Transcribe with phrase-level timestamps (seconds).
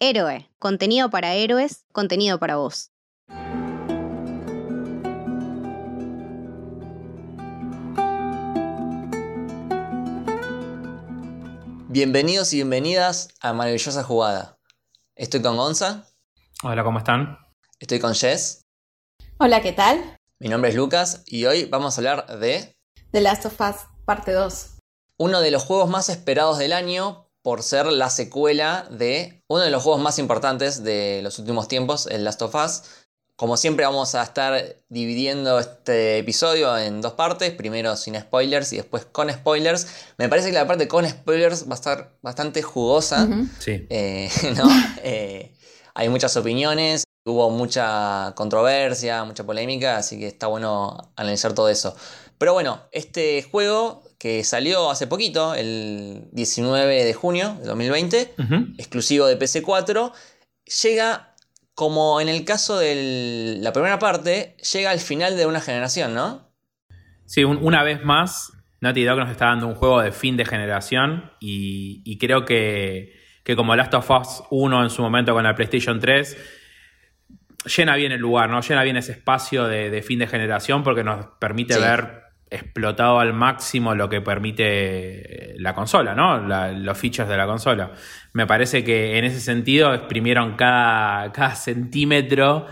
[0.00, 2.92] Héroe, contenido para héroes, contenido para vos.
[11.88, 14.58] Bienvenidos y bienvenidas a Maravillosa Jugada.
[15.16, 16.06] Estoy con Gonza.
[16.62, 17.38] Hola, ¿cómo están?
[17.80, 18.66] Estoy con Jess.
[19.38, 20.16] Hola, ¿qué tal?
[20.38, 22.76] Mi nombre es Lucas y hoy vamos a hablar de
[23.10, 24.76] The Last of Us, parte 2.
[25.16, 29.70] uno de los juegos más esperados del año por ser la secuela de uno de
[29.70, 32.82] los juegos más importantes de los últimos tiempos, el Last of Us.
[33.36, 38.78] Como siempre vamos a estar dividiendo este episodio en dos partes, primero sin spoilers y
[38.78, 39.86] después con spoilers.
[40.16, 43.28] Me parece que la parte con spoilers va a estar bastante jugosa.
[43.60, 43.86] Sí.
[43.88, 44.68] Eh, ¿no?
[45.04, 45.54] Eh,
[45.94, 51.94] hay muchas opiniones, hubo mucha controversia, mucha polémica, así que está bueno analizar todo eso.
[52.38, 58.54] Pero bueno, este juego que salió hace poquito, el 19 de junio de 2020, Ujú.
[58.76, 60.12] exclusivo de PC4,
[60.82, 61.34] llega
[61.74, 66.50] como en el caso de la primera parte, llega al final de una generación, ¿no?
[67.26, 70.44] Sí, un- una vez más, Naughty Dog nos está dando un juego de fin de
[70.44, 73.12] generación y, y creo que,
[73.44, 76.36] que como Last of Us 1 en su momento con la PlayStation 3,
[77.76, 78.60] llena bien el lugar, ¿no?
[78.60, 81.80] Llena bien ese espacio de, de fin de generación porque nos permite Sí.
[81.80, 86.40] ver explotado al máximo lo que permite la consola, ¿no?
[86.46, 87.92] La- los features de la consola.
[88.32, 92.66] Me parece que en ese sentido exprimieron cada, cada centímetro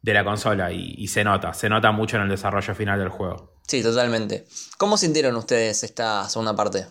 [0.00, 3.08] de la consola y, y se nota, se nota mucho en el desarrollo final del
[3.08, 3.54] juego.
[3.66, 4.46] Sí, totalmente.
[4.78, 6.86] ¿Cómo sintieron ustedes esta segunda parte?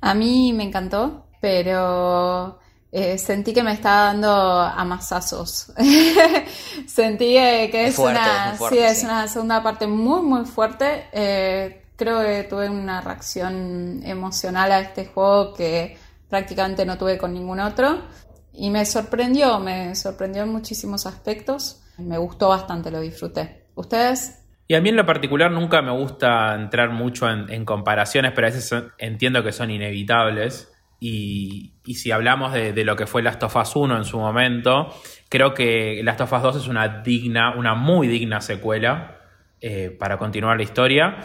[0.00, 2.58] A mí me encantó, pero
[2.92, 5.72] eh, sentí que me estaba dando amasazos.
[6.86, 9.04] sentí que Es es, fuerte, una, es muy fuerte, sí, es sí.
[9.04, 11.08] una segunda parte muy, muy fuerte.
[11.12, 17.32] Eh, creo que tuve una reacción emocional a este juego que prácticamente no tuve con
[17.34, 18.02] ningún otro.
[18.52, 21.82] Y me sorprendió, me sorprendió en muchísimos aspectos.
[21.98, 23.66] Me gustó bastante, lo disfruté.
[23.74, 24.38] ¿Ustedes?
[24.68, 28.46] Y a mí en lo particular nunca me gusta entrar mucho en, en comparaciones, pero
[28.46, 30.69] a veces son- entiendo que son inevitables.
[31.00, 34.94] Y, si hablamos de, lo que fue Last of Us 1 en su momento,
[35.30, 39.18] creo que Last of Us 2 es una digna, una muy digna secuela
[39.62, 41.16] eh, para continuar la historia.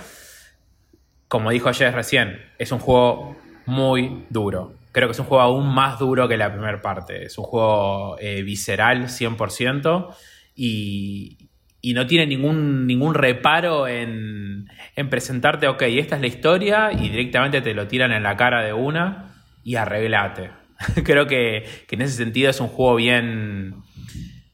[1.28, 3.36] Como dijo Jess recién, es un juego
[3.66, 4.76] muy duro.
[4.94, 7.26] Creo que es un juego aún más duro que la primera parte.
[7.26, 10.16] Es un juego eh, visceral 100%
[10.56, 11.50] y,
[11.82, 17.10] y no tiene ningún, ningún reparo en, en presentarte, ok, esta es la historia y
[17.10, 19.35] directamente te lo tiran en la cara de una
[19.66, 20.52] y arreglate.
[21.04, 23.84] Creo que, que en ese sentido es un juego bien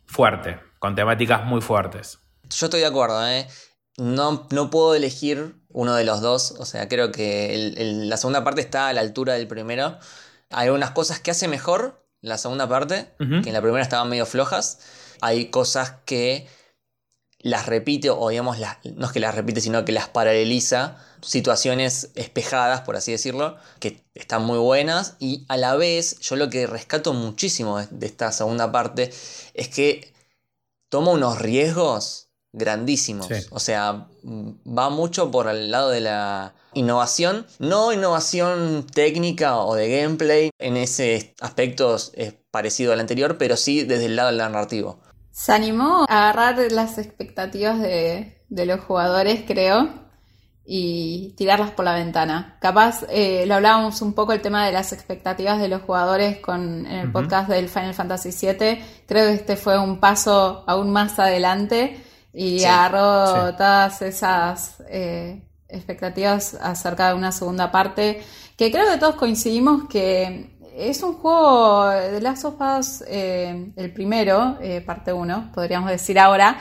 [0.05, 2.19] fuerte, con temáticas muy fuertes.
[2.49, 3.47] Yo estoy de acuerdo, ¿eh?
[3.97, 6.51] No, no puedo elegir uno de los dos.
[6.59, 9.97] O sea, creo que el- el- la segunda parte está a la altura del primero.
[10.49, 14.25] Hay algunas cosas que hace mejor la segunda parte, que en la primera estaban medio
[14.25, 14.79] flojas.
[15.21, 16.47] Hay cosas que
[17.39, 20.97] las repite, o digamos, las- no es que las repite, sino que las paraleliza.
[21.21, 25.15] Situaciones espejadas, por así decirlo, que están muy buenas.
[25.19, 29.11] Y a la vez, yo lo que rescato muchísimo de- esta segunda parte
[29.53, 30.13] es que
[30.89, 33.27] toma unos riesgos grandísimos.
[33.27, 33.35] Sí.
[33.51, 37.45] O sea, va mucho por el lado de la innovación.
[37.59, 40.49] No innovación técnica o de gameplay.
[40.59, 44.99] En ese aspecto es parecido al anterior, pero sí desde el lado del narrativo.
[45.31, 50.10] Se animó a agarrar las expectativas de, de los jugadores, creo,
[50.65, 52.57] y tirarlas por la ventana.
[52.61, 56.85] Capaz, eh, lo hablábamos un poco el tema de las expectativas de los jugadores con,
[56.85, 58.81] en el podcast del Final Fantasy VII.
[59.07, 61.99] Creo que este fue un paso aún más adelante
[62.33, 63.53] y Sí, agarró sí.
[63.57, 68.21] todas esas eh, expectativas acerca de una segunda parte,
[68.57, 73.93] que creo que todos coincidimos que es un juego de Last of Us, eh, el
[73.93, 76.57] primero, eh, parte 1, podríamos decir ahora,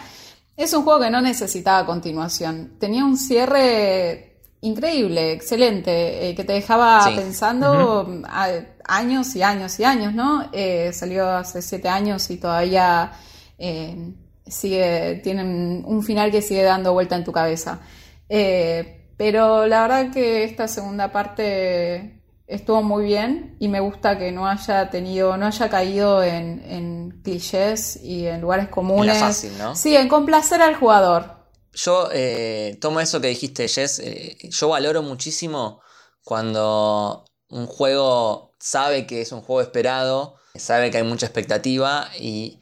[0.62, 2.72] es un juego que no necesitaba continuación.
[2.78, 4.26] Tenía un cierre
[4.62, 7.14] increíble, excelente, eh, que te dejaba Sí.
[7.16, 8.48] pensando a-
[8.86, 10.48] años y años y años, ¿no?
[10.52, 13.12] Eh, salió hace siete años y todavía
[13.58, 14.14] eh,
[14.46, 17.80] sigue, tienen un final que sigue dando vuelta en tu cabeza.
[18.28, 22.19] Eh, pero la verdad que esta segunda parte
[22.50, 27.20] estuvo muy bien y me gusta que no haya tenido, no haya caído en, en
[27.22, 29.18] clichés y en lugares comunes.
[29.18, 29.74] fácil, ¿no?
[29.76, 31.40] Sí, en complacer al jugador.
[31.72, 34.00] Yo eh, tomo eso que dijiste, Jess.
[34.00, 35.80] eh, yo valoro muchísimo
[36.24, 42.60] cuando un juego sabe que es un juego esperado, sabe que hay mucha expectativa y,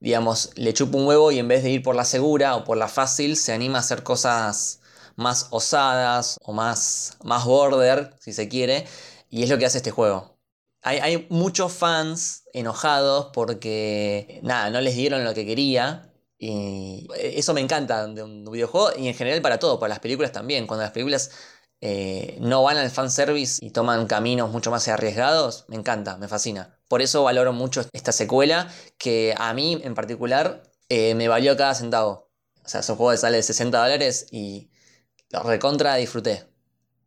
[0.00, 2.76] digamos, le chupa un huevo y en vez de ir por la segura o por
[2.76, 4.80] la fácil, se anima a hacer cosas
[5.16, 8.86] más osadas o más, más border, si se quiere.
[9.30, 10.38] Y es lo que hace este juego.
[10.82, 16.12] hay, muchos fans enojados porque, nada, no les dieron lo que quería.
[16.38, 20.32] Y eso me encanta de un videojuego y en general para todo, para las películas
[20.32, 20.66] también.
[20.66, 21.30] Cuando las películas
[21.82, 26.78] eh, no van al fanservice y toman caminos mucho más arriesgados, me encanta, me fascina.
[26.88, 28.68] Por eso valoro mucho esta secuela
[28.98, 32.30] que a mí en particular eh, me valió cada centavo.
[32.64, 34.70] O sea, es un juego que sale de 60 dólares y
[35.30, 36.49] lo recontra disfruté.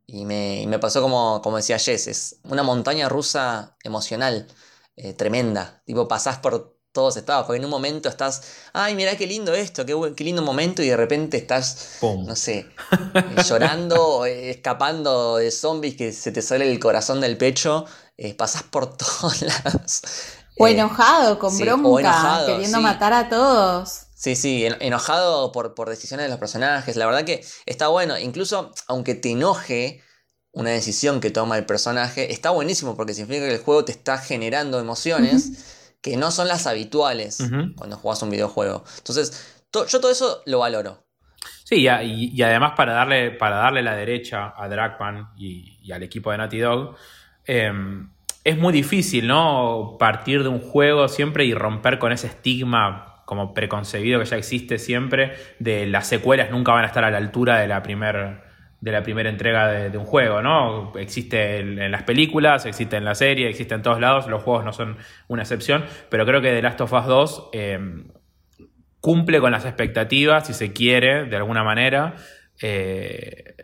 [0.05, 4.47] Y me, pasó como, como decía Jess, es una montaña rusa emocional
[4.95, 5.81] eh, tremenda.
[5.85, 9.85] Tipo, pasás por todos estados, porque en un momento estás, ay, mira qué lindo esto,
[9.85, 12.67] qué, qué lindo momento, y de repente estás, no sé,
[13.15, 17.85] eh, llorando, escapando de zombies que se te sale el corazón del pecho,
[18.15, 20.01] eh, pasás por todos lados.
[20.59, 24.02] O enojado, con bronca, queriendo matar a todos.
[24.23, 26.95] Sí, sí, enojado por, por decisiones de los personajes.
[26.95, 28.17] La verdad que está bueno.
[28.17, 30.01] Incluso aunque te enoje
[30.53, 34.17] una decisión que toma el personaje, está buenísimo porque significa que el juego te está
[34.17, 37.39] generando emociones que no son las habituales
[37.75, 38.85] cuando juegas un videojuego.
[38.99, 41.03] Entonces, yo todo eso lo valoro.
[41.65, 46.37] Sí, y, además para darle, para darle la derecha a Dragman y, al equipo de
[46.37, 46.95] Naughty Dog,
[47.43, 48.09] em,
[48.45, 49.97] es muy difícil, ¿no?
[49.99, 54.77] Partir de un juego siempre y romper con ese estigma como preconcebido que ya existe
[54.77, 58.43] siempre, de las secuelas nunca van a estar a la altura de la primera
[58.83, 60.91] de la primera entrega de, un juego, ¿no?
[60.97, 64.73] Existe en, las películas, existe en la serie, existe en todos lados, los juegos no
[64.73, 64.97] son
[65.29, 67.79] una excepción, pero creo que The Last of Us 2 eh,
[68.99, 72.15] cumple con las expectativas, si se quiere, de alguna manera.
[72.61, 73.62] Eh,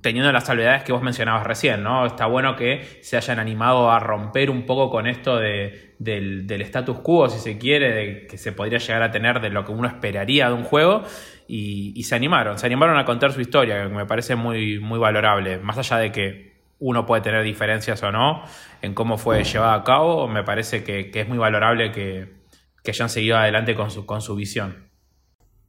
[0.00, 2.06] teniendo las salvedades que vos mencionabas recién, ¿no?
[2.06, 7.00] Está bueno que se hayan animado a romper un poco con esto de, del, status
[7.00, 9.86] quo, si se quiere, de que se podría llegar a tener de lo que uno
[9.86, 11.02] esperaría de un juego,
[11.46, 15.58] y, se animaron, se animaron a contar su historia, que me parece muy, muy valorable,
[15.58, 18.44] más allá de que uno puede tener diferencias o no
[18.80, 22.32] en cómo fue llevado a cabo, me parece que, es muy valorable que,
[22.82, 24.89] que hayan seguido adelante con su, con su visión.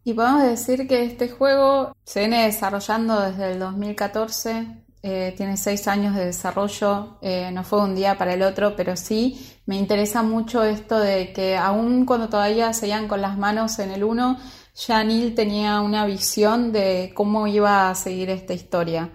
[0.04, 5.88] Y podemos decir que este juego se viene desarrollando desde el 2014, eh, tiene seis
[5.88, 10.24] años de desarrollo, eh, no fue un día para el otro, pero sí me interesa
[10.24, 14.40] mucho esto de que aún cuando todavía seguían con las manos en el uno,
[14.76, 19.12] ya Neil tenía una visión de cómo iba a seguir esta historia.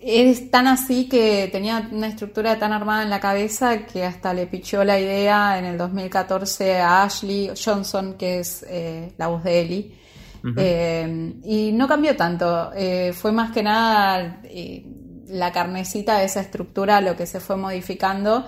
[0.00, 4.46] Es tan así que tenía una estructura tan armada en la cabeza que hasta le
[4.46, 9.60] pichó la idea en el 2014 a Ashley Johnson, que es eh, la voz de
[9.60, 10.07] Ellie
[10.56, 14.84] eh, y no cambió tanto, eh, fue más que nada eh,
[15.26, 18.44] la carnecita de esa estructura lo que se fue modificando.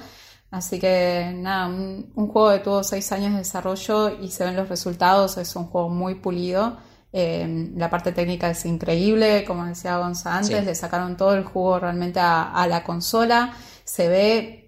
[0.51, 4.69] Así que nada, un, juego que tuvo seis años de desarrollo y se ven los
[4.69, 6.77] resultados, es un juego muy pulido.
[7.13, 12.21] la parte técnica es increíble, como decía Gonza antes, le sacaron todo el juego realmente
[12.21, 13.53] a la consola.
[13.85, 14.60] Se ve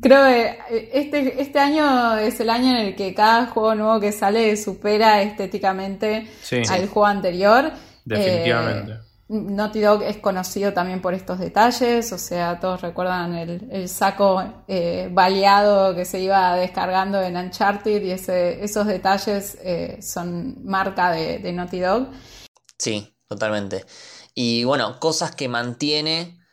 [0.00, 4.00] Creo que eh, este, este año es el año en el que cada juego nuevo
[4.00, 6.26] que sale supera estéticamente
[6.68, 7.72] al juego anterior.
[8.04, 8.92] Definitivamente.
[8.92, 14.64] Eh, Naughty Dog es conocido también por estos detalles, o sea, todos recuerdan el, saco
[14.68, 21.10] eh, baleado que se iba descargando en Uncharted y ese, esos detalles eh, son marca
[21.10, 22.08] de, de Naughty Dog.
[22.78, 23.86] Sí, totalmente.
[24.34, 26.43] Y bueno, cosas que mantiene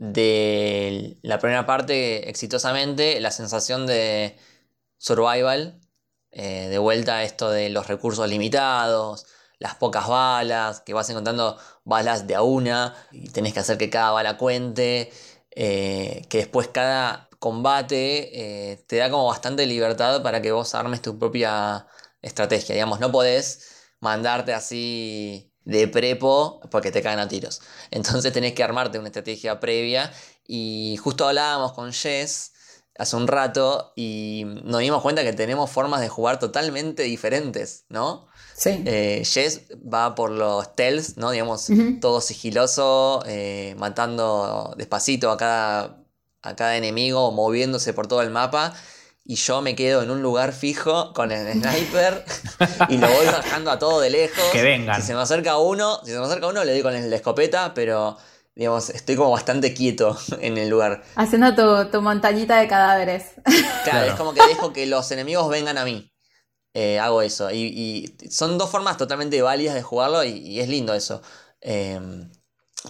[0.00, 4.38] de la primera parte exitosamente, la sensación de
[4.96, 5.78] survival,
[6.32, 9.26] eh, de vuelta a esto de los recursos limitados,
[9.58, 13.90] las pocas balas, que vas encontrando balas de a una y tenés que hacer que
[13.90, 15.12] cada bala cuente,
[15.50, 21.02] eh, que después cada combate eh, te da como bastante libertad para que vos armes
[21.02, 21.86] tu propia
[22.22, 27.62] estrategia, digamos, no podés mandarte así de prepo porque te caen a tiros.
[27.90, 30.12] Entonces tenés que armarte una estrategia previa
[30.46, 32.52] y justo hablábamos con Jess
[32.98, 38.26] hace un rato y nos dimos cuenta que tenemos formas de jugar totalmente diferentes, ¿no?
[38.56, 38.82] Sí.
[38.84, 41.30] Eh, Jess va por los stealth, ¿no?
[41.30, 41.68] Digamos,
[42.00, 46.04] todo sigiloso, eh, matando despacito a cada,
[46.42, 48.74] a cada enemigo, moviéndose por todo el mapa
[49.24, 52.24] y yo me quedo en un lugar fijo con el sniper
[52.88, 54.44] y lo voy bajando a todo de lejos.
[54.52, 55.00] Que vengan.
[55.00, 57.72] Si se me acerca uno, si se me acerca uno le doy con la escopeta,
[57.74, 58.16] pero
[58.54, 61.02] digamos, estoy como bastante quieto en el lugar.
[61.16, 63.32] Haciendo tu, montañita de cadáveres.
[63.84, 66.12] Claro, es como que dejo que los enemigos vengan a mí.
[66.74, 67.50] Eh, hago eso.
[67.50, 71.22] Y, son dos formas totalmente válidas de jugarlo y, es lindo eso.
[71.60, 72.30] Em,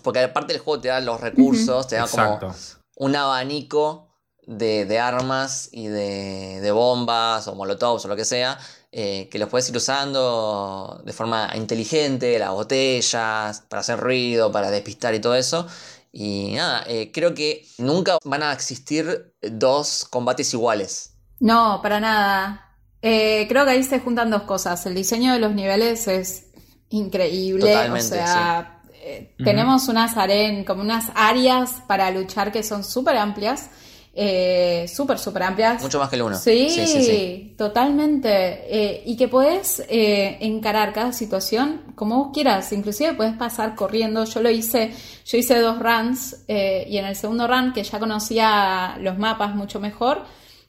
[0.03, 2.55] porque aparte el juego te da los recursos, te da como
[2.97, 4.10] un abanico
[4.51, 8.59] de, armas y de, bombas o molotovs o lo que sea,
[8.93, 14.71] eh, que los puedes ir usando de forma inteligente, las botellas, para hacer ruido, para
[14.71, 15.67] despistar y todo eso.
[16.13, 21.15] Y nada, eh, creo que nunca van a existir dos combates iguales.
[21.39, 22.77] No, para nada.
[23.03, 24.85] Eh, creo que ahí se juntan dos cosas.
[24.87, 26.47] El diseño de los niveles es
[26.89, 27.73] increíble.
[27.73, 33.17] Totalmente, o sea, eh, tenemos unas aren, como unas áreas para luchar que son súper
[33.17, 33.71] amplias.
[34.13, 35.83] Eh, súper, súper amplias.
[35.83, 36.37] Mucho más que el uno.
[36.37, 37.55] Sí, Sí, sí, sí.
[37.57, 38.29] totalmente.
[38.69, 42.73] Eh, y que podés eh, encarar cada situación como vos quieras.
[42.73, 44.25] Inclusive podés pasar corriendo.
[44.25, 44.93] Yo lo hice,
[45.25, 49.55] yo hice dos runs eh, y en el segundo run, que ya conocía los mapas
[49.55, 50.25] mucho mejor,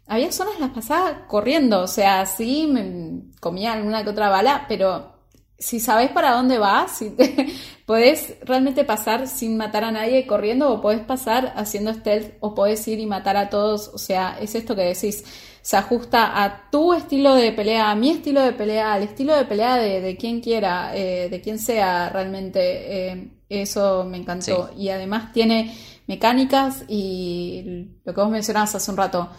[0.07, 1.81] había zonas las pasaba corriendo.
[1.81, 5.13] O sea, sí me comía alguna que otra bala, pero
[5.61, 7.47] si sabés para dónde vas, si te-
[7.85, 12.87] podés realmente pasar sin matar a nadie corriendo o podés pasar haciendo stealth o podés
[12.89, 13.89] ir y matar a todos.
[13.93, 15.23] O sea, es esto que decís.
[15.63, 19.45] Se ajusta a tu estilo de pelea, a mi estilo de pelea, al estilo de
[19.45, 23.09] pelea de, de quien quiera, eh, de quien sea realmente.
[23.11, 24.71] Eh, eso me encantó.
[24.77, 25.75] Y además tiene
[26.07, 29.29] mecánicas y lo que vos mencionabas hace un rato.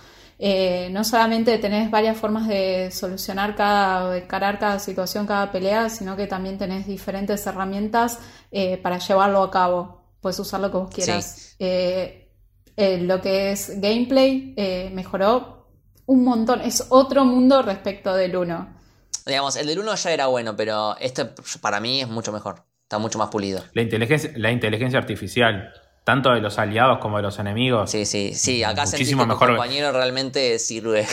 [0.45, 5.89] Eh, no solamente tenés varias formas de solucionar cada, de encarar cada situación, cada pelea,
[5.89, 8.19] sino que también tenés diferentes herramientas
[8.51, 10.03] eh, para llevarlo a cabo.
[10.21, 11.55] Puedes usar lo que vos quieras.
[11.61, 12.29] Eh,
[12.77, 15.69] eh, lo que es gameplay eh, mejoró
[16.07, 16.61] un montón.
[16.61, 18.81] Es otro mundo respecto del 1.
[19.25, 21.25] Digamos, el del 1 ya era bueno, pero este
[21.61, 22.65] para mí es mucho mejor.
[22.83, 23.63] Está mucho más pulido.
[23.75, 25.73] La inteligencia, la inteligencia artificial,
[26.05, 27.91] tanto de los aliados como de los enemigos.
[27.91, 28.65] Sí, sí, sí.
[28.65, 29.49] Acá Muchísimo que mejor.
[29.51, 31.07] compañero realmente sirve.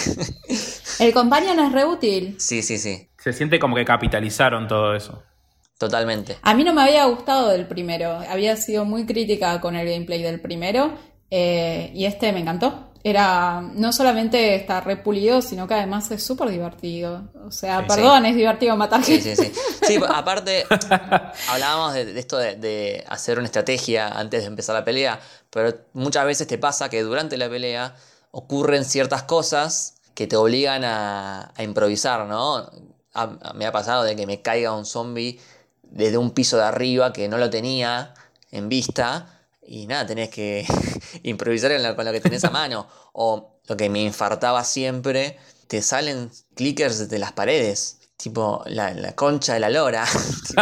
[1.00, 2.36] El companion es re útil.
[2.40, 3.10] sí, sí, sí.
[3.18, 5.24] Se siente como que capitalizaron todo eso.
[5.78, 6.38] Totalmente.
[6.42, 10.22] A mí no me había gustado del primero, había sido muy crítica con el gameplay
[10.22, 10.92] del primero
[11.32, 12.89] eh, y este me encantó.
[13.04, 17.30] Era, no solamente está repulido, sino que además es súper divertido.
[17.46, 19.52] O sea, Sí, perdón, es divertido matar Sí, sí, sí.
[19.84, 20.66] Sí, aparte,
[21.50, 25.74] hablábamos de, de esto de, de hacer una estrategia antes de empezar la pelea, pero
[25.94, 27.96] muchas veces te pasa que durante la pelea
[28.32, 32.58] ocurren ciertas cosas que te obligan a, a improvisar, ¿no?
[32.58, 35.40] A- a- me ha pasado de que me caiga un zombie
[35.84, 38.14] desde un piso de arriba que no lo tenía
[38.52, 39.39] en vista.
[39.72, 40.66] Y nada, tenés que
[41.24, 42.88] improvisar en con lo que tenés a mano.
[43.14, 47.98] O lo que me infartaba siempre, te salen clickers de las paredes.
[48.18, 50.06] Tipo la, la concha de la lora.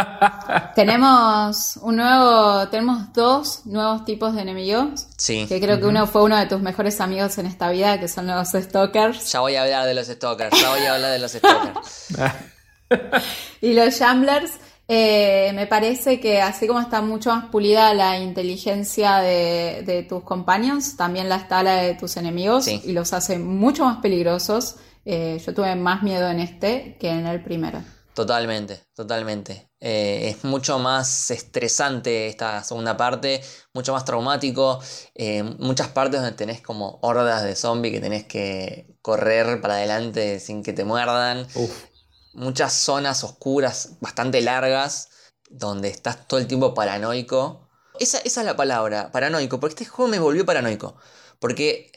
[0.76, 5.06] Tenemos un nuevo, tenemos dos nuevos tipos de enemigos.
[5.16, 5.46] sí.
[5.48, 8.26] Que creo que uno fue uno de tus mejores amigos en esta vida, que son
[8.28, 9.32] los stalkers.
[9.32, 10.60] Ya voy a hablar de los stalkers.
[10.60, 12.08] Ya voy a hablar de los stalkers.
[13.60, 14.52] Y los Shamblers,
[14.88, 20.22] eh, me parece que así como está mucho más pulida la inteligencia de, de tus
[20.24, 22.80] companions, también la está la de tus enemigos Sí.
[22.84, 24.76] y los hace mucho más peligrosos.
[25.04, 27.82] Eh, yo tuve más miedo en este que en el primero.
[28.14, 29.70] Totalmente, totalmente.
[29.80, 33.40] Eh, es mucho más estresante esta segunda parte,
[33.72, 34.80] mucho más traumático.
[35.14, 40.40] eh, muchas partes donde tenés como hordas de zombies que tenés que correr para adelante
[40.40, 41.46] sin que te muerdan.
[41.54, 41.84] Uf.
[42.32, 45.08] Muchas zonas oscuras bastante largas
[45.50, 47.68] donde estás todo el tiempo paranoico.
[47.98, 50.96] Esa, esa es la palabra, paranoico, porque este juego me volvió paranoico.
[51.40, 51.90] Porque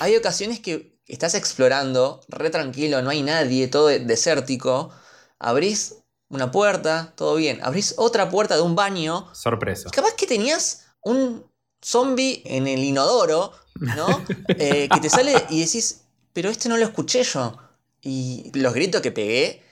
[0.00, 4.90] hay ocasiones que estás explorando, re tranquilo, no hay nadie, todo de- desértico.
[5.38, 5.96] Abrís
[6.28, 7.60] una puerta, todo bien.
[7.64, 9.28] Abrís otra puerta de un baño.
[9.34, 9.90] Sorpresa.
[9.90, 11.50] Capaz que tenías un
[11.84, 14.06] zombie en el inodoro, ¿no?
[14.58, 16.02] Eh, que te sale y decís,
[16.32, 17.56] pero este no lo escuché yo.
[18.02, 19.62] Y los gritos que pegué,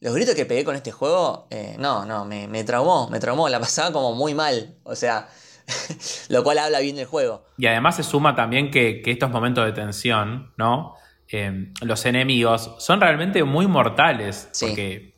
[0.00, 3.48] los gritos que pegué con este juego, eh, no, no, me, me traumó, me traumó,
[3.48, 4.76] la pasaba como muy mal.
[4.84, 5.28] O sea,
[6.28, 7.44] lo cual habla bien del juego.
[7.58, 10.94] Y además se suma también que, que estos momentos de tensión, ¿no?
[11.30, 14.48] Eh, los enemigos son realmente muy mortales.
[14.52, 14.66] Sí.
[14.66, 15.14] Porque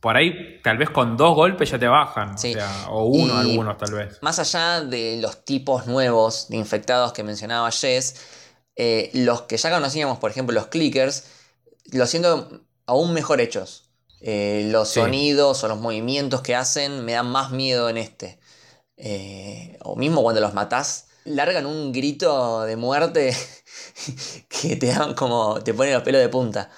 [0.00, 2.36] por ahí, tal vez con dos golpes ya te bajan.
[2.36, 2.50] Sí.
[2.50, 4.18] O, sea, o uno, Y- algunos tal vez.
[4.22, 8.20] Más allá de los tipos nuevos de infectados que mencionaba Jess,
[8.76, 11.30] eh, los que ya conocíamos, por ejemplo, los clickers,
[11.94, 13.90] los siento aún mejor hechos.
[14.20, 15.00] Eh, los Sí.
[15.00, 18.38] sonidos o los movimientos que hacen me dan más miedo en este.
[18.96, 23.36] Eh, o mismo cuando los matás, largan un grito de muerte
[24.48, 25.60] que te dan como.
[25.62, 26.70] te pone los pelos de punta.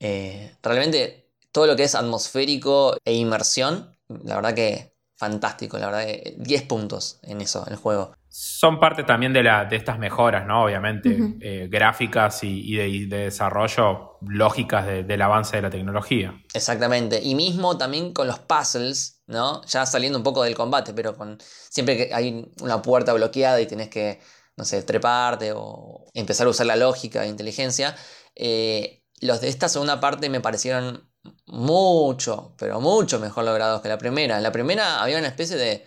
[0.00, 6.04] Eh, realmente todo lo que es atmosférico e inmersión, la verdad que fantástico, la verdad
[6.06, 8.12] que 10 puntos en eso, en el juego.
[8.34, 10.64] Son parte también de, la, de estas mejoras, ¿no?
[10.64, 15.68] Obviamente, eh, gráficas y, y de, y de desarrollo lógicas de- del avance de la
[15.68, 16.34] tecnología.
[16.54, 17.20] Exactamente.
[17.22, 19.62] Y mismo también con los puzzles, ¿no?
[19.66, 23.66] Ya saliendo un poco del combate, pero con siempre que hay una puerta bloqueada y
[23.66, 24.20] tenés que,
[24.56, 27.94] no sé, treparte o empezar a usar la lógica e inteligencia,
[28.34, 31.06] eh, los de esta segunda parte me parecieron
[31.44, 34.38] mucho, pero mucho mejor logrados que la primera.
[34.38, 35.84] En la primera había una especie de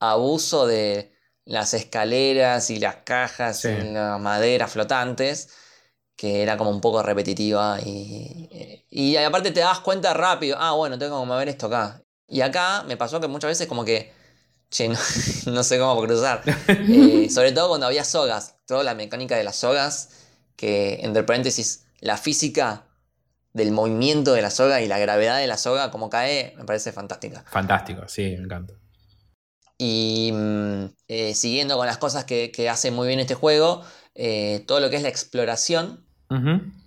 [0.00, 1.13] abuso de
[1.44, 3.68] las escaleras y las cajas Sí.
[3.68, 5.48] y las maderas flotantes,
[6.16, 10.98] que era como un poco repetitiva y, y aparte te das cuenta rápido, ah, bueno,
[10.98, 12.02] tengo que mover esto acá.
[12.28, 14.12] Y acá me pasó que muchas veces como que,
[14.70, 14.98] che, no,
[15.46, 16.42] no sé cómo cruzar.
[16.68, 20.10] Eh, sobre todo cuando había sogas, toda la mecánica de las sogas,
[20.56, 22.86] que entre paréntesis, la física
[23.52, 26.92] del movimiento de la soga y la gravedad de la soga, como cae, me parece
[26.92, 27.44] fantástica.
[27.50, 28.74] Fantástico, sí, me encanta.
[29.86, 33.82] Y mm, eh, siguiendo con las cosas que, que hace muy bien este juego,
[34.14, 36.06] eh, todo lo que es la exploración,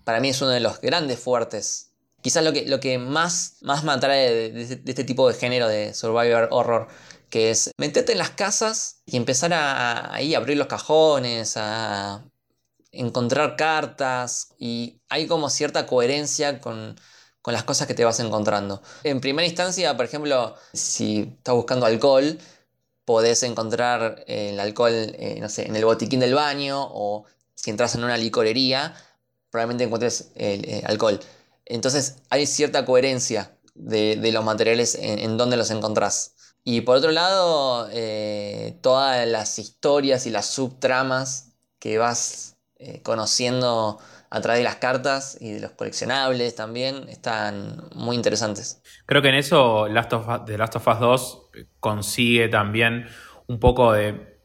[0.04, 1.92] para mí es uno de los grandes fuertes.
[2.22, 5.28] Quizás lo que, lo que más, más me atrae de, de este- de este tipo
[5.30, 6.88] de género de Survivor Horror,
[7.30, 12.26] que es meterte en las casas y empezar a, ahí abrir los cajones, a
[12.92, 17.00] encontrar cartas, y hay como cierta coherencia con,
[17.44, 18.82] con las cosas que te vas encontrando.
[19.04, 22.38] En primera instancia, por ejemplo, si estás buscando alcohol,
[23.08, 27.24] podés encontrar el alcohol, eh, no sé, en el botiquín del baño o
[27.56, 28.94] si entras en una licorería,
[29.50, 31.18] probablemente encuentres el eh, alcohol.
[31.64, 36.34] Entonces hay cierta coherencia de, los materiales en, en donde los encontrás.
[36.66, 42.58] Y por otro lado, eh, todas las historias y las subtramas que vas
[43.04, 48.82] conociendo a través de las cartas y de los coleccionables también están muy interesantes.
[49.06, 53.08] Creo que en eso Last of The Last of Us 2 consigue también
[53.48, 54.38] un poco de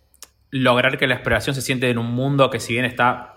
[0.51, 3.29] lograr que la exploración se siente en un mundo que si bien está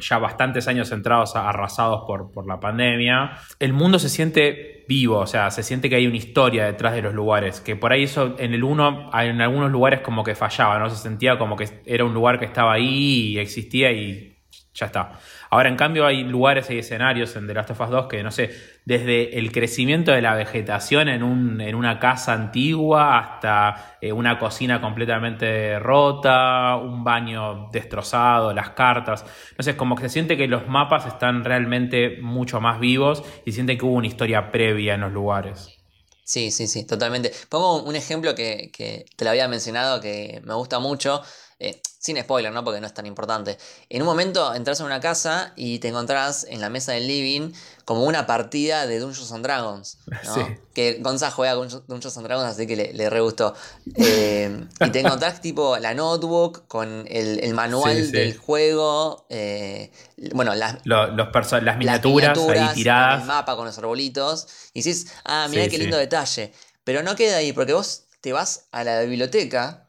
[0.00, 5.18] ya bastantes años centrados, a- arrasados por, por la pandemia, el mundo se siente vivo,
[5.18, 8.04] o sea, se siente que hay una historia detrás de los lugares, que por ahí
[8.04, 10.88] eso en el 1, en algunos lugares como que fallaba, ¿no?
[10.88, 14.38] Se sentía como que era un lugar que estaba ahí y existía y
[14.72, 15.18] ya está.
[15.50, 18.30] Ahora, en cambio, hay lugares y escenarios en The Last of Us 2 que, no
[18.30, 18.50] sé,
[18.84, 24.38] desde el crecimiento de la vegetación en, un, en una casa antigua hasta eh, una
[24.38, 29.24] cocina completamente rota, un baño destrozado, las cartas.
[29.58, 33.50] No sé, como que se siente que los mapas están realmente mucho más vivos y
[33.50, 35.80] siente que hubo una historia previa en los lugares.
[36.22, 37.32] Sí, sí, sí, totalmente.
[37.48, 41.22] Pongo un ejemplo que, que te lo había mencionado que me gusta mucho,
[41.58, 42.64] eh, sin spoiler, ¿no?
[42.64, 43.58] Porque no es tan importante.
[43.90, 47.52] En un momento entras a una casa y te encontrás en la mesa del living
[47.84, 50.34] como una partida de Dungeons and Dragons, ¿no?
[50.34, 50.40] Sí.
[50.72, 53.54] Que Gonza juega con Dungeons and Dragons, así que le, le re gustó.
[53.96, 58.12] Eh, y te encontrás tipo la notebook con el, el manual Sí, sí.
[58.12, 59.92] del juego, eh,
[60.32, 63.26] bueno, las, Lo- los las las miniaturas, ahí el tiradas.
[63.26, 64.46] mapa con los arbolitos.
[64.72, 66.54] Y decís, ah, mirá qué lindo detalle.
[66.82, 69.86] Pero no queda ahí, porque vos te vas a la biblioteca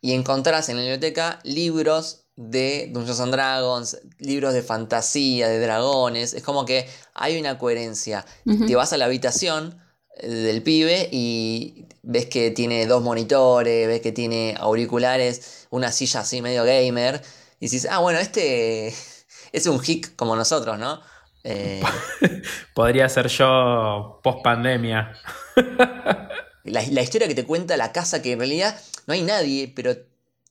[0.00, 6.32] y encontrás en la biblioteca libros de Dungeons and Dragons, libros de fantasía, de dragones.
[6.32, 8.24] Es como que hay una coherencia.
[8.66, 9.78] Te vas a la habitación
[10.16, 16.20] eh, del pibe y ves que tiene dos monitores, ves que tiene auriculares, una silla
[16.20, 17.20] así medio gamer.
[17.58, 18.88] Y dices, ah, bueno, este
[19.52, 21.02] es un hick como nosotros, ¿no?
[21.44, 21.82] Eh,
[22.74, 25.12] Podría ser yo post pandemia.
[26.64, 29.94] la, la historia que te cuenta la casa, que en realidad no hay nadie, pero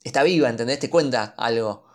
[0.03, 0.79] está viva, ¿entendés?
[0.79, 1.85] Te cuenta algo.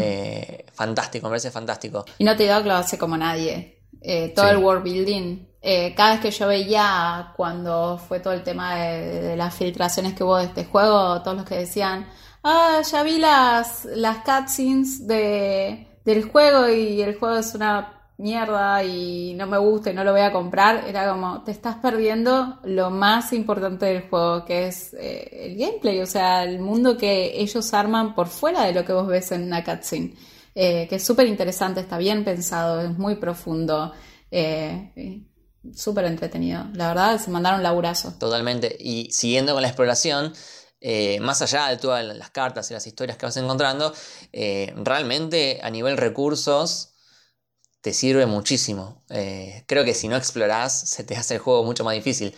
[0.00, 2.04] Eh, fantástico, me parece fantástico.
[2.18, 3.82] Y Naughty Dog lo hace como nadie.
[4.02, 4.50] Eh, todo Sí.
[4.52, 5.46] el world building.
[5.62, 10.14] Eh, cada vez que yo veía cuando fue todo el tema de, de las filtraciones
[10.14, 12.08] que hubo de este juego, todos los que decían,
[12.42, 18.84] ah, ya vi las, las cutscenes de, del juego y el juego es una mierda
[18.84, 22.58] y no me gusta y no lo voy a comprar, era como, te estás perdiendo
[22.64, 27.40] lo más importante del juego, que es eh, el gameplay, o sea, el mundo que
[27.40, 30.14] ellos arman por fuera de lo que vos ves en una cutscene.
[30.54, 33.92] Eh, que es súper interesante, está bien pensado, es muy profundo,
[34.30, 35.22] eh,
[35.74, 36.66] súper entretenido.
[36.74, 38.12] La verdad, se mandaron laburazo.
[38.18, 38.76] Totalmente.
[38.78, 40.32] Y siguiendo con la exploración,
[40.80, 43.92] eh, más allá de todas las cartas y las historias que vas encontrando,
[44.32, 46.94] realmente a nivel recursos
[47.80, 49.02] te sirve muchísimo.
[49.10, 52.34] Eh, creo que si no explorás, se te hace el juego mucho más difícil.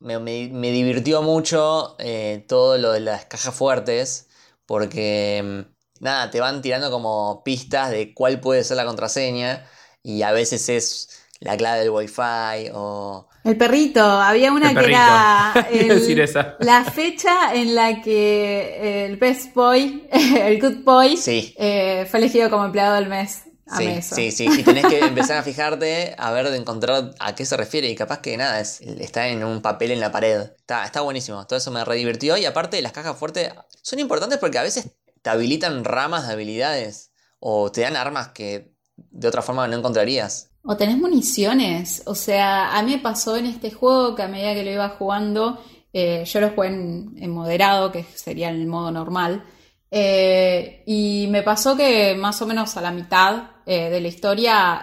[0.00, 4.28] Me, me- me divirtió mucho eh, todo lo de las cajas fuertes,
[4.66, 9.66] porque mm, nada, te van tirando como pistas de cuál puede ser la contraseña,
[10.02, 11.08] y a veces es
[11.40, 14.98] la clave del wifi o El perrito, había una El que perrito.
[14.98, 16.56] era el- decir esa.
[16.60, 21.54] la fecha en la que el best boy, el good boy, Sí.
[21.58, 23.42] eh, fue elegido como empleado del mes.
[23.78, 24.14] Sí, eso.
[24.14, 24.46] sí, sí.
[24.58, 27.88] Y tenés que empezar a fijarte a ver de encontrar a qué se refiere.
[27.88, 30.50] Y capaz que nada, es, está en un papel en la pared.
[30.58, 31.46] Está, está buenísimo.
[31.46, 32.36] Todo eso me redivirtió.
[32.36, 34.90] Y aparte, las cajas fuertes son importantes porque a veces
[35.22, 37.12] te habilitan ramas de habilidades.
[37.40, 40.50] O te dan armas que de otra forma no encontrarías.
[40.64, 42.02] O tenés municiones.
[42.06, 44.88] O sea, a mí me pasó en este juego que a medida que lo iba
[44.90, 45.58] jugando,
[45.94, 49.44] Eh, yo lo jugué en, moderado, que sería en el modo normal.
[49.90, 54.82] Eh, y me pasó que más o menos a la mitad eh, de la historia,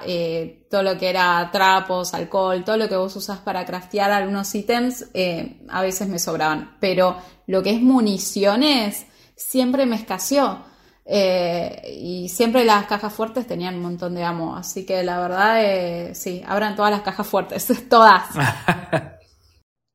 [0.69, 5.05] todo lo que era trapos, alcohol, todo lo que vos usas para craftear algunos ítems,
[5.69, 6.77] a veces me sobraban.
[6.79, 10.65] Pero lo que es municiones, siempre me escaseó.
[11.05, 14.55] y siempre las cajas fuertes tenían un montón de ammo.
[14.55, 18.23] Así que la verdad, sí, abran todas las cajas fuertes, todas.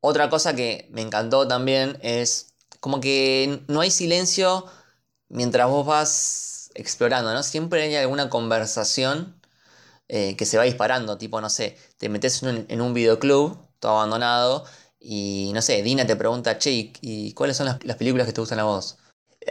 [0.07, 4.67] Otra cosa que me encantó también es como que no hay silencio
[5.31, 7.43] mientras vos vas explorando, ¿no?
[7.43, 9.41] Siempre hay alguna conversación
[10.09, 14.65] eh, que se va disparando, tipo, no sé, te metes en un, videoclub, todo abandonado,
[15.01, 18.61] y no sé, Dina te pregunta, che, ¿y cuáles son las, películas que te gustan
[18.61, 18.99] a vos?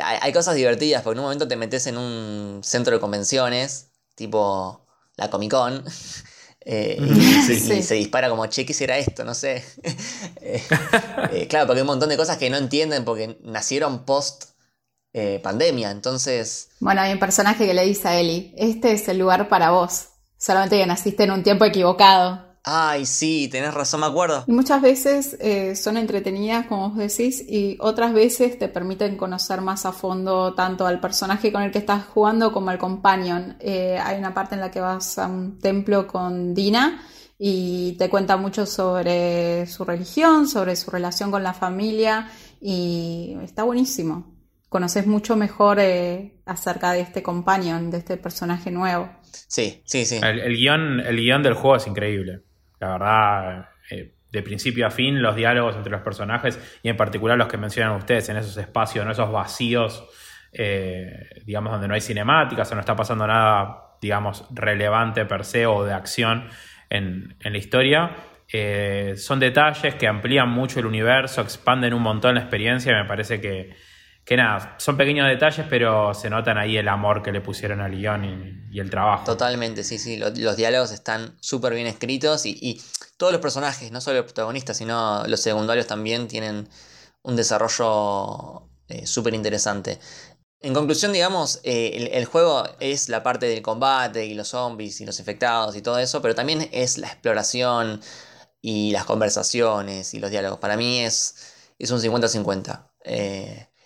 [0.01, 3.91] Hay, hay, cosas divertidas, porque en un momento te metes en un centro de convenciones,
[4.15, 4.85] tipo
[5.17, 5.85] la Comic Con,
[6.65, 9.23] Eh, y, se dispara como, che, ¿qué será esto?
[9.23, 9.63] No sé.
[11.31, 14.45] Eh, claro, porque hay un montón de cosas que no entienden porque nacieron post
[15.41, 16.69] pandemia, entonces...
[16.79, 20.09] Bueno, hay un personaje que le dice a Eli, este es el lugar para vos,
[20.37, 22.53] solamente que naciste en un tiempo equivocado.
[22.65, 24.45] Ay, sí, tenés razón, me acuerdo.
[24.47, 29.59] Y muchas veces eh, son entretenidas, como vos decís, y otras veces te permiten conocer
[29.59, 33.57] más a fondo tanto al personaje con el que estás jugando como al companion.
[33.59, 37.01] Eh, hay una parte en la que vas a un templo con Dina
[37.37, 43.63] y te cuenta mucho sobre su religión, sobre su relación con la familia y está
[43.63, 44.32] buenísimo.
[44.73, 49.07] Conoces mucho mejor eh, acerca de este companion, de este personaje nuevo.
[49.21, 50.19] Sí, sí, sí.
[50.19, 52.39] El, el, guion, el guion del juego es increíble.
[52.79, 57.37] La verdad, eh, de principio a fin, los diálogos entre los personajes y en particular
[57.37, 60.09] los que mencionan ustedes en esos espacios, en esos vacíos,
[60.51, 65.67] eh, digamos, donde no hay cinemáticas o no está pasando nada, digamos, relevante per se
[65.67, 66.49] o de acción
[66.89, 68.15] en, la historia.
[68.51, 73.05] Eh, son detalles que amplían mucho el universo, expanden un montón la experiencia y me
[73.05, 73.92] parece que,
[74.25, 77.91] que nada, son pequeños detalles, pero se notan ahí el amor que le pusieron al
[77.91, 79.25] guion y, el trabajo.
[79.25, 82.81] Totalmente, sí, sí, los, diálogos están súper bien escritos y,
[83.17, 86.67] todos los personajes, no solo los protagonistas, sino los secundarios también tienen
[87.21, 89.99] un desarrollo eh, súper interesante.
[90.59, 95.05] En conclusión, digamos, eh, el, juego es la parte del combate y los zombies y
[95.05, 98.01] los infectados y todo eso, pero también es la exploración
[98.61, 100.59] y las conversaciones y los diálogos.
[100.59, 101.35] Para mí es,
[101.77, 102.89] es un 50-50.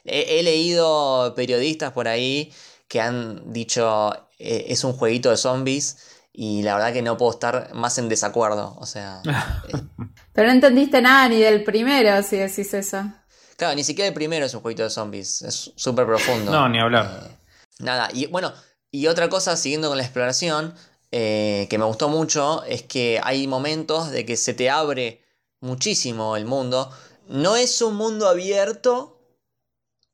[0.07, 2.53] He, leído periodistas por ahí
[2.87, 5.97] que han dicho eh, es un jueguito de zombies
[6.31, 8.75] y la verdad que no puedo estar más en desacuerdo.
[8.79, 9.21] O sea.
[9.67, 9.77] Eh.
[10.33, 13.03] Pero no entendiste nada ni del primero si decís eso.
[13.57, 15.41] Claro, ni siquiera el primero es un jueguito de zombies.
[15.41, 16.51] Es súper profundo.
[16.51, 17.23] No, ni hablar.
[17.23, 17.35] Eh,
[17.79, 18.53] nada, y bueno,
[18.91, 20.75] y otra cosa, siguiendo con la exploración,
[21.09, 25.23] que me gustó mucho, es que hay momentos de que se te abre
[25.59, 26.91] muchísimo el mundo.
[27.27, 29.16] No es un mundo abierto,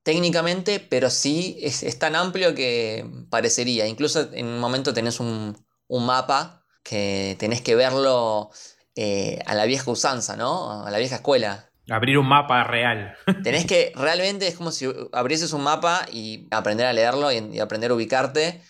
[0.04, 3.88] técnicamente, pero sí es, tan amplio que parecería.
[3.88, 5.58] Incluso en un momento tenés un,
[5.90, 8.50] mapa que tenés que verlo
[8.96, 10.84] eh, a la vieja usanza, ¿no?
[10.86, 11.70] A la vieja escuela.
[11.90, 13.16] Abrir un mapa real.
[13.44, 17.92] Tenés que, realmente es como si abrieses un mapa y aprender a leerlo y, aprender
[17.92, 18.62] a ubicarte.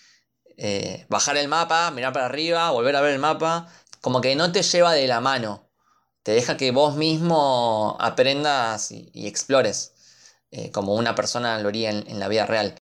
[0.56, 3.68] Eh, bajar el mapa, mirar para arriba, volver a ver el mapa.
[4.00, 5.70] Como que no te lleva de la mano.
[6.22, 9.93] Te deja que vos mismo aprendas y explores.
[10.56, 12.76] Eh, como una persona lo haría en, la vida real.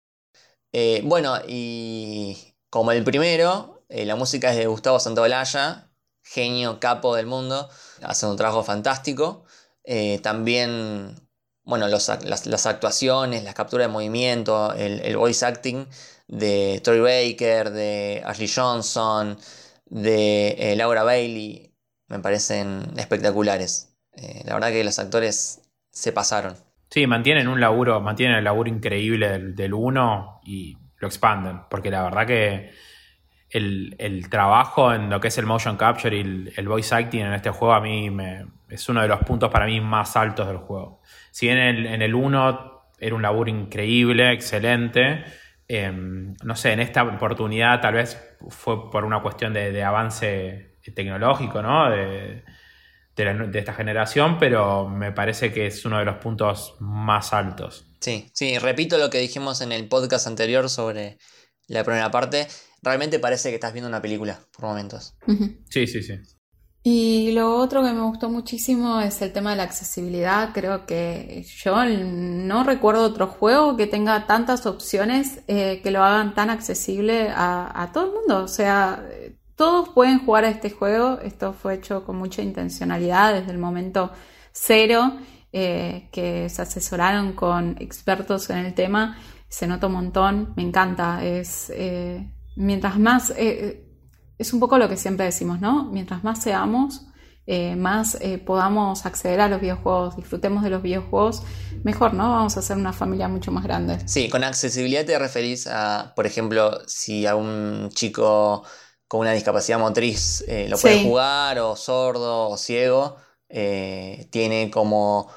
[0.73, 5.89] Eh, bueno, y como el primero, eh, la música es de Gustavo Santaolalla,
[6.25, 7.69] genio capo del mundo,
[8.03, 9.45] hace un trabajo fantástico.
[10.23, 11.15] también,
[11.63, 12.09] bueno, las,
[12.67, 15.87] actuaciones, las capturas de movimiento, el, voice acting
[16.27, 19.39] de Tori Baker, de Ashley Johnson,
[19.87, 21.73] de Laura Bailey,
[22.09, 23.91] me parecen espectaculares.
[24.45, 25.61] la verdad que los actores
[25.93, 26.70] se pasaron.
[26.91, 32.03] Sí, mantienen un laburo, mantienen el laburo increíble del 1 y lo expanden, porque la
[32.03, 32.73] verdad que
[33.51, 37.51] el, trabajo en lo que es el motion capture y el, voice acting en este
[37.51, 41.01] juego a mí me, es uno de los puntos para mí más altos del juego.
[41.31, 45.25] Si bien en el 1 era un laburo increíble, excelente,
[45.69, 50.77] em, no sé, en esta oportunidad tal vez fue por una cuestión de, de avance
[50.93, 51.89] tecnológico, ¿no?
[51.89, 52.43] De,
[53.25, 57.87] de, esta generación, pero me parece que es uno de los puntos más altos.
[58.01, 61.19] Sí, sí, repito lo que dijimos en el podcast anterior sobre
[61.67, 62.49] la primera parte.
[62.83, 65.15] Realmente parece que estás viendo una película por momentos.
[65.69, 66.15] Sí, sí, sí.
[66.83, 70.51] Y lo otro que me gustó muchísimo es el tema de la accesibilidad.
[70.55, 76.35] Creo que yo no recuerdo otro juego que tenga tantas opciones eh, que lo hagan
[76.35, 78.45] tan accesible a, a, todo el mundo.
[78.45, 79.07] O sea,
[79.61, 84.11] todos pueden jugar a este juego, esto fue hecho con mucha intencionalidad desde el momento
[84.53, 85.19] cero
[85.53, 89.19] eh, que se asesoraron con expertos en el tema,
[89.51, 93.85] se nota un montón, me encanta, es eh, mientras más, eh,
[94.39, 95.85] es un poco lo que siempre decimos, ¿no?
[95.93, 97.07] Mientras más seamos,
[97.77, 101.43] más podamos acceder a los videojuegos, disfrutemos de los videojuegos,
[101.83, 102.31] mejor, ¿no?
[102.31, 103.99] Vamos a ser una familia mucho más grande.
[104.07, 108.63] Sí, con accesibilidad te referís a, por ejemplo, si a un chico
[109.11, 113.17] con una discapacidad motriz lo puede jugar, o sordo, o ciego,
[113.49, 115.29] tiene como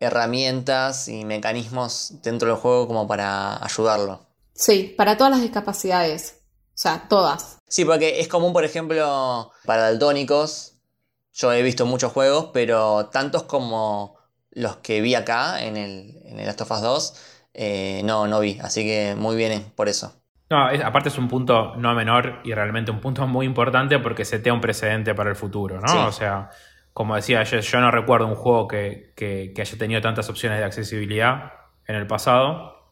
[0.00, 4.26] herramientas y mecanismos dentro del juego como para ayudarlo.
[4.54, 6.40] Sí, para todas las discapacidades.
[6.74, 7.58] O sea, todas.
[7.68, 10.72] Sí, porque es común, por ejemplo, para daltónicos.
[11.32, 14.16] Yo he visto muchos juegos, pero tantos como
[14.50, 17.14] los que vi acá en el, en el Last of Us 2,
[17.54, 18.58] eh, no, no vi.
[18.60, 20.14] Así que muy bien por eso.
[20.54, 24.52] No, aparte es un punto no menor y realmente un punto muy importante porque setea
[24.52, 26.06] un precedente para el futuro, ¿no?
[26.06, 26.48] O sea,
[26.92, 31.54] como decía, yo, yo no recuerdo un juego que, haya tenido tantas opciones de accesibilidad
[31.88, 32.88] en el pasado.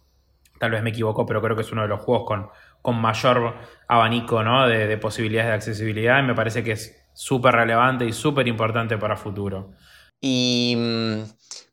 [0.58, 2.48] Tal vez me equivoco, pero creo que es uno de los juegos con,
[2.82, 3.54] con mayor
[3.86, 4.66] abanico ¿no?
[4.66, 9.16] de, posibilidades de accesibilidad y me parece que es súper relevante y súper importante para
[9.16, 9.70] futuro.
[10.20, 11.22] Y mm,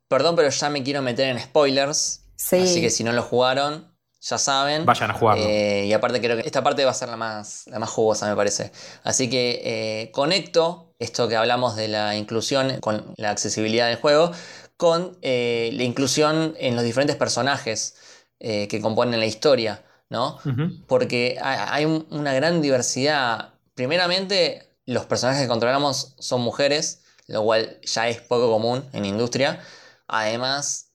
[0.07, 2.27] perdón, pero ya me quiero meter en spoilers.
[2.35, 3.88] Así que si no lo jugaron,
[4.21, 4.85] ya saben.
[4.85, 5.45] Vayan a jugarlo.
[5.45, 8.27] Eh, y aparte creo que esta parte va a ser la más, la más jugosa,
[8.27, 8.71] me parece.
[9.03, 14.31] Así que eh, conecto esto que hablamos de la inclusión con la accesibilidad del juego
[14.75, 17.95] con eh, la inclusión en los diferentes personajes
[18.41, 20.39] que componen la historia, ¿no?
[20.87, 23.55] Porque hay una gran diversidad.
[23.75, 29.59] Primeramente, los personajes que controlamos son mujeres, lo cual ya es poco común en industria.
[30.07, 30.88] Además,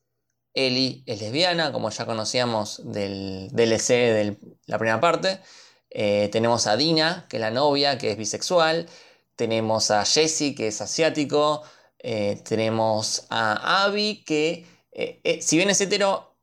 [0.54, 4.36] Ellie es lesbiana, como ya conocíamos del DLC de
[4.66, 5.40] la primera parte.
[5.90, 8.86] Eh, tenemos a Dina, que es la novia, que es bisexual.
[9.36, 11.62] Tenemos a Jesse, que es asiático.
[11.98, 16.36] Eh, tenemos a Abby, que eh, si bien es hetero,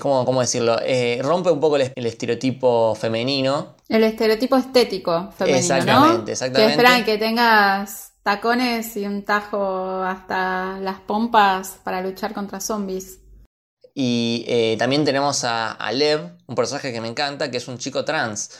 [0.00, 0.76] ¿cómo, ¿cómo, decirlo?
[1.22, 3.76] rompe un poco el, estereotipo femenino.
[3.88, 5.58] El estereotipo estético femenino.
[5.58, 6.66] Exactamente, exactamente.
[6.66, 13.19] Que esperan que tengas tacones y un tajo hasta las pompas para luchar contra zombies.
[13.94, 18.04] Y eh, también tenemos a, Lev, un personaje que me encanta, que es un chico
[18.04, 18.50] trans,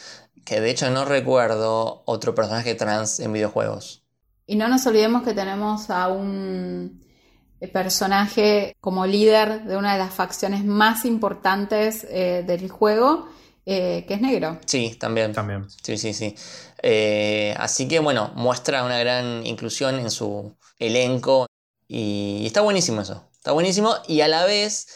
[0.45, 4.03] que de hecho no recuerdo otro personaje trans en videojuegos.
[4.45, 7.01] Y no nos olvidemos que tenemos a un
[7.71, 13.29] personaje como líder de una de las facciones más importantes eh, del juego,
[13.65, 14.59] eh, que es negro.
[14.65, 15.31] Sí, también.
[15.31, 15.67] También.
[15.83, 16.35] Sí, sí, sí.
[17.55, 21.45] así que bueno, muestra una gran inclusión en su elenco
[21.87, 23.29] y está buenísimo eso.
[23.33, 24.87] Está buenísimo y a la vez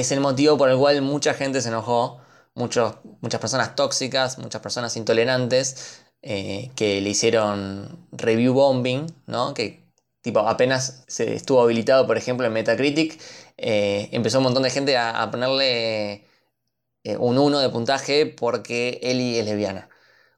[0.00, 2.20] es el motivo por el cual mucha gente se enojó,
[2.54, 9.54] muchas personas tóxicas, muchas personas intolerantes, eh, que le hicieron review bombing, ¿no?
[9.54, 9.84] Que
[10.22, 13.20] tipo apenas se estuvo habilitado, por ejemplo, en Metacritic,
[13.56, 16.26] eh, empezó un montón de gente a, ponerle
[17.04, 19.88] eh, un 1 de puntaje porque Ellie es lesbiana.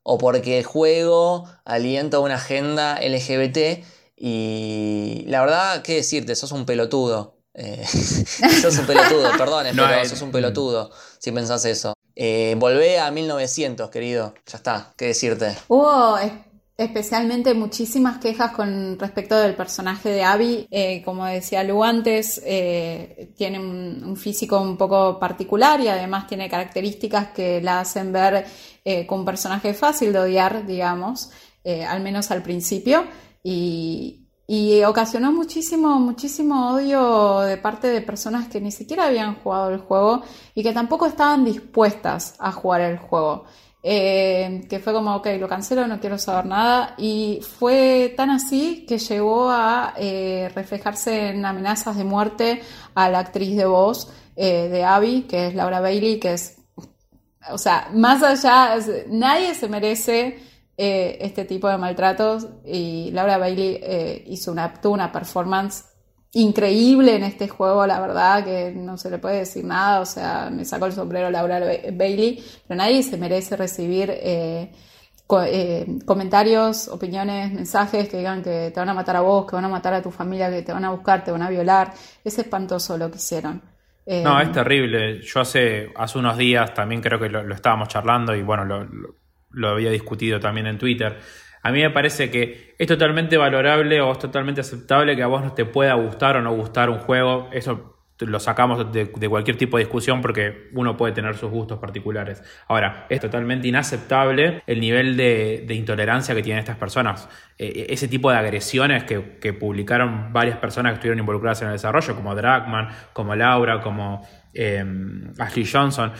[0.02, 3.84] O porque el juego alienta una agenda LGBT
[4.16, 6.34] y la verdad, ¿qué decirte?
[6.36, 7.37] Sos un pelotudo.
[7.60, 7.84] Eh,
[8.62, 11.94] sos un pelotudo, perdón, pero sos un pelotudo si pensás eso.
[12.14, 14.34] Eh, volvé a 1900, querido.
[14.46, 15.56] Ya está, ¿qué decirte?
[15.68, 16.16] Hubo
[16.76, 20.66] especialmente muchísimas quejas con respecto del personaje de Abby.
[20.70, 26.48] Eh, como decía Lu antes, eh, tiene un, físico un poco particular y además tiene
[26.48, 28.46] características que la hacen ver
[29.06, 31.30] como un personaje fácil de odiar, digamos,
[31.64, 33.04] al menos al principio.
[33.44, 39.68] Y, y ocasionó muchísimo, muchísimo odio de parte de personas que ni siquiera habían jugado
[39.68, 40.22] el juego
[40.54, 43.44] y que tampoco estaban dispuestas a jugar el juego.
[43.82, 46.94] Eh, que fue como, ok, lo cancelo, no quiero saber nada.
[46.96, 52.62] Y fue tan así que llegó a eh, reflejarse en amenazas de muerte
[52.94, 56.56] a la actriz de voz eh, de Abby, que es Laura Bailey, que es,
[57.50, 60.47] o sea, más allá, nadie se merece
[60.80, 65.86] eh, este tipo de maltratos y Laura Bailey eh, hizo una, tuvo una performance
[66.34, 70.50] increíble en este juego, la verdad que no se le puede decir nada, o sea,
[70.52, 74.70] me sacó el sombrero Laura Bailey, pero nadie se merece recibir eh,
[75.26, 79.68] comentarios, opiniones, mensajes que digan que te van a matar a vos, que van a
[79.68, 81.92] matar a tu familia, que te van a buscar, te van a violar.
[82.22, 83.60] Es espantoso lo que hicieron.
[84.06, 85.20] no, es terrible.
[85.22, 89.17] Yo hace, hace unos días también creo que lo, estábamos charlando y bueno, lo, lo
[89.64, 91.18] había discutido también en Twitter.
[91.62, 95.42] A mí me parece que es totalmente valorable o es totalmente aceptable que a vos
[95.42, 97.48] no te pueda gustar o no gustar un juego.
[97.52, 102.42] Eso lo sacamos de, cualquier tipo de discusión porque uno puede tener sus gustos particulares.
[102.66, 107.28] Ahora, es totalmente inaceptable el nivel de, intolerancia que tienen estas personas.
[107.56, 111.74] E, e, ese tipo de agresiones que, publicaron varias personas que estuvieron involucradas en el
[111.74, 116.12] desarrollo, como Dragman, como Laura, como em, Ashley Johnson,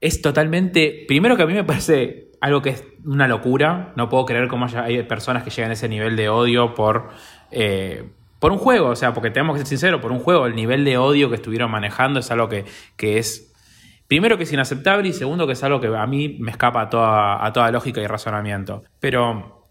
[0.00, 4.26] es totalmente, primero que a mí me parece algo que es una locura, no puedo
[4.26, 7.08] creer cómo hay personas que llegan a ese nivel de odio por...
[7.50, 8.04] Eh,
[8.38, 10.84] por un juego, o sea, porque tenemos que ser sinceros, por un juego, el nivel
[10.84, 12.66] de odio que estuvieron manejando es algo que,
[12.98, 13.52] es,
[14.06, 16.90] primero que es inaceptable y segundo que es algo que a mí me escapa a
[16.90, 18.84] toda, a toda lógica y razonamiento.
[19.00, 19.64] Pero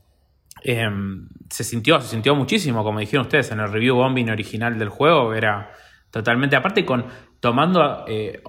[0.63, 4.89] em, se sintió, se sintió muchísimo, como dijeron ustedes, en el review bombing original del
[4.89, 5.71] juego, era
[6.09, 7.05] totalmente, aparte con
[7.39, 8.03] tomando...
[8.07, 8.41] Eh,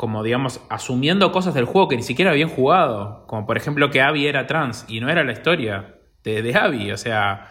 [0.00, 3.26] como digamos, asumiendo cosas del juego que ni siquiera habían jugado.
[3.26, 6.90] Como por ejemplo que Abby era trans y no era la historia de, Abby.
[6.90, 7.50] O sea,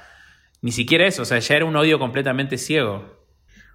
[0.63, 3.05] ni siquiera eso, o sea, ya era un odio completamente ciego.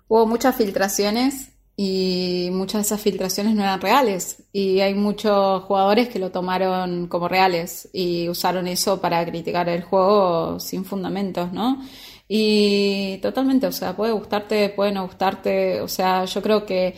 [0.08, 4.42] Hubo muchas filtraciones y muchas de esas filtraciones no eran reales.
[4.52, 9.84] Y hay muchos jugadores que lo tomaron como reales y usaron eso para criticar el
[9.84, 11.80] juego sin fundamentos, ¿no?
[12.26, 16.96] Y totalmente, o sea, puede gustarte, puede no gustarte, o sea, yo creo que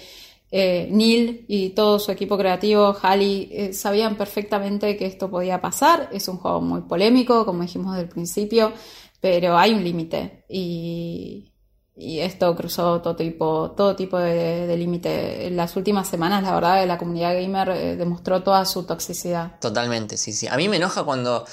[0.50, 6.08] eh, Neil y todo su equipo creativo, Halley, eh, sabían perfectamente que esto podía pasar.
[6.12, 8.72] Es un juego muy polémico, como dijimos del principio
[9.20, 11.52] pero hay un límite y,
[11.98, 15.46] esto cruzó todo tipo, todo tipo de, límite.
[15.46, 19.58] En las últimas semanas, la verdad, la comunidad gamer eh, demostró toda su toxicidad.
[19.60, 20.46] Totalmente, sí, sí.
[20.46, 21.44] A mí me enoja cuando...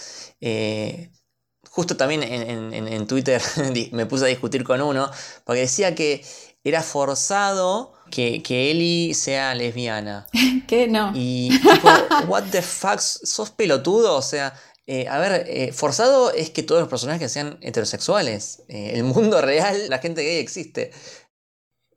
[1.69, 3.41] Justo también en, Twitter
[3.93, 5.09] me puse a discutir con uno,
[5.45, 6.23] porque decía que
[6.63, 10.27] era forzado que, que Ellie sea lesbiana.
[10.67, 10.87] ¿Qué?
[10.87, 11.11] No.
[11.15, 11.89] Y tipo,
[12.27, 14.53] what the fuck, sos pelotudo, o sea,
[14.85, 18.61] eh, a ver, eh, forzado es que todos los personajes sean heterosexuales.
[18.67, 20.91] Eh, el mundo real, la gente gay existe.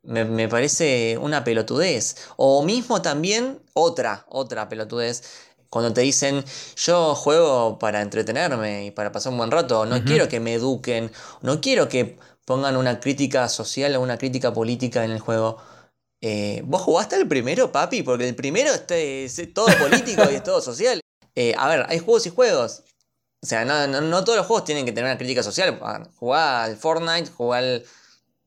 [0.03, 2.17] Me, parece una pelotudez.
[2.37, 5.23] O mismo también otra, otra pelotudez.
[5.69, 6.45] Cuando te dicen,
[6.77, 11.11] yo juego para entretenerme y para pasar un buen rato, no quiero que me eduquen,
[11.43, 15.59] no quiero que pongan una crítica social o una crítica política en el juego.
[16.65, 18.03] ¿Vos jugaste el primero, papi?
[18.03, 21.01] Porque el primero es todo político y es todo social.
[21.37, 22.83] Eh, a ver, hay juegos y juegos.
[23.43, 25.79] O sea, no, todos los juegos tienen que tener una crítica social.
[25.83, 27.83] Ah, jugar al Fortnite, jugar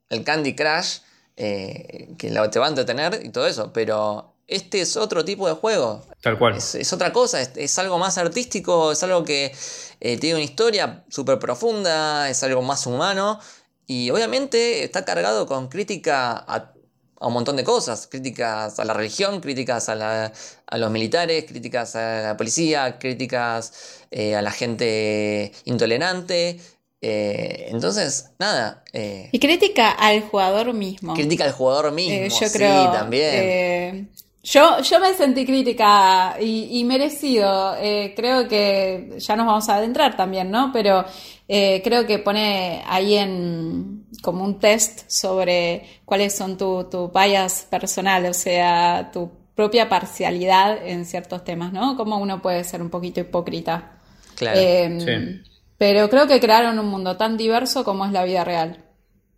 [0.09, 0.97] al, Candy Crush,
[1.37, 3.71] eh, que te va a entretener y todo eso.
[3.71, 6.03] Pero este es otro tipo de juego.
[6.21, 6.57] Tal cual.
[6.57, 9.55] Es, otra cosa, es, algo más artístico, es algo que
[9.99, 13.39] eh, tiene una historia súper profunda, es algo más humano.
[13.85, 16.73] Y obviamente está cargado con crítica a
[17.19, 20.31] a un montón de cosas, críticas a la religión, críticas a,
[20.77, 26.59] los militares, críticas a la policía, críticas eh, a la gente intolerante.
[27.01, 28.83] Eh, entonces, nada.
[28.93, 31.13] Eh, y crítica al jugador mismo.
[31.13, 34.09] Crítica al jugador mismo, yo creo, sí, también.
[34.41, 37.75] Yo, yo me sentí crítica y, y merecido.
[38.15, 40.71] creo que ya nos vamos a adentrar también, ¿no?
[40.71, 41.03] Pero
[41.47, 48.25] creo que pone ahí en como un test sobre cuáles son tu, tu bias personal,
[48.25, 51.95] o sea, tu propia parcialidad en ciertos temas, ¿no?
[51.97, 54.01] Cómo uno puede ser un poquito hipócrita.
[54.35, 54.59] Claro.
[54.59, 55.43] Em,
[55.77, 58.85] pero creo que crearon un mundo tan diverso como es la vida real.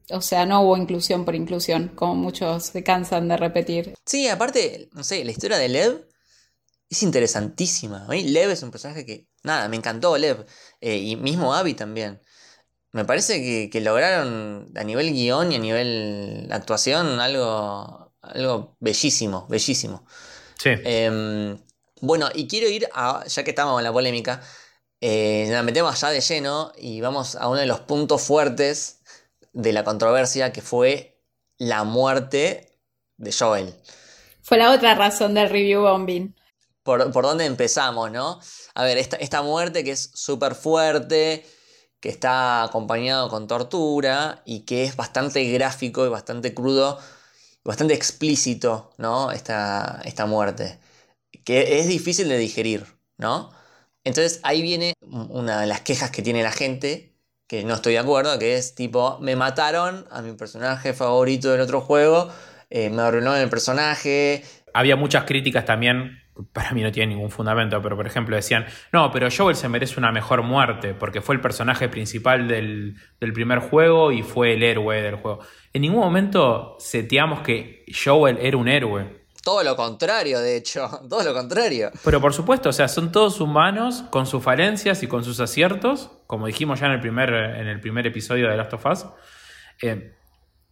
[0.10, 3.94] O sea, no hubo inclusión por inclusión, como muchos se cansan de repetir.
[4.06, 6.08] Sí, aparte, no sé, la historia de Lev
[6.90, 8.06] es interesantísima.
[8.08, 10.46] A Lev es un personaje que, nada, me encantó Lev.
[10.82, 12.20] Eh, y mismo Abby también
[12.92, 20.06] me parece que, lograron a nivel guion y a nivel actuación algo, algo bellísimo, bellísimo.
[20.58, 20.72] Sí.
[20.84, 21.58] Em,
[22.02, 24.42] bueno, y quiero ir a, ya que estamos en la polémica,
[25.00, 29.02] eh, nos metemos ya de lleno y vamos a uno de los puntos fuertes
[29.54, 31.20] de la controversia que fue
[31.58, 32.78] la muerte
[33.18, 33.74] de Joel.
[34.42, 36.36] Fue la otra razón del review bombing.
[36.84, 38.40] Por, por dónde empezamos, ¿no?
[38.74, 41.46] A ver, esta, esta muerte que es súper fuerte,
[42.02, 47.00] que está acompañado con tortura y que es bastante gráfico y bastante crudo,
[47.64, 49.32] bastante explícito, ¿no?
[49.32, 50.80] Esta, esta muerte,
[51.46, 52.86] que es difícil de digerir,
[53.18, 53.52] ¿no?
[54.04, 57.16] Entonces ahí viene una de las quejas que tiene la gente,
[57.48, 61.62] que no estoy de acuerdo, que es tipo, me mataron a mi personaje favorito del
[61.62, 62.32] otro juego,
[62.72, 64.44] eh, me arruinó el personaje.
[64.74, 66.22] Había muchas críticas también
[66.54, 70.00] para mí no tiene ningún fundamento, pero por ejemplo decían, no, pero Joel se merece
[70.00, 75.02] una mejor muerte porque fue el personaje principal del, primer juego y fue el héroe
[75.02, 75.40] del juego.
[75.74, 79.22] En ningún momento seteamos que Joel era un héroe.
[79.44, 81.92] Todo lo contrario, de hecho, todo lo contrario.
[82.04, 86.12] Pero por supuesto, o sea, son todos humanos con sus falencias y con sus aciertos,
[86.28, 89.06] como dijimos ya en el primer, en el primer episodio de Last of Us.
[89.82, 90.14] Eh,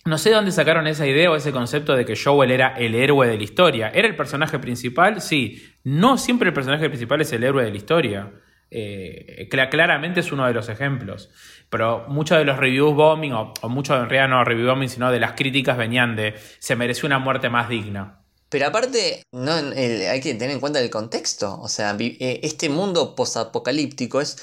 [0.05, 2.95] no sé de dónde sacaron esa idea o ese concepto de que Joel era el
[2.95, 3.89] héroe de la historia.
[3.89, 5.21] ¿Era el personaje principal?
[5.21, 5.63] Sí.
[5.83, 8.31] No siempre el personaje principal es el héroe de la historia.
[8.71, 11.29] Eh, claramente es uno de los ejemplos.
[11.69, 15.19] Pero muchos de los reviews bombing, o, muchos en realidad no review bombing, sino de
[15.19, 18.23] las críticas venían de se mereció una muerte más digna.
[18.49, 21.59] Pero aparte, no, hay que tener en cuenta el contexto.
[21.61, 24.37] O sea, eh, este mundo posapocalíptico es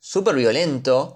[0.00, 1.14] súper violento,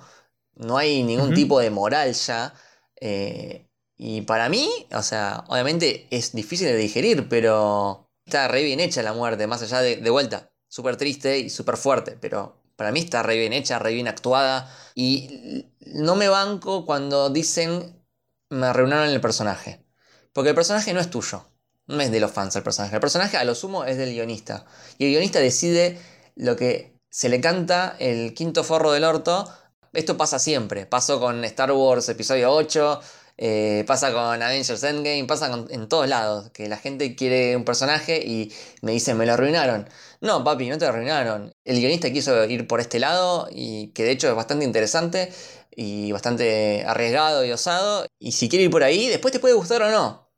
[0.54, 2.54] no hay ningún tipo de moral ya.
[3.00, 3.65] Eh,
[3.96, 9.02] y para mí, o sea, obviamente es difícil de digerir, pero está re bien hecha
[9.02, 13.00] la muerte, más allá de, de vuelta súper triste y súper fuerte, pero para mí
[13.00, 14.70] está re bien hecha, re bien actuada.
[14.94, 18.04] Y no me banco cuando dicen
[18.50, 19.84] me arruinaron el personaje.
[20.32, 21.46] Porque el personaje no es tuyo.
[21.86, 22.94] No es de los fans el personaje.
[22.94, 24.66] El personaje a lo sumo es del guionista.
[24.98, 25.98] Y el guionista decide
[26.34, 29.50] lo que se le canta el quinto forro del orto.
[29.92, 30.84] Esto pasa siempre.
[30.84, 33.00] Pasó con Star Wars Episodio 8.
[33.38, 38.18] Eh, pasa con Avengers Endgame, pasa en todos lados, que la gente quiere un personaje
[38.24, 39.88] y me dicen, me lo arruinaron.
[40.20, 41.52] No, papi, no te arruinaron.
[41.64, 45.32] El guionista quiso ir por este lado y que de hecho es bastante interesante
[45.70, 48.06] y bastante arriesgado y osado.
[48.18, 50.30] Y si quiere ir por ahí, después te puede gustar o no.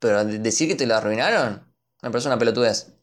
[0.00, 1.72] Pero decir que te lo arruinaron,
[2.02, 2.99] me parece una pelotudez.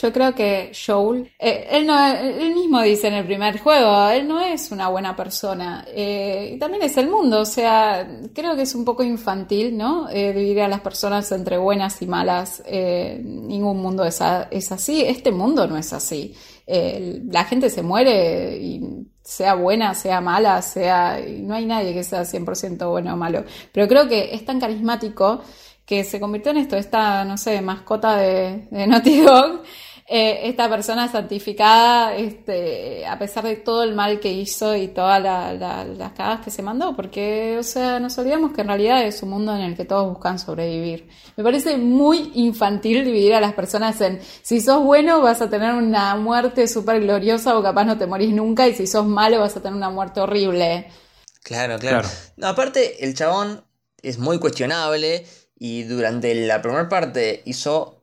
[0.00, 4.28] Yo creo que Joel, eh, él, no, él mismo dice en el primer juego, él
[4.28, 5.86] no es una buena persona.
[5.88, 10.10] Eh, y también es el mundo, o sea, creo que es un poco infantil, ¿no?
[10.10, 12.62] Eh, dividir a las personas entre buenas y malas.
[12.68, 14.20] ningún mundo es,
[14.50, 16.34] es, así, este mundo no es así.
[16.66, 18.82] la gente se muere y
[19.22, 21.18] sea buena, sea mala, sea...
[21.40, 23.44] no hay nadie que sea 100% bueno o malo.
[23.72, 25.40] Pero creo que es tan carismático
[25.86, 29.62] que se convirtió en esto, esta, no sé, mascota de, de Naughty Dog,
[30.08, 35.20] eh, esta persona santificada, este, a pesar de todo el mal que hizo y todas
[35.20, 39.30] las cagas que se mandó, porque, o sea, nos olvidamos que en realidad es un
[39.30, 41.08] mundo en el que todos buscan sobrevivir.
[41.36, 45.74] Me parece muy infantil dividir a las personas en si sos bueno vas a tener
[45.74, 49.56] una muerte súper gloriosa o capaz no te morís nunca, y si sos malo vas
[49.56, 50.86] a tener una muerte horrible.
[51.42, 52.06] Claro, claro.
[52.42, 53.64] aparte, el chabón
[54.02, 55.26] es muy cuestionable
[55.58, 57.95] y durante la primera parte hizo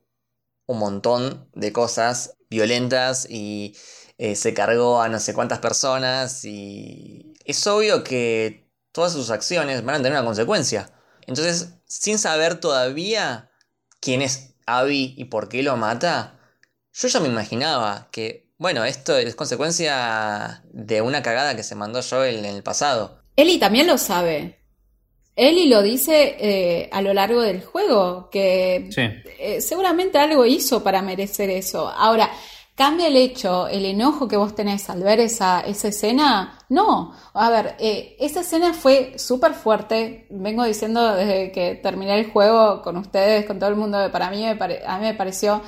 [0.65, 3.75] un montón de cosas violentas y
[4.17, 9.83] eh, se cargó a no sé cuántas personas y es obvio que todas sus acciones
[9.83, 10.91] van a tener una consecuencia.
[11.27, 13.51] Entonces, sin saber todavía
[13.99, 16.39] quién es Abby y por qué lo mata,
[16.93, 22.01] yo ya me imaginaba que, bueno, esto es consecuencia de una cagada que se mandó
[22.01, 23.23] yo en el pasado.
[23.35, 24.62] Eli también lo sabe.
[25.35, 28.89] Eli lo dice eh, a lo largo del juego, que
[29.39, 31.89] eh, seguramente algo hizo para merecer eso.
[31.89, 32.29] Ahora,
[32.75, 36.59] ¿cambia el hecho, el enojo que vos tenés al ver esa, esa escena?
[36.69, 37.13] No.
[37.33, 40.27] A ver, eh, esa escena fue súper fuerte.
[40.29, 44.45] Vengo diciendo desde que terminé el juego con ustedes, con todo el mundo, para mí,
[44.45, 45.63] a mí me pareció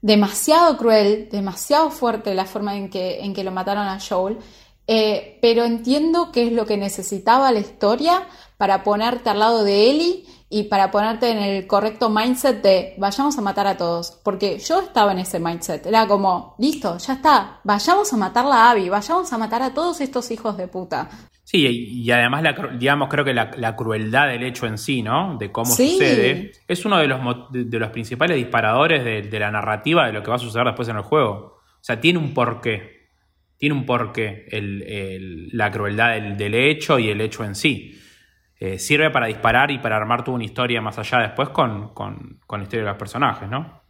[0.00, 4.38] demasiado cruel, demasiado fuerte la forma en que, en que lo mataron a Joel.
[4.86, 8.28] pero entiendo que es lo que necesitaba la historia
[8.58, 13.38] para ponerte al lado de Eli y para ponerte en el correcto mindset de vayamos
[13.38, 14.20] a matar a todos.
[14.24, 15.86] Porque yo estaba en ese mindset.
[15.86, 20.00] Era como, listo, ya está, vayamos a matarla a Abby, vayamos a matar a todos
[20.00, 21.08] estos hijos de puta.
[21.44, 22.44] Sí, y además,
[22.78, 25.38] digamos, creo que la, crueldad del hecho en sí, ¿no?
[25.38, 30.12] De cómo sucede, es uno de los, de, los principales disparadores de, la narrativa de
[30.12, 31.30] lo que va a suceder después en el juego.
[31.30, 32.98] O sea, tiene un porqué.
[33.56, 34.46] Tiene un porqué
[35.52, 37.98] la crueldad del, del hecho y el hecho en sí.
[38.60, 42.40] Eh, sirve para disparar y para armar toda una historia más allá después con, con,
[42.46, 43.82] con la historia de los personajes, ¿no?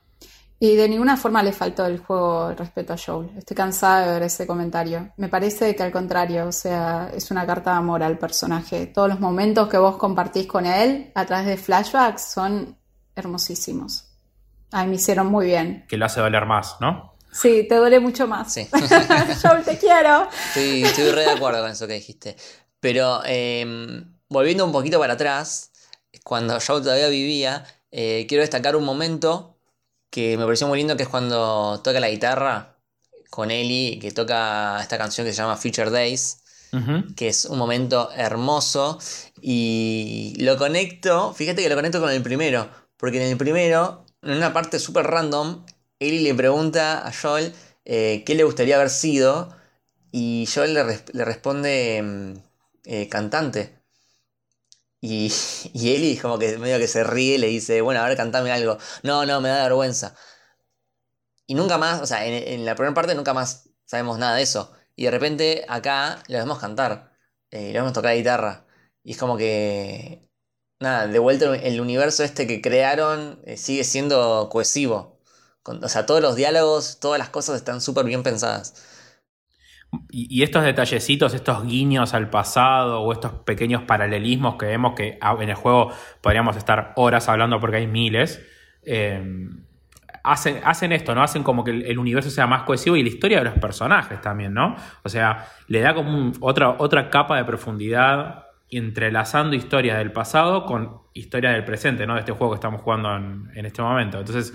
[0.61, 3.31] Y de ninguna forma le faltó el juego el respeto a Joel.
[3.39, 5.12] Estoy cansada de ver ese comentario.
[5.16, 8.87] Me parece que al contrario, o sea, es una carta de amor al personaje.
[8.87, 12.77] Todos los momentos que vos compartís con él a través de flashbacks son
[13.14, 14.09] hermosísimos.
[14.73, 15.87] Ay, me hicieron muy bien.
[15.89, 17.14] Que lo hace valer más, ¿no?
[17.31, 18.53] Sí, te duele mucho más.
[18.53, 18.69] Sí.
[19.43, 20.29] Joel, te quiero.
[20.53, 22.37] Sí, estoy re de acuerdo con eso que dijiste.
[22.81, 25.70] Pero eh, volviendo un poquito para atrás,
[26.24, 29.57] cuando yo todavía vivía, eh, quiero destacar un momento
[30.11, 32.79] que me pareció muy lindo, que es cuando toca la guitarra
[33.31, 36.43] con Eli, que toca esta canción que se llama Future Days,
[37.16, 38.99] que es un momento hermoso,
[39.41, 44.33] y lo conecto, fíjate que lo conecto con el primero, porque en el primero, en
[44.37, 45.64] una parte súper random,
[45.99, 47.55] Eli le pregunta a Joel
[47.85, 49.55] eh, qué le gustaría haber sido,
[50.12, 52.33] y Joel le, responde mm,
[52.85, 53.78] eh, cantante.
[55.01, 55.33] Y,
[55.75, 58.79] y Eli como que medio que se ríe le dice, bueno, a ver, cantame algo.
[59.03, 60.15] No, no, me da vergüenza.
[61.47, 64.73] Y nunca más, o sea, en, la primera parte nunca más sabemos nada de eso.
[64.97, 67.13] Y de repente acá le vemos cantar,
[67.51, 68.67] eh, le vemos tocar guitarra.
[69.03, 70.29] Y es como que
[70.81, 75.21] nada, de vuelta el universo este que crearon eh, sigue siendo cohesivo.
[75.65, 78.75] o sea, todos los diálogos, todas las cosas están súper bien pensadas.
[80.11, 85.49] Y, estos detallecitos, estos guiños al pasado o estos pequeños paralelismos que vemos que en
[85.49, 88.45] el juego podríamos estar horas hablando porque hay miles,
[88.82, 89.49] eh,
[90.22, 91.22] hacen, hacen esto, ¿no?
[91.22, 94.53] Hacen como que el, universo sea más cohesivo y la historia de los personajes también,
[94.53, 94.76] ¿no?
[95.03, 100.99] O sea, le da como otra, otra capa de profundidad entrelazando historias del pasado con
[101.14, 102.14] historias del presente, ¿no?
[102.14, 104.18] De este juego que estamos jugando en, en este momento.
[104.18, 104.53] Entonces,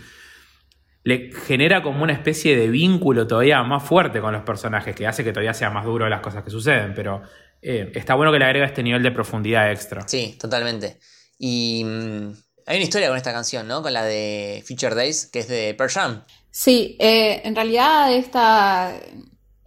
[1.04, 5.24] le genera como una especie de vínculo todavía más fuerte con los personajes, que hace
[5.24, 7.22] que todavía sea más duro las cosas que suceden, pero
[7.62, 10.08] eh, está bueno que le agrega este nivel de profundidad extra.
[10.08, 11.00] Sí, totalmente.
[11.38, 12.34] Y mm,
[12.66, 13.82] hay una historia con esta canción, ¿no?
[13.82, 16.24] Con la de Future Days, que es de Pearl Jam.
[16.50, 18.96] Sí, eh, en realidad esta,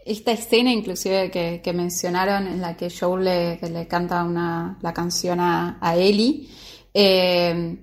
[0.06, 5.40] esta escena inclusive que, mencionaron en la que Joel le, le canta una, la canción
[5.40, 6.48] a, a Ellie,
[6.94, 7.76] eh,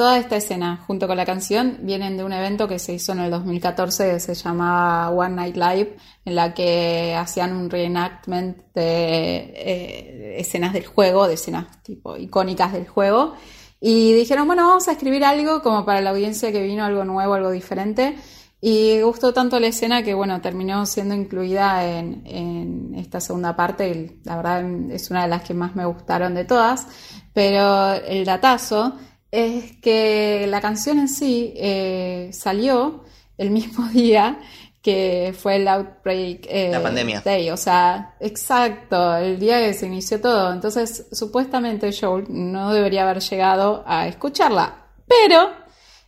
[0.00, 3.18] Toda esta escena, junto con la canción, vienen de un evento que se hizo en
[3.18, 9.52] el 2014 que se llamaba One Night Live, en la que hacían un reenactment de
[9.54, 13.34] eh, escenas del juego, de escenas tipo icónicas del juego.
[13.78, 17.34] Y dijeron, bueno, vamos a escribir algo como para la audiencia que vino, algo nuevo,
[17.34, 18.16] algo diferente.
[18.62, 24.16] Y gustó tanto la escena que, bueno, terminó siendo incluida en, en esta segunda parte.
[24.24, 26.86] La verdad es una de las que más me gustaron de todas.
[27.34, 28.94] Pero el datazo
[29.30, 33.04] es que la canción en sí eh, salió
[33.38, 34.38] el mismo día
[34.82, 37.20] que fue el Outbreak eh, la pandemia.
[37.20, 40.52] Day, o sea, exacto, el día que se inició todo.
[40.52, 45.50] Entonces, supuestamente Joel no debería haber llegado a escucharla, pero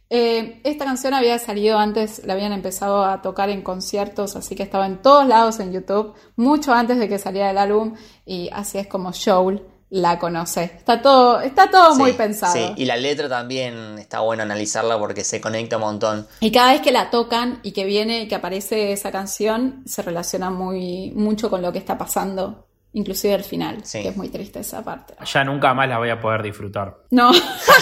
[0.08, 4.62] eh, esta canción había salido antes, la habían empezado a tocar en conciertos, así que
[4.62, 7.94] estaba en todos lados en YouTube, mucho antes de que saliera el álbum,
[8.24, 9.62] y así es como Joel
[9.92, 10.64] la conoce.
[10.64, 12.54] Está todo, está todo muy pensado.
[12.54, 16.26] Sí, y la letra también está bueno analizarla porque se conecta un montón.
[16.40, 20.50] Y cada vez que la tocan y que viene, que aparece esa canción, se relaciona
[20.50, 22.66] muy mucho con lo que está pasando.
[22.94, 25.14] Inclusive al final, que es muy triste esa parte.
[25.26, 26.96] Ya nunca más la voy a poder disfrutar.
[27.10, 27.30] No.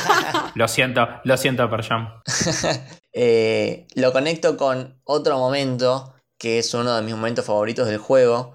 [0.54, 2.08] lo siento, lo siento, Perjam.
[3.12, 8.54] eh, lo conecto con otro momento que es uno de mis momentos favoritos del juego,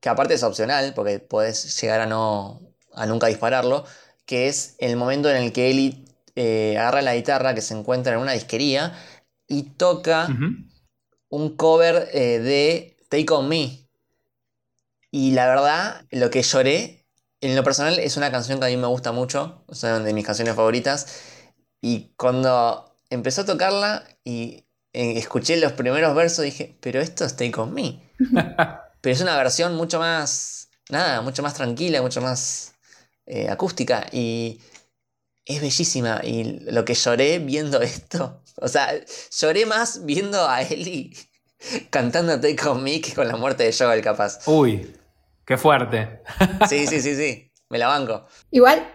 [0.00, 2.60] que aparte es opcional, porque puedes llegar a no
[2.92, 3.84] a nunca dispararlo,
[4.26, 6.04] que es el momento en el que Ellie
[6.36, 8.94] eh, agarra la guitarra que se encuentra en una disquería
[9.46, 10.28] y toca
[11.28, 13.88] un cover eh, de Take On Me.
[15.10, 17.06] Y la verdad, lo que lloré,
[17.40, 20.12] en lo personal, es una canción que a mí me gusta mucho, es una de
[20.12, 21.20] mis canciones favoritas.
[21.80, 27.34] Y cuando empezó a tocarla y eh, escuché los primeros versos, dije, pero esto es
[27.36, 28.00] Take On Me.
[29.00, 32.74] Pero es una versión mucho más, nada, mucho más tranquila, mucho más
[33.26, 34.60] eh, acústica y
[35.44, 36.20] es bellísima.
[36.22, 38.92] Y lo que lloré viendo esto, o sea,
[39.30, 41.12] lloré más viendo a Ellie
[41.90, 44.40] cantando Take On Me que con la muerte de Joel, capaz.
[44.46, 44.94] Uy,
[45.44, 46.22] qué fuerte.
[46.68, 48.26] Sí, sí, sí, sí, me la banco.
[48.50, 48.86] Igual,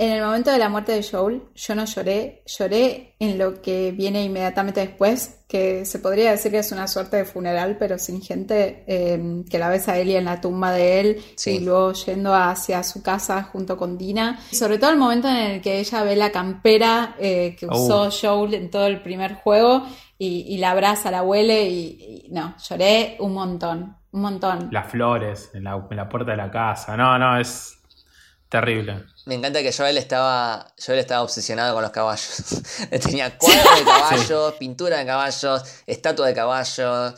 [0.00, 3.92] en el momento de la muerte de Joel, yo no lloré, lloré en lo que
[3.92, 8.22] viene inmediatamente después, que se podría decir que es una suerte de funeral, pero sin
[8.22, 12.34] gente, em, que la ves a Ellie en la tumba de él y luego yendo
[12.34, 14.38] hacia su casa junto con Dina.
[14.52, 18.54] sobre todo el momento en el que ella ve la campera eh, que usó Joel
[18.54, 19.84] en todo el primer juego
[20.16, 24.68] y, la abraza, la huele y, y, no, lloré un montón, un montón.
[24.70, 27.78] Las flores en la, en la puerta de la casa, no, no, es
[28.48, 29.04] terrible.
[29.26, 32.62] Me encanta que Joel estaba, Joel estaba obsesionado con los caballos.
[33.02, 37.14] Tenía cuadros de caballos, pintura de caballos, estatua de caballos.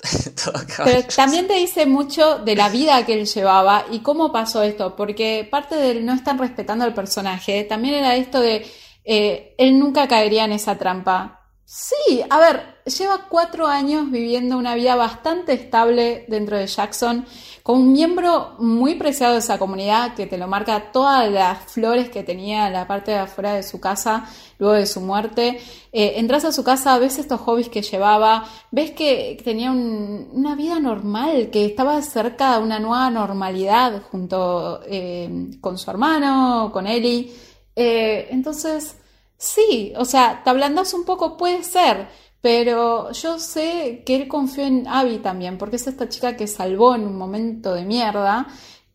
[0.44, 4.62] Todo Pero también te dice mucho de la vida que él llevaba y cómo pasó
[4.62, 8.66] esto, porque parte de no estar respetando al personaje también era esto de
[9.04, 11.39] eh, él nunca caería en esa trampa.
[11.72, 17.24] Sí, a ver, lleva cuatro años viviendo una vida bastante estable dentro de Jackson
[17.62, 22.10] con un miembro muy preciado de esa comunidad que te lo marca todas las flores
[22.10, 25.60] que tenía en la parte de afuera de su casa luego de su muerte.
[25.92, 30.80] Eh, entras a su casa, ves estos hobbies que llevaba, ves que tenía una vida
[30.80, 37.32] normal, que estaba cerca de una nueva normalidad junto eh, con su hermano, con Eli.
[37.76, 38.96] Eh, entonces,
[39.40, 42.08] sí, o sea, te ablandas un poco, puede ser
[42.40, 46.94] pero yo sé que él confió en Abby también, porque es esta chica que salvó
[46.94, 48.46] en un momento de mierda.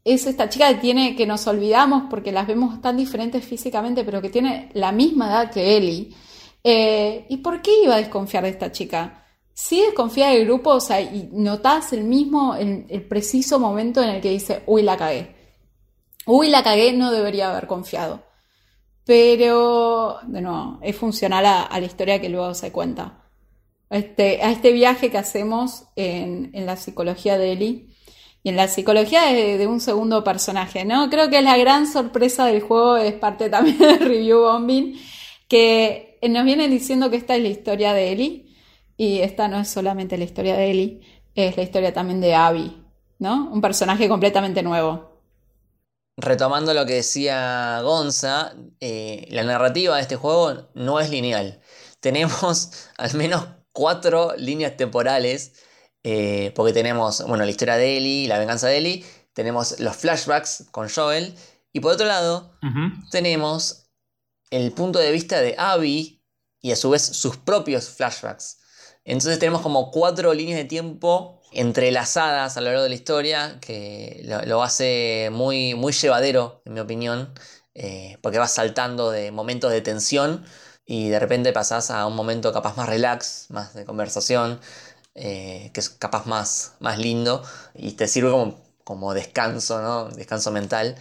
[0.04, 4.22] Es esta chica que tiene, que nos olvidamos porque las vemos tan diferentes físicamente, pero
[4.22, 6.14] que tiene la misma edad que Ellie.
[6.64, 9.24] Eh, ¿Y por qué iba a desconfiar de esta chica?
[9.54, 14.10] Si desconfía del grupo, o sea, y notas el mismo, el, el preciso momento en
[14.10, 15.36] el que dice, uy, la cagué.
[16.26, 18.24] uy, la cagué, no debería haber confiado.
[19.06, 23.22] Pero, de nuevo, es funcional a, la historia que luego se cuenta.
[23.90, 27.96] Este, a este viaje que hacemos en, la psicología de Eli
[28.42, 31.10] y en la psicología de, un segundo personaje, ¿no?
[31.10, 35.00] Creo que la gran sorpresa del juego es parte también de Review Bombing,
[35.48, 38.56] que nos vienen diciendo que esta es la historia de Eli
[38.98, 41.02] y esta no es solamente la historia de Eli,
[41.36, 42.76] es la historia también de Abby,
[43.20, 43.50] ¿no?
[43.52, 45.15] Un personaje completamente nuevo.
[46.18, 51.62] Retomando lo que decía Gonza, eh, la narrativa de este juego no es lineal.
[52.00, 55.54] Tenemos al menos cuatro líneas temporales,
[56.04, 60.68] eh, porque tenemos, bueno, la historia de Ellie, la venganza de Ellie, tenemos los flashbacks
[60.72, 61.36] con Joel,
[61.74, 62.58] y por otro lado,
[63.12, 63.90] tenemos
[64.50, 66.24] el punto de vista de Abby
[66.62, 68.60] y a su vez sus propios flashbacks.
[69.04, 74.22] Entonces tenemos como cuatro líneas de tiempo entrelazadas a lo largo de la historia que
[74.46, 77.30] lo, hace muy, muy llevadero, en mi opinión,
[77.74, 80.46] eh, porque vas saltando de momentos de tensión
[80.86, 84.60] y de repente pasás a un momento capaz más relax, más de conversación,
[85.16, 87.42] eh, que es capaz más, más lindo
[87.74, 90.10] y te sirve como, como descanso, ¿no?
[90.10, 90.96] Descanso mental.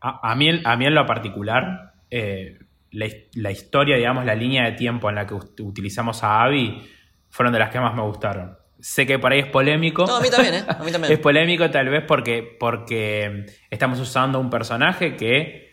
[0.00, 2.58] A, mí, a mí en lo particular, eh,
[2.90, 6.86] la, la, historia, digamos, la línea de tiempo en la que utilizamos a Abby
[7.30, 8.63] fueron de las que más me gustaron.
[8.84, 10.04] Sé que por ahí es polémico.
[10.04, 10.64] No, a mí también, ¿eh?
[10.68, 11.10] A mí también.
[11.10, 15.72] es polémico tal vez porque, porque estamos usando un personaje que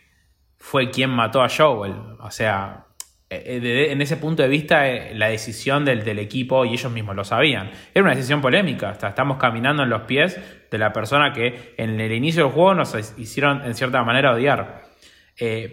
[0.56, 1.92] fue quien mató a Joel.
[2.22, 2.86] O sea,
[3.30, 6.90] eh, eh, en ese punto de vista, eh, la decisión del, del, equipo, y ellos
[6.90, 8.92] mismos lo sabían, era una decisión polémica.
[8.92, 10.40] Hasta estamos caminando en los pies
[10.72, 14.84] de la persona que en el inicio del juego nos hicieron en cierta manera odiar.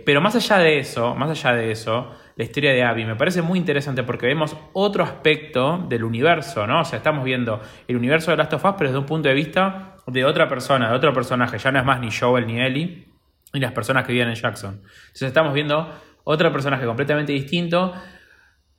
[0.05, 3.05] pero más allá de eso, más allá de eso, la historia de Abby.
[3.05, 6.83] Me parece muy interesante porque vemos otro aspecto del universo, ¿no?
[6.83, 9.35] O sea, estamos viendo el universo de Last of Us, pero desde un punto de
[9.35, 11.59] vista de otra persona, de otro personaje.
[11.59, 13.09] Ya no es más ni Joel ni Ellie,
[13.53, 14.83] ni las personas que viven en Jackson.
[14.85, 17.93] Entonces estamos viendo otro personaje completamente distinto,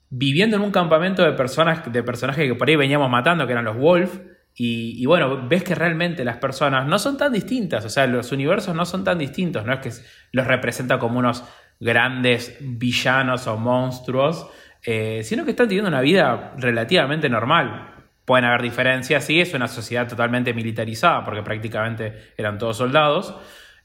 [0.10, 3.66] viviendo en un campamento de personas, de personajes que por ahí veníamos matando, que eran
[3.66, 4.22] los Wolf.
[4.56, 8.76] Y, bueno, ves que realmente las personas no son tan distintas, o sea, los universos
[8.76, 9.92] no son tan distintos, no es que
[10.34, 11.46] los representa como unos
[11.80, 14.48] grandes villanos o monstruos,
[14.84, 17.96] eh, sino que están teniendo una vida relativamente normal.
[18.26, 23.36] Pueden haber diferencias, sí, es una sociedad totalmente militarizada, porque prácticamente eran todos soldados.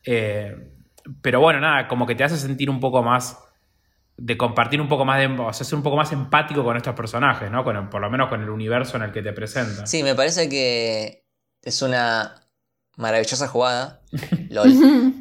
[0.04, 0.72] Eh,
[1.22, 3.38] pero bueno, nada, como que te hace sentir un poco más
[4.16, 6.94] de compartir un poco más de, o sea, ser un poco más empático con estos
[6.94, 7.64] personajes, ¿no?
[7.64, 9.86] Con por lo menos con el universo en el que te presentan.
[9.86, 11.24] Sí, me parece que
[11.62, 12.34] es una
[12.96, 14.02] maravillosa jugada,
[14.50, 14.72] LOL,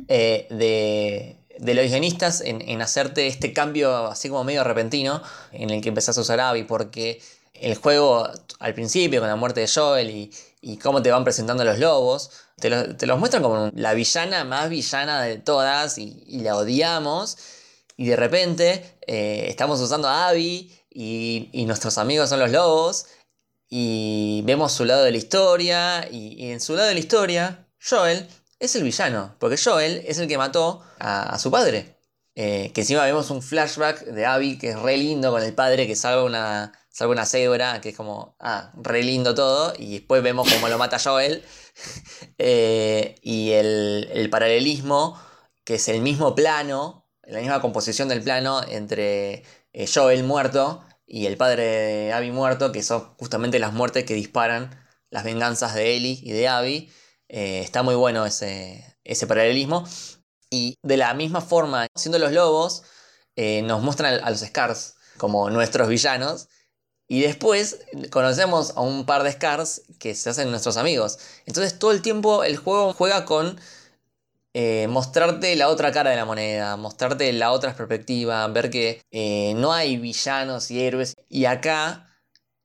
[0.08, 5.82] eh, de de los guionistas en, hacerte este cambio así como medio repentino en el
[5.82, 7.22] que empezás a usar Abby porque
[7.54, 11.78] el juego al principio con la muerte de Joel y, cómo te van presentando los
[11.78, 17.38] lobos, te, los muestran como la villana más villana de todas y, la odiamos
[17.98, 23.08] y de repente eh, estamos usando a Abby y, y, nuestros amigos son los lobos
[23.70, 28.28] y vemos su lado de la historia y en su lado de la historia Joel
[28.66, 31.98] es el villano, porque Joel es el que mató a, su padre.
[32.36, 35.86] Eh, que encima vemos un flashback de Abby que es re lindo con el padre
[35.86, 40.24] que salva una, salva una cebra, que es como, ah, re lindo todo, y después
[40.24, 41.44] vemos cómo lo mata Joel.
[42.38, 45.20] Eh, y el, paralelismo,
[45.64, 49.44] que es el mismo plano, la misma composición del plano entre
[49.74, 54.14] eh, Joel muerto y el padre de Abby muerto, que son justamente las muertes que
[54.14, 54.70] disparan
[55.10, 56.92] las venganzas de Ellie y de Abby.
[57.36, 59.86] Eh, está muy bueno ese, ese, paralelismo.
[60.52, 62.84] Y de la misma forma, siendo los lobos,
[63.36, 66.48] eh, nos muestran a los Scars como nuestros villanos.
[67.08, 67.80] Y después
[68.12, 71.18] conocemos a un par de Scars que se hacen nuestros amigos.
[71.48, 73.60] Entonces todo el tiempo el juego juega con
[74.54, 79.02] eh, mostrarte la otra cara de la moneda, mostrarte la otra perspectiva, ver que
[79.58, 81.16] no hay villanos y héroes.
[81.30, 82.16] Y acá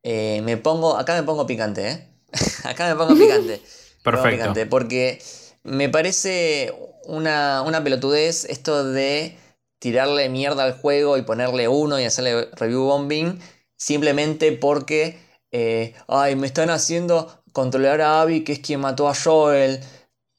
[0.05, 2.11] me pongo, acá me pongo picante,
[2.65, 3.63] acá me pongo picante.
[4.03, 4.55] Perfecto.
[4.71, 5.21] porque
[5.63, 6.73] me parece
[7.05, 9.37] una, pelotudez esto de
[9.79, 13.41] tirarle mierda al juego y ponerle uno y hacerle review bombing
[13.77, 15.19] simplemente porque,
[15.53, 19.81] eh, ay, me están haciendo controlar a Abby, que es quien mató a Joel.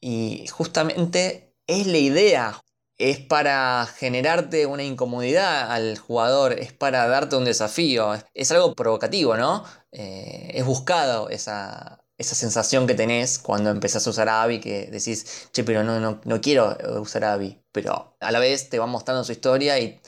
[0.02, 2.62] Y justamente es la idea.
[2.98, 9.38] Es para generarte una incomodidad al jugador, es para darte un desafío, es algo provocativo,
[9.38, 9.64] ¿no?
[9.94, 14.88] Eh, es buscado esa, esa sensación que tenés cuando empezás a usar a Abby, que
[14.92, 18.86] decís, che, pero no, no, quiero usar a Abby, pero a la vez te va
[18.86, 20.00] mostrando su historia y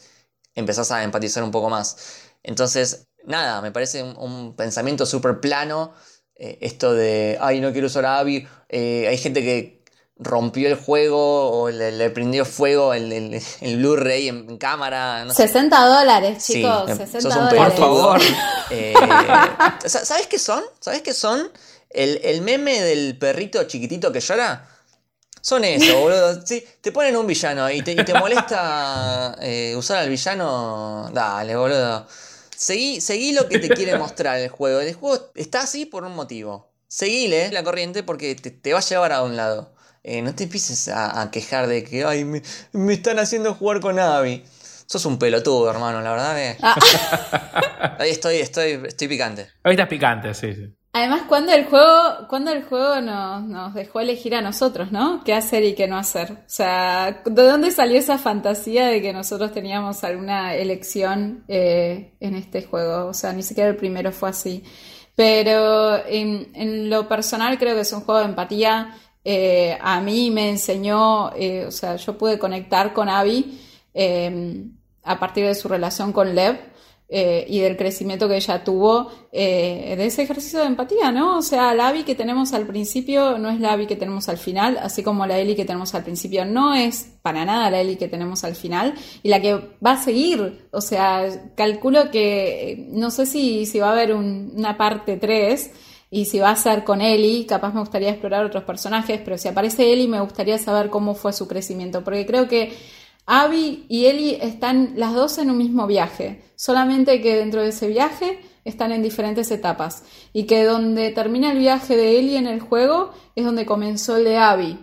[0.53, 1.95] empezás a empatizar un poco más.
[2.43, 5.93] Entonces, nada, me parece un, pensamiento súper plano,
[6.35, 9.81] eh, esto de, ay, no quiero usar a Abby, eh, hay gente que
[10.17, 15.23] rompió el juego o le, le prendió fuego el, el- el Blu-ray en, en cámara.
[15.25, 15.47] No sé.
[15.47, 17.73] 60 dólares, Sí, chicos, me- 60 sos un dólares.
[17.73, 18.21] Por favor.
[18.69, 18.93] Eh,
[19.85, 20.63] sa- ¿Sabes qué son?
[20.79, 21.49] ¿Sabes qué son?
[21.93, 24.67] El, el meme del perrito chiquitito que llora.
[25.41, 26.41] Son eso, boludo.
[26.45, 31.09] Sí, te ponen un villano y te, y te molesta eh, usar al villano.
[31.13, 32.07] Dale, boludo.
[32.55, 34.79] Seguí, seguí lo que te quiere mostrar el juego.
[34.81, 36.71] El juego está así por un motivo.
[36.87, 39.73] Seguile la corriente porque te, te va a llevar a un lado.
[40.03, 43.79] Eh, no te empieces a, a quejar de que Ay, me, me están haciendo jugar
[43.79, 44.43] con Abby.
[44.85, 46.57] Sos un pelotudo, hermano, la verdad.
[46.61, 47.95] Ah.
[47.99, 49.47] Ahí estoy, estoy, estoy picante.
[49.63, 50.75] Ahorita es picante, sí, sí.
[50.93, 55.23] Además, cuando el juego, cuando el juego nos, dejó elegir a nosotros, ¿no?
[55.23, 56.31] ¿Qué hacer y qué no hacer?
[56.33, 62.35] O sea, ¿de dónde salió esa fantasía de que nosotros teníamos alguna elección eh, en
[62.35, 63.07] este juego?
[63.07, 64.63] O sea, ni siquiera el primero fue así.
[65.15, 68.93] Pero en, en lo personal creo que es un juego de empatía.
[69.23, 73.61] Eh, a mí me enseñó, eh, o sea, yo pude conectar con Abby
[73.93, 74.65] eh,
[75.03, 76.70] a partir de su relación con Lev
[77.13, 81.37] eh, y del crecimiento que ella tuvo eh, de ese ejercicio de empatía, ¿no?
[81.37, 84.37] O sea, la Abby que tenemos al principio no es la Abby que tenemos al
[84.37, 87.97] final, así como la Ellie que tenemos al principio no es para nada la Ellie
[87.97, 88.93] que tenemos al final
[89.23, 89.55] y la que
[89.85, 94.13] va a seguir, o sea, calculo que eh, no sé si, si va a haber
[94.15, 95.71] un- una parte 3
[96.09, 99.47] y si va a ser con Ellie, capaz me gustaría explorar otros personajes, pero si
[99.49, 102.73] aparece Ellie me gustaría saber cómo fue su crecimiento, porque creo que
[103.33, 107.87] Abby y Ellie están las dos en un mismo viaje, solamente que dentro de ese
[107.87, 110.03] viaje están en diferentes etapas
[110.33, 114.25] y que donde termina el viaje de Ellie en el juego es donde comenzó el
[114.25, 114.79] de Abby.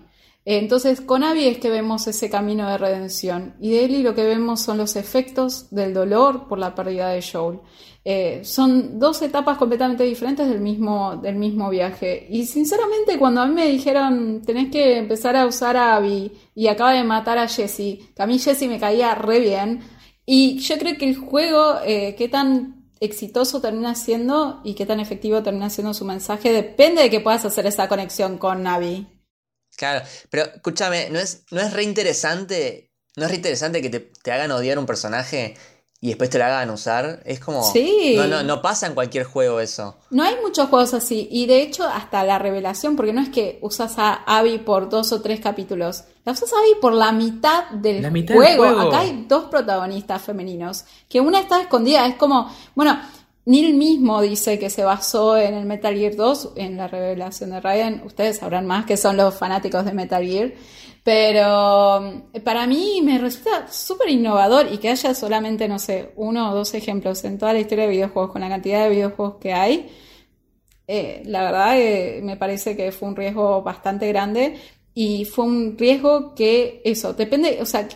[0.51, 4.24] Entonces con Abby es que vemos ese camino de redención y de Ellie lo que
[4.24, 7.61] vemos son los efectos del dolor por la pérdida de Joel.
[8.03, 12.26] Eh, son dos etapas completamente diferentes del mismo, del mismo viaje.
[12.30, 16.68] Y sinceramente, cuando a mí me dijeron tenés que empezar a usar a Abby y
[16.68, 19.80] acaba de matar a Jesse, que a mí Jesse me caía re bien.
[20.24, 24.99] Y yo creo que el juego, eh, qué tan exitoso termina siendo y qué tan
[24.99, 29.18] efectivo termina siendo su mensaje, depende de que puedas hacer esa conexión con Abby.
[29.79, 32.91] Claro, pero escúchame, ¿no es, no es re interesante?
[33.16, 35.57] ¿No es re interesante que te, te hagan odiar un personaje
[36.01, 37.22] y después te lo hagan usar?
[37.24, 37.62] Es como.
[37.62, 38.14] Sí.
[38.16, 39.97] No, no, no pasa en cualquier juego eso.
[40.11, 43.59] No hay muchos juegos así, y de hecho hasta la revelación, porque no es que
[43.62, 47.70] usas a Abby por dos o tres capítulos, la usas a Abby por la mitad
[47.70, 48.64] del La mitad del juego.
[48.74, 48.89] juego.
[48.89, 53.01] Acá hay dos protagonistas femeninos, que una está escondida, es como, bueno,
[53.49, 57.62] Neil mismo dice que se basó en el Metal Gear 2, en la revelación de
[57.62, 60.53] Raiden, ustedes sabrán más que son los fanáticos de Metal Gear,
[61.03, 66.51] pero eh, para mí me resulta súper innovador y que haya solamente, no sé, uno
[66.51, 69.55] o dos ejemplos en toda la historia de videojuegos, con la cantidad de videojuegos que
[69.55, 69.88] hay,
[70.86, 74.59] eh, la verdad eh, me parece que fue un riesgo bastante grande
[74.92, 77.88] y fue un riesgo que eso, depende, o sea,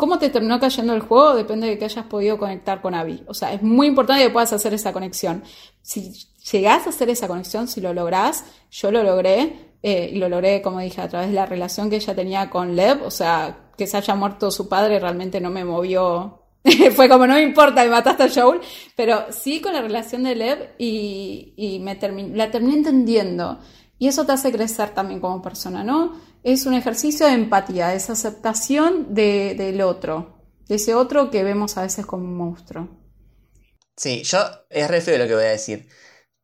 [0.00, 3.22] cómo te terminó cayendo el juego depende de que hayas podido conectar con Abby.
[3.28, 5.44] O sea, es muy importante que puedas hacer esa conexión.
[5.82, 6.12] Si
[6.50, 10.60] llegás a hacer esa conexión, si lo lográs, yo lo logré eh, y lo logré,
[10.62, 13.86] como dije, a través de la relación que ella tenía con Lev, o sea, que
[13.86, 16.36] se haya muerto su padre realmente no me movió
[16.94, 18.60] fue como, no me importa, me mataste a Joel,
[18.94, 23.58] pero sí con la relación de Lev y, y me termi- la terminé entendiendo.
[23.98, 26.12] Y eso te hace crecer también como persona, ¿no?
[26.42, 31.76] Es un ejercicio de empatía, es aceptación de- del otro, de ese otro que vemos
[31.76, 32.88] a veces como un monstruo.
[33.96, 34.38] Sí, yo
[34.70, 35.88] es re feo lo que voy a decir,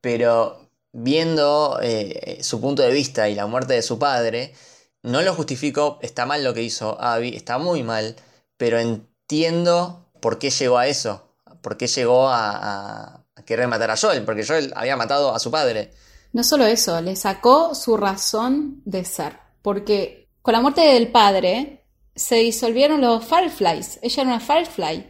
[0.01, 4.55] pero viendo eh, su punto de vista y la muerte de su padre,
[5.03, 8.16] no lo justifico, está mal lo que hizo Abby, está muy mal,
[8.57, 13.90] pero entiendo por qué llegó a eso, por qué llegó a, a- a querer matar
[13.90, 15.92] a Joel, porque Joel había matado a su padre.
[16.32, 21.82] No solo eso, le sacó su razón de ser, porque con la muerte del padre
[22.14, 25.04] se disolvieron los Fireflies, ella era una Firefly,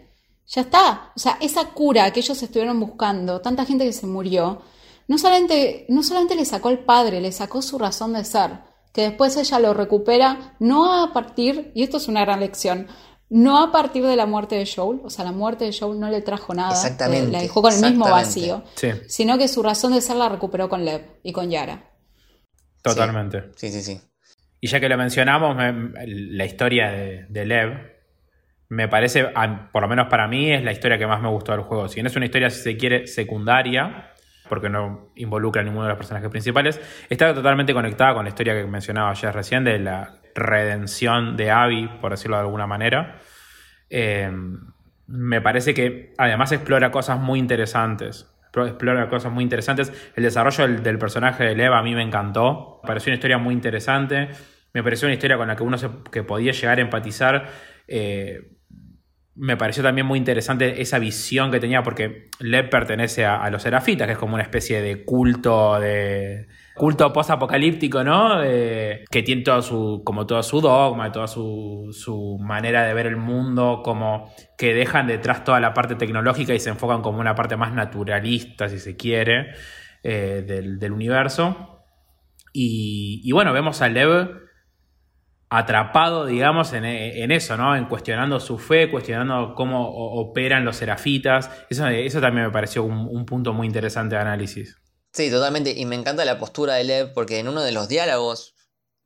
[0.47, 4.63] ya está, o sea, esa cura que ellos estuvieron buscando, tanta gente que se murió,
[5.09, 8.61] no solamente, no solamente le sacó al padre, le sacó su razón de ser,
[8.95, 12.87] que después ella lo recupera, no a partir, y esto es una gran lección,
[13.29, 16.09] no a partir de la muerte de Joel, o sea, la muerte de Joel no
[16.09, 18.53] le trajo nada, Exactamente, eh, la dejó con el mismo exactamente.
[18.53, 21.91] vacío, Sí, sino que su razón de ser la recuperó con Lev y con Yara.
[22.83, 23.51] totalmente.
[23.57, 24.01] Sí, sí, sí.
[24.67, 27.93] Y ya que lo mencionamos, me- la historia de, Lev
[28.69, 29.29] me parece,
[29.71, 31.87] por lo menos para mí, es la historia que más me gustó del juego.
[31.87, 34.11] Si no es una historia, si se quiere, secundaria,
[34.49, 38.55] porque no involucra a ninguno de los personajes principales, está totalmente conectada con la historia
[38.55, 43.19] que mencionaba ayer recién de la redención de Abby, por decirlo de alguna manera.
[43.89, 44.29] Eh,
[45.07, 48.35] me parece que además explora cosas muy interesantes.
[48.53, 49.93] Explo- Explora cosas muy interesantes.
[50.17, 52.81] El desarrollo del, del personaje de Lev a mí me encantó.
[52.83, 54.31] Me pareció una historia muy interesante.
[54.77, 55.79] Me pareció una historia con la que uno
[56.13, 57.49] que podía llegar a empatizar.
[57.89, 58.57] Eh,
[59.35, 64.07] me pareció también muy interesante esa visión que tenía, porque Lev pertenece a, los serafitas,
[64.07, 68.43] que es como una especie de culto de culto post-apocalíptico, ¿no?
[68.45, 73.07] Eh, que tiene todo su, como todo su dogma, toda su, su, manera de ver
[73.07, 77.35] el mundo, como que dejan detrás toda la parte tecnológica y se enfocan como una
[77.35, 79.55] parte más naturalista, si se quiere,
[80.03, 81.83] eh, del, universo.
[82.53, 84.46] Y, y bueno, vemos a Lev
[85.59, 86.85] atrapado, digamos, en,
[87.33, 87.77] eso, ¿no?
[87.77, 91.51] En cuestionando su fe, cuestionando cómo operan los serafitas.
[91.71, 94.77] Eso, eso también me pareció un, punto muy interesante de análisis.
[95.13, 95.71] Sí, totalmente.
[95.71, 98.55] Y me encanta la postura de Lev porque en uno de los diálogos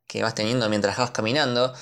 [0.07, 1.73] que vas teniendo mientras vas caminando,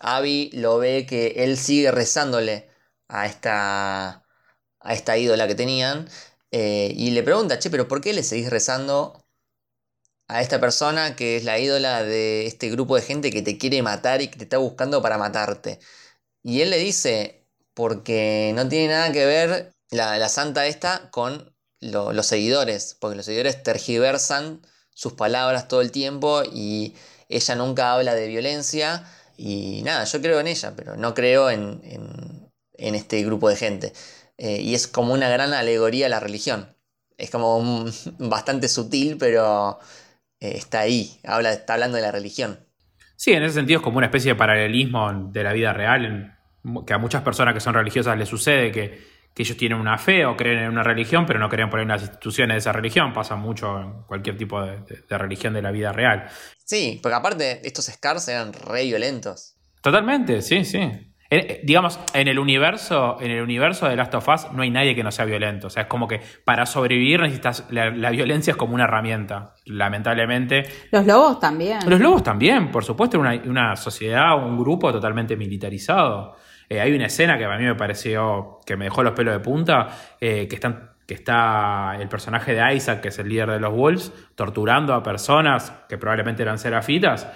[0.00, 2.68] Abby lo ve que él sigue rezándole
[3.08, 4.24] a esta,
[4.80, 6.08] a esta ídola que tenían
[6.56, 9.23] eh, y le pregunta, che, pero ¿por qué le seguís rezando
[10.28, 13.82] a esta persona que es la ídola de este grupo de gente que te quiere
[13.82, 15.80] matar y que te está buscando para matarte.
[16.42, 22.26] Y él le dice, porque no tiene nada que ver la, santa esta con los
[22.26, 26.94] seguidores, porque los seguidores tergiversan sus palabras todo el tiempo y
[27.28, 29.04] ella nunca habla de violencia
[29.36, 33.92] y nada, yo creo en ella, pero no creo en, este grupo de gente.
[34.38, 36.76] Eh, y es como una gran alegoría a la religión.
[37.18, 37.84] Es como
[38.18, 39.78] bastante sutil, pero
[40.44, 42.60] eh, está ahí, habla, está hablando de la religión.
[43.16, 46.38] Sí, en ese sentido es como una especie de paralelismo de la vida real,
[46.86, 50.36] que a muchas personas que son religiosas les sucede que, ellos tienen una fe o
[50.36, 53.12] creen en una religión, pero no creen poner las instituciones de esa religión.
[53.12, 54.78] Pasa mucho en cualquier tipo de,
[55.08, 56.28] de religión de la vida real.
[56.64, 59.56] Sí, porque aparte estos Scars eran re violentos.
[59.80, 61.13] Totalmente, sí, sí.
[61.36, 64.94] Eh, digamos, en el universo, en el universo de Last of Us no hay nadie
[64.94, 65.66] que no sea violento.
[65.66, 67.66] O sea, es como que para sobrevivir necesitas.
[67.70, 70.64] La, violencia es como una herramienta, lamentablemente.
[70.92, 71.78] Los lobos también.
[71.86, 76.36] Los lobos también, por supuesto, una, una sociedad, un grupo totalmente militarizado.
[76.68, 79.40] Eh, hay una escena que a mí me pareció que me dejó los pelos de
[79.40, 79.88] punta,
[80.20, 83.74] eh, que están que está el personaje de Isaac, que es el líder de los
[83.74, 87.28] Wolves, torturando a personas que probablemente eran serafitas.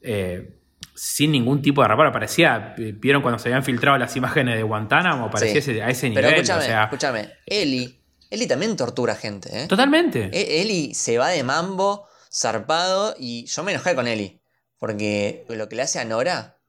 [0.00, 0.57] Eh,
[0.98, 2.12] sin ningún tipo de reparo.
[2.12, 6.24] Parecía, vieron cuando se habían filtrado las imágenes de Guantánamo, parecía a ese nivel.
[6.24, 9.66] Pero escúchame, escúchame, Eli, Eli también tortura gente, ¿eh?
[9.68, 10.28] Totalmente.
[10.32, 14.42] E, Eli se va de mambo, zarpado, y yo me enojé con Eli.
[14.76, 16.60] Porque lo que le hace a Nora,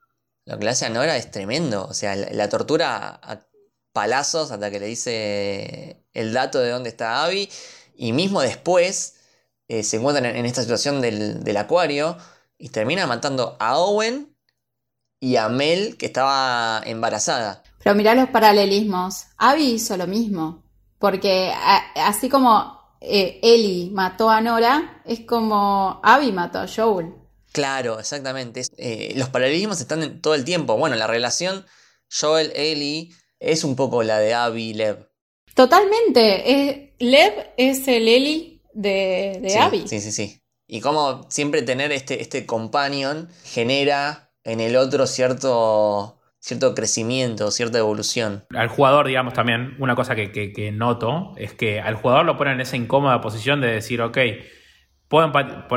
[0.46, 1.86] lo que le hace a Nora es tremendo.
[1.86, 3.48] O sea, la, tortura a
[3.94, 7.50] palazos hasta que le dice el dato de dónde está Abby.
[7.96, 9.16] Y mismo después
[9.68, 12.18] eh, se encuentran en, esta situación del, del acuario
[12.60, 14.36] y termina matando a Owen
[15.20, 17.64] y a Mel, que estaba embarazada.
[17.82, 19.26] Pero mirá los paralelismos.
[19.38, 20.64] Abby hizo lo mismo.
[21.00, 21.52] Porque
[21.96, 27.14] así como eh, Ellie mató a Nora, es como Abby mató a Joel.
[27.54, 28.64] Claro, exactamente.
[28.78, 30.78] Eh, los paralelismos están en todo el tiempo.
[30.78, 31.66] Bueno, la relación
[32.12, 35.10] Joel-Ellie es un poco la de Abby y Lev.
[35.56, 36.94] Totalmente.
[37.00, 39.88] Lev es el Ellie de, de Abby.
[39.88, 40.42] Sí, sí, sí.
[40.72, 47.80] Y como siempre tener este, este companion genera en el otro cierto, cierto crecimiento, cierta
[47.80, 48.46] evolución.
[48.56, 52.62] Al jugador, digamos, también, una cosa que, noto es que al jugador lo ponen en
[52.62, 54.20] esa incómoda posición de decir, ok,
[55.08, 55.34] puedo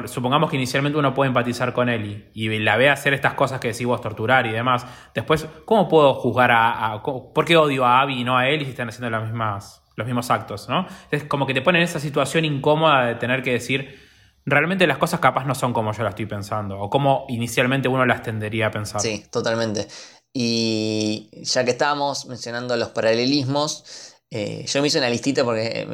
[0.08, 3.68] supongamos que inicialmente uno puede empatizar con él y, la ve hacer estas cosas que
[3.68, 4.86] decís vos, torturar y demás.
[5.14, 8.72] Después, ¿cómo puedo juzgar a, ¿Por qué odio a Abby y no a él si
[8.72, 10.68] están haciendo las mismas, los mismos actos?
[10.68, 10.86] ¿no?
[11.10, 14.01] Es como que te ponen en esa situación incómoda de tener que decir
[14.44, 18.06] realmente las cosas capaz no son como yo las estoy pensando, o como inicialmente uno
[18.06, 19.00] las tendería a pensar.
[19.00, 19.88] Sí, totalmente.
[20.32, 25.86] Y ya que estábamos mencionando los paralelismos, eh, yo me hice una listita porque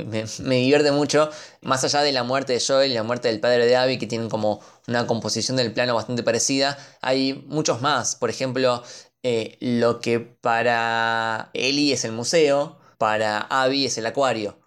[0.45, 1.29] me, divierte mucho,
[1.61, 4.07] más allá de la muerte de Joel y la muerte del padre de Abby, que
[4.07, 8.15] tienen como una composición del plano bastante parecida, hay muchos más.
[8.15, 8.85] Por ejemplo,
[9.25, 14.58] eh, lo que para Ellie es el museo, para Abby es el acuario.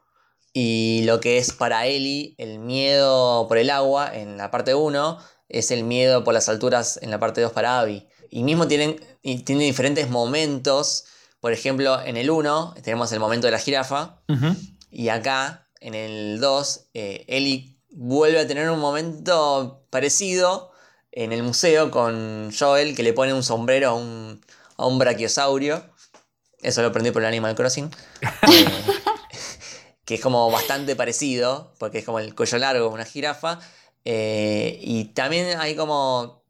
[0.54, 5.18] Y lo que es para Ellie el miedo por el agua en la parte 1
[5.49, 8.08] es el miedo por las alturas en la parte 2 para Abby.
[8.30, 11.06] Y mismo tienen, tienen diferentes momentos.
[11.39, 14.22] Por ejemplo, en el 1 tenemos el momento de la jirafa.
[14.89, 20.72] Y acá, en el 2, eh, Ellie vuelve a tener un momento parecido
[21.12, 24.41] en el museo con Joel que le pone un sombrero a un,
[24.78, 25.84] a un brachiosaurio.
[26.62, 27.89] Eso lo aprendí por el Animal Crossing.
[28.52, 29.01] Eh,
[30.12, 33.59] que es como bastante parecido, porque es como el cuello largo, una jirafa.
[34.03, 36.43] Eh, y también hay como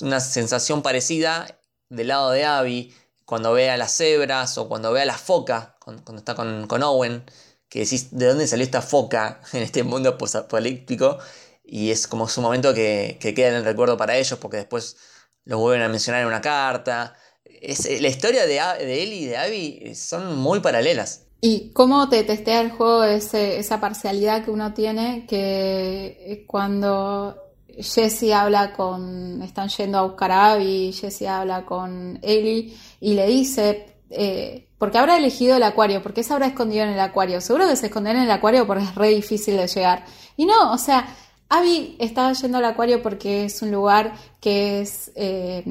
[0.00, 1.46] una sensación parecida
[1.88, 2.92] del lado de Abby,
[3.24, 7.22] cuando ve a las cebras o cuando ve a la foca, cuando, está con, Owen,
[7.68, 11.18] que decís, ¿de dónde salió esta foca en este mundo posapocalíptico?
[11.62, 14.96] Y es como su momento que, que queda en el recuerdo para ellos, porque después
[15.44, 17.14] lo vuelven a mencionar en una carta.
[17.44, 21.25] Es, la historia de, de él y de Abby son muy paralelas.
[21.40, 27.36] ¿Y cómo te testea el juego ese, esa parcialidad que uno tiene que cuando
[27.78, 33.26] Jesse habla con, están yendo a buscar a Abby, Jesse habla con Ellie y le
[33.26, 36.02] dice, eh, porque habrá elegido el acuario?
[36.02, 37.40] ¿Por qué se habrá escondido en el acuario?
[37.40, 40.04] Seguro que se escondió en el acuario porque es re difícil de llegar.
[40.36, 41.06] Y no, o sea,
[41.48, 45.62] Abby estaba yendo al acuario porque es un lugar que es eh,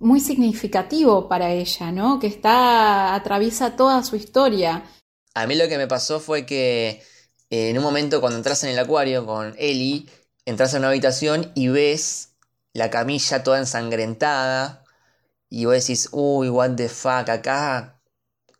[0.00, 2.18] muy significativo para ella, ¿no?
[2.18, 4.82] Que está, atraviesa toda su historia.
[5.34, 7.02] A mí lo que me pasó fue que
[7.50, 10.06] en un momento cuando entras en el acuario con Ellie,
[10.44, 12.30] entras en una habitación y ves
[12.72, 14.84] la camilla toda ensangrentada
[15.48, 18.00] y vos decís, uy, what the fuck, acá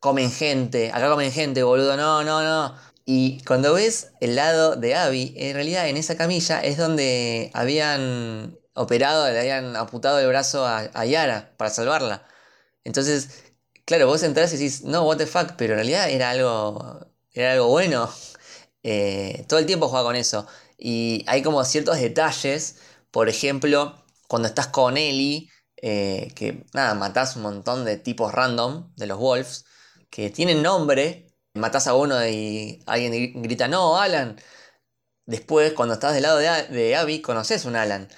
[0.01, 2.75] comen gente, acá comen gente, boludo, no, no, no.
[3.05, 8.60] Y cuando ves el lado de Abby, en realidad en esa camilla es donde habían
[8.81, 12.27] operado, le habían amputado el brazo a, Yara para salvarla.
[12.85, 13.45] Entonces,
[13.85, 17.53] claro, vos entras y decís, no, what the fuck, pero en realidad era algo, era
[17.53, 18.11] algo bueno.
[18.83, 20.47] Eh, todo el tiempo juega con eso.
[20.79, 22.77] Y hay como ciertos detalles,
[23.11, 25.51] por ejemplo, cuando estás con Ellie,
[25.83, 29.65] eh, que nada, matás un montón de tipos random de los Wolves,
[30.11, 34.37] que tienen nombre, matás a uno y alguien grita, no, Alan.
[35.27, 38.09] Después, cuando estás del lado de, Abby, conoces un Alan.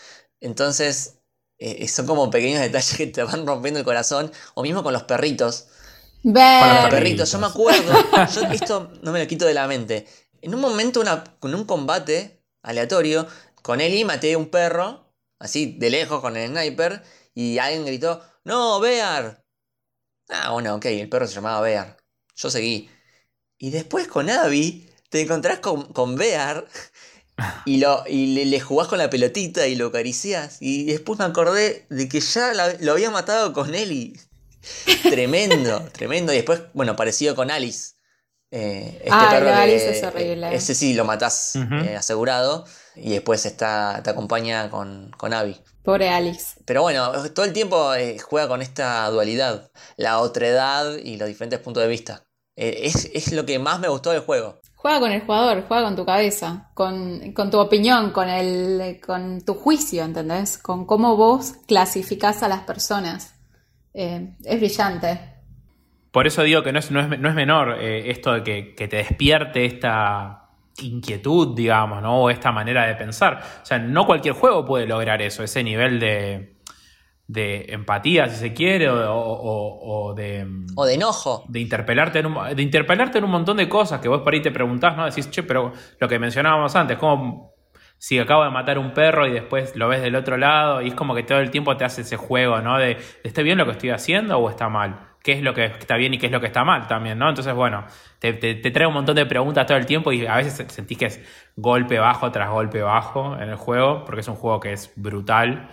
[0.42, 1.20] Entonces,
[1.58, 4.30] eh, son como pequeños detalles que te van rompiendo el corazón.
[4.54, 5.68] O mismo con los perritos.
[6.22, 7.92] Con los perritos, yo me acuerdo,
[8.32, 10.06] yo esto no me lo quito de la mente.
[10.40, 13.26] En un momento, una, con un combate, aleatorio.
[13.62, 17.02] Con Eli maté un perro, así de lejos con el sniper,
[17.34, 19.44] y alguien gritó, ¡No, Bear!
[20.28, 21.96] Ah, bueno, ok, el perro se llamaba Bear.
[22.34, 22.90] Yo seguí.
[23.58, 26.66] Y después con Abby te encontrás con, con Bear
[27.64, 30.58] y, lo, y le, jugás con la pelotita y lo acariciás.
[30.60, 34.18] Y después me acordé de que ya lo había matado con Eli.
[35.02, 36.32] tremendo, tremendo.
[36.32, 37.94] Y después, bueno, parecido con Alice.
[38.50, 40.54] Eh, este ah, perro es horrible.
[40.54, 42.66] Ese sí lo matás eh, asegurado.
[42.94, 45.58] Y después está, te acompaña con, con Abby.
[45.82, 46.60] Pobre Alice.
[46.66, 49.70] Pero bueno, todo el tiempo eh, juega con esta dualidad.
[49.96, 52.24] La otredad y los diferentes puntos de vista.
[52.54, 54.60] Es, es, lo que más me gustó del juego.
[54.82, 59.54] Juega con el jugador, juega con tu cabeza, con, tu opinión, con, el, con tu
[59.54, 60.58] juicio, ¿entendés?
[60.58, 63.32] Con cómo vos clasificás a las personas.
[63.94, 65.20] es brillante.
[66.10, 68.88] Por eso digo que no es, no es, no es menor eh, esto de que,
[68.88, 70.48] te despierte esta
[70.80, 72.22] inquietud, digamos, ¿no?
[72.22, 73.40] O esta manera de pensar.
[73.62, 76.51] O sea, no cualquier juego puede lograr eso, ese nivel de,
[77.26, 80.46] de empatía, si se quiere, o, o, de...
[80.74, 81.44] O de enojo.
[81.48, 84.42] De interpelarte, en un, de interpelarte en un montón de cosas que vos por ahí
[84.42, 85.04] te preguntás, ¿no?
[85.04, 87.52] Decís, che, pero lo que mencionábamos antes, como
[87.98, 90.94] si acabo de matar un perro y después lo ves del otro lado y es
[90.94, 92.78] como que todo el tiempo te hace ese juego, ¿no?
[92.78, 95.12] De, ¿está bien lo que estoy haciendo o está mal?
[95.22, 97.28] qué es lo que está bien y qué es lo que está mal también, ¿no?
[97.28, 97.84] Entonces, bueno,
[98.18, 101.20] te, trae un montón de preguntas todo el tiempo y a veces sentís que es
[101.56, 105.70] golpe bajo tras golpe bajo en el juego, porque es un juego que es brutal.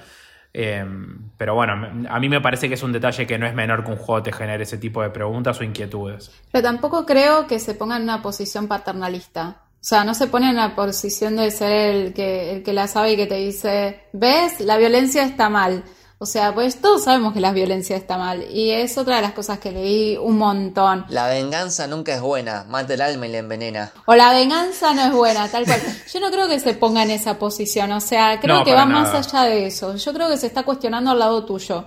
[0.51, 1.73] Em, pero bueno,
[2.09, 4.23] a mí me parece que es un detalle que no es menor que un juego
[4.23, 6.31] te genere ese tipo de preguntas o inquietudes.
[6.51, 9.61] Pero tampoco creo que se ponga en una posición paternalista.
[9.81, 12.87] O sea, no se pone en la posición de ser el que, el que la
[12.87, 15.83] sabe y que te dice, ves, la violencia está mal.
[16.21, 18.45] O sea, pues todos sabemos que la violencia está mal.
[18.51, 21.05] Y es otra de las cosas que leí un montón.
[21.07, 22.65] La venganza nunca es buena.
[22.67, 23.93] Mata el alma y la envenena.
[24.05, 25.79] O la venganza no es buena, tal cual.
[26.13, 27.93] Yo no creo que se ponga en esa posición.
[27.93, 29.95] O sea, creo que va más allá de eso.
[29.95, 31.85] Yo creo que se está cuestionando al lado tuyo.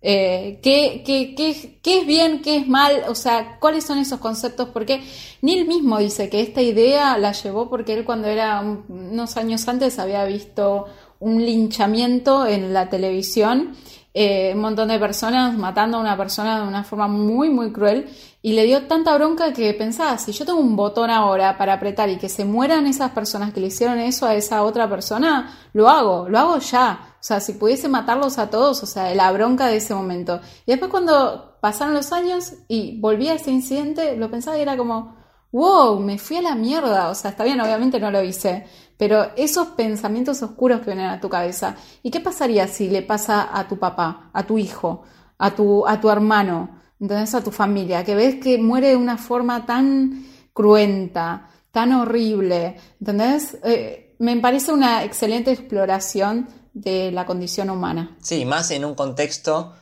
[0.00, 3.04] Eh, ¿qué, qué, qué, qué, es bien, qué es mal?
[3.08, 4.68] O sea, ¿cuáles son esos conceptos?
[4.68, 5.02] Porque
[5.40, 9.98] Neil mismo dice que esta idea la llevó porque él cuando era unos años antes
[9.98, 10.86] había visto
[11.20, 13.76] un linchamiento en la televisión,
[14.12, 18.08] eh, un montón de personas matando a una persona de una forma muy, muy cruel,
[18.42, 22.10] y le dio tanta bronca que pensaba, si yo tengo un botón ahora para apretar
[22.10, 25.88] y que se mueran esas personas que le hicieron eso a esa otra persona, lo
[25.88, 27.16] hago, lo hago ya.
[27.18, 30.42] O sea, si pudiese matarlos a todos, o sea, la bronca de ese momento.
[30.66, 34.76] Y después cuando pasaron los años y volví a ese incidente, lo pensaba y era
[34.76, 35.16] como,
[35.50, 37.08] wow, me fui a la mierda.
[37.08, 41.20] O sea, está bien, obviamente no lo hice, pero esos pensamientos oscuros que vienen a
[41.20, 45.02] tu cabeza, ¿y qué pasaría si le pasa a tu papá, a tu hijo,
[45.38, 49.18] a tu, a tu hermano, entonces a tu familia, que ves que muere de una
[49.18, 53.58] forma tan cruenta, tan horrible, ¿entendés?
[53.64, 58.16] Eh, me parece una excelente exploración de la condición humana.
[58.22, 59.74] Sí, más en un contexto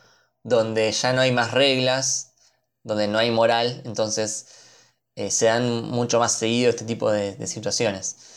[0.42, 2.34] donde ya no hay más reglas,
[2.82, 4.46] donde no hay moral, entonces
[5.14, 8.31] eh, se dan mucho más seguido este tipo de situaciones.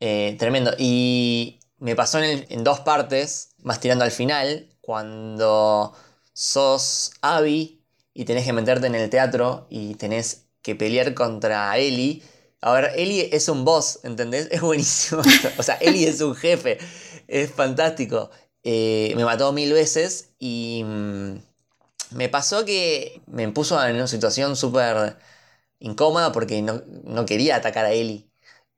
[0.00, 0.72] Eh, tremendo.
[0.78, 5.94] Y me pasó en, dos partes, más tirando al final, cuando
[6.32, 7.82] sos Abby
[8.12, 12.22] y tenés que meterte en el teatro y tenés que pelear contra Ellie.
[12.60, 14.48] A ver, Ellie es un boss, ¿entendés?
[14.50, 15.22] Es buenísimo.
[15.58, 16.78] o sea, Ellie es un jefe.
[17.28, 18.30] Es fantástico.
[18.62, 21.34] Eh, me mató mil veces y mm,
[22.12, 25.18] me pasó que me puso en una situación súper
[25.80, 28.26] incómoda porque no, quería atacar a Ellie.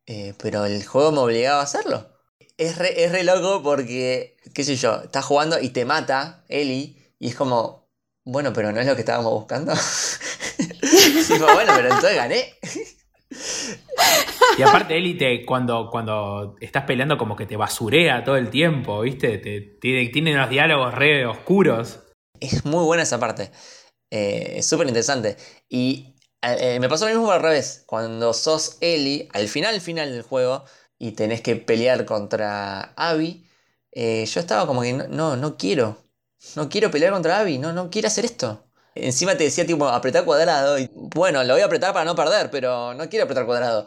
[0.06, 2.08] Eh, pero el juego me obligaba a hacerlo.
[2.56, 7.12] Es re, es re loco porque, qué sé yo, estás jugando y te mata Ellie
[7.18, 7.88] y es como,
[8.24, 9.72] bueno, pero no es lo que estábamos buscando.
[11.38, 12.54] bueno, pero entonces gané.
[14.58, 19.38] Y aparte, Elite, cuando, cuando estás peleando, como que te basurea todo el tiempo, ¿viste?
[19.38, 22.00] Te, tiene, unos diálogos re oscuros.
[22.40, 23.50] Es muy buena esa parte.
[24.10, 25.36] Eh, es súper interesante.
[25.68, 27.84] Y eh, me pasó lo mismo al revés.
[27.86, 30.64] Cuando sos Ellie, al final, final del juego,
[30.98, 33.46] y tenés que pelear contra Abby,
[33.92, 35.98] eh, yo estaba como que no, no, quiero.
[36.54, 38.62] No quiero pelear contra Abby, no, no quiero hacer esto.
[38.94, 42.50] Encima te decía tipo apretar cuadrado y bueno, lo voy a apretar para no perder,
[42.50, 43.86] pero no quiero apretar cuadrado.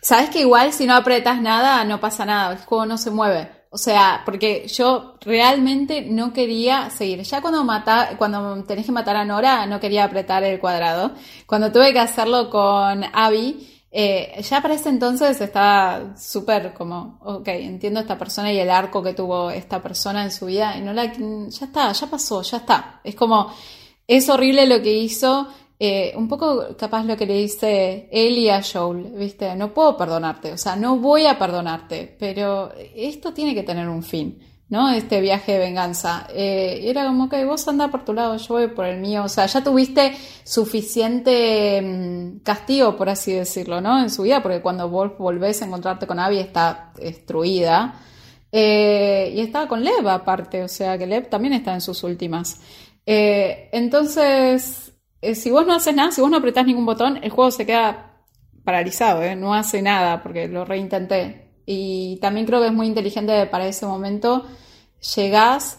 [0.00, 3.57] Sabes que igual si no apretas nada no pasa nada, el juego no se mueve.
[3.70, 7.22] O sea, porque yo realmente no quería seguir.
[7.22, 11.12] Ya cuando mata, cuando tenés que matar a Nora, no quería apretar el cuadrado.
[11.46, 17.48] Cuando tuve que hacerlo con Abby, eh, ya para ese entonces estaba súper como, ok,
[17.48, 20.92] entiendo esta persona y el arco que tuvo esta persona en su vida y no
[20.92, 23.00] la, ya está, ya pasó, ya está.
[23.04, 23.52] Es como,
[24.06, 25.48] es horrible lo que hizo,
[25.78, 29.54] eh, un poco capaz lo que le dice Ellie a Joel, ¿viste?
[29.54, 34.02] No puedo perdonarte, o sea, no voy a perdonarte, pero esto tiene que tener un
[34.02, 34.38] fin.
[34.68, 34.90] ¿no?
[34.90, 36.26] Este viaje de venganza.
[36.32, 39.24] Eh, era como que vos anda por tu lado, yo voy por el mío.
[39.24, 40.14] O sea, ya tuviste
[40.44, 44.00] suficiente mm, castigo, por así decirlo, ¿no?
[44.00, 48.00] En su vida, porque cuando vos volvés a encontrarte con Abby está destruida.
[48.52, 52.60] Eh, y estaba con Lev aparte, o sea que Lev también está en sus últimas.
[55.20, 57.66] Eh, si vos no haces nada, si vos no apretás ningún botón, el juego se
[57.66, 58.08] queda
[58.64, 61.48] paralizado, no hace nada, porque lo reintenté.
[61.64, 64.46] Y también creo que es muy inteligente para ese momento.
[65.16, 65.78] Llegás,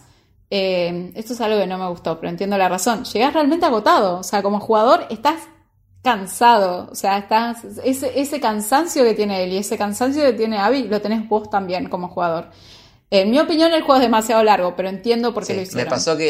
[0.50, 3.04] eh, esto es algo que no me gustó, pero entiendo la razón.
[3.04, 4.18] Llegás realmente agotado.
[4.18, 5.42] O sea, como jugador estás
[6.02, 6.88] cansado.
[6.90, 7.64] O sea, estás.
[7.84, 11.50] Ese, ese cansancio que tiene él y ese cansancio que tiene Abby, lo tenés vos
[11.50, 12.50] también como jugador.
[13.10, 15.84] En mi opinión, el juego es demasiado largo, pero entiendo por qué lo hicieron.
[15.84, 16.28] Me pasó que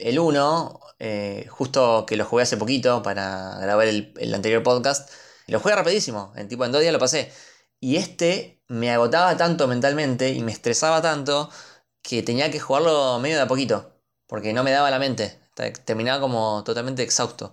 [0.00, 5.10] el 1, eh, justo que lo jugué hace poquito para grabar el, el anterior podcast,
[5.46, 6.32] lo jugué rapidísimo.
[6.36, 7.32] En tipo en dos días lo pasé.
[7.80, 11.50] Y este me agotaba tanto mentalmente y me estresaba tanto
[12.02, 13.92] que tenía que jugarlo medio de a poquito,
[14.26, 15.38] porque no me daba la mente.
[15.84, 17.52] Terminaba como totalmente exhausto.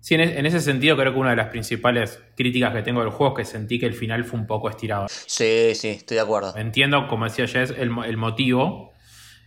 [0.00, 3.38] Sí, en, ese sentido creo que una de las principales críticas que tengo del juego
[3.38, 5.06] es que sentí que el final fue un poco estirado.
[5.08, 6.54] Sí, sí, estoy de acuerdo.
[6.56, 8.92] Entiendo, como decía Jess, el, el motivo,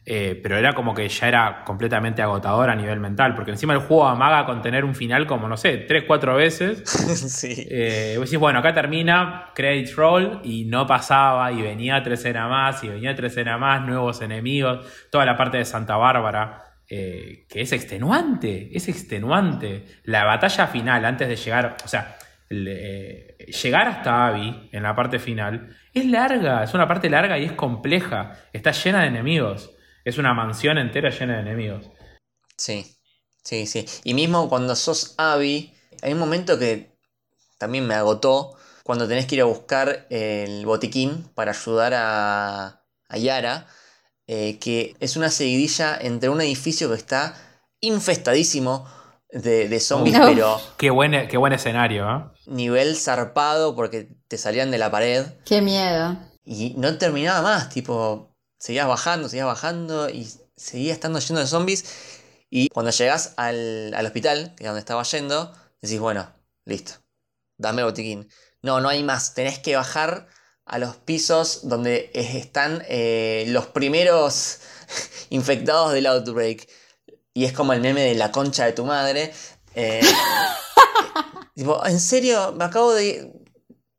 [0.09, 3.79] eh, pero era como que ya era completamente agotador a nivel mental, porque encima el
[3.79, 6.81] juego amaga con tener un final como, no sé, tres, cuatro veces.
[6.89, 7.67] sí.
[7.69, 12.81] Eh, vos decís, bueno, acá termina, credits roll, y no pasaba, y venía tres más,
[12.85, 16.63] y venía tres más, nuevos enemigos, toda la parte de Santa Bárbara.
[16.89, 19.83] Eh, que es extenuante, es extenuante.
[20.05, 22.15] La batalla final, antes de llegar, o sea,
[22.49, 27.51] llegar hasta Abby en la parte final, es larga, es una parte larga y es
[27.51, 29.73] compleja, está llena de enemigos
[30.07, 31.85] es una mansión entera llena de enemigos.
[32.55, 32.95] Sí,
[33.43, 33.85] sí, sí.
[34.05, 36.97] Y mismo cuando sos Abby, hay un momento que
[37.57, 43.67] también me agotó cuando tenés que ir a buscar el botiquín para ayudar a, Yara,
[44.27, 47.35] eh, que es una seguidilla entre un edificio que está
[47.81, 48.87] infestadísimo
[49.29, 50.57] de, zombies, pero...
[50.77, 52.23] Qué buen, qué buen escenario, ¿eh?
[52.45, 55.25] Nivel zarpado porque te salían de la pared.
[55.45, 56.17] Qué miedo.
[56.45, 61.85] Y no terminaba más, tipo, seguías bajando, seguías bajando y seguía estando lleno de zombies.
[62.49, 66.31] Y cuando llegas al, hospital, que es donde estaba yendo, decís, bueno,
[66.65, 66.93] listo,
[67.57, 68.29] dame el botiquín.
[68.61, 70.27] No, no hay más, tenés que bajar
[70.65, 74.59] a los pisos donde están eh, los primeros
[75.29, 76.67] infectados del outbreak.
[77.34, 79.34] Y es como el meme de la concha de tu madre.
[79.75, 80.01] Eh,
[81.85, 82.53] ¿en serio?
[82.53, 83.31] Me acabo de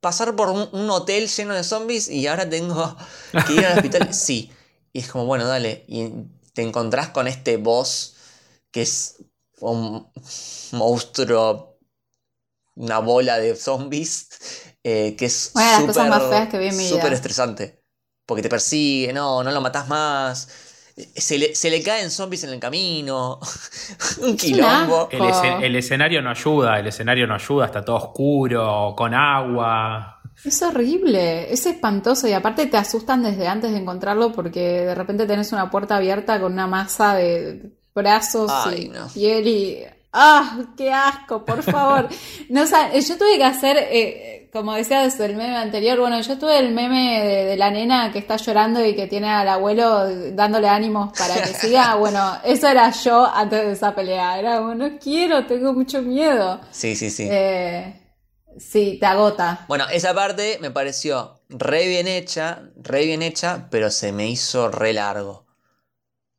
[0.00, 2.96] pasar por un, hotel lleno de zombies y ahora tengo
[3.46, 4.14] que ir al hospital.
[4.14, 4.52] Sí.
[4.92, 5.84] Y es como, bueno, dale.
[5.86, 6.10] Y
[6.54, 8.14] te encontrás con este boss
[8.70, 9.16] que es
[9.60, 10.10] un
[10.72, 11.78] monstruo,
[12.74, 14.28] una bola de zombies,
[14.82, 15.52] eh, que es
[16.88, 17.82] súper estresante.
[18.26, 20.48] Porque te persigue, no, no lo matás más.
[21.14, 23.38] Se le, se le, caen zombies en el camino.
[24.22, 25.08] un quilombo.
[25.10, 30.20] El, el, escenario no ayuda, el escenario no ayuda, está todo oscuro, con agua.
[30.44, 35.26] Es horrible, es espantoso y aparte te asustan desde antes de encontrarlo porque de repente
[35.26, 39.08] tenés una puerta abierta con una masa de brazos Ay, y no.
[39.08, 39.84] piel y...
[40.12, 40.58] ¡Ah!
[40.76, 41.44] ¡Qué asco!
[41.44, 42.08] Por favor.
[42.48, 46.18] No, o sea, yo tuve que hacer, eh, como decía desde el meme anterior, bueno,
[46.22, 49.48] yo tuve el meme de, de la nena que está llorando y que tiene al
[49.48, 51.96] abuelo dándole ánimos para que siga.
[51.96, 54.38] Bueno, eso era yo antes de esa pelea.
[54.38, 56.60] Era como, no quiero, tengo mucho miedo.
[56.70, 57.28] Sí, sí, sí.
[57.30, 58.00] Eh,
[58.56, 59.66] sí, te agota.
[59.68, 64.70] Bueno, esa parte me pareció re bien hecha, re bien hecha, pero se me hizo
[64.70, 65.46] re largo.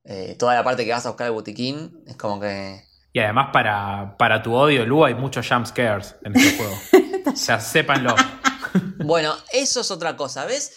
[0.05, 2.88] Eh, toda la parte que vas a buscar el botiquín es como que...
[3.13, 6.79] Y además, para, para tu odio, Lu, hay muchos jump scares en este juego.
[7.33, 8.15] o sea, sépanlo.
[9.03, 10.73] Bueno, eso es otra cosa, ¿ves?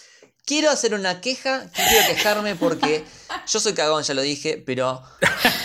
[0.47, 3.05] Quiero hacer una queja, quiero quejarme porque
[3.47, 5.03] yo soy cagón, ya lo dije, pero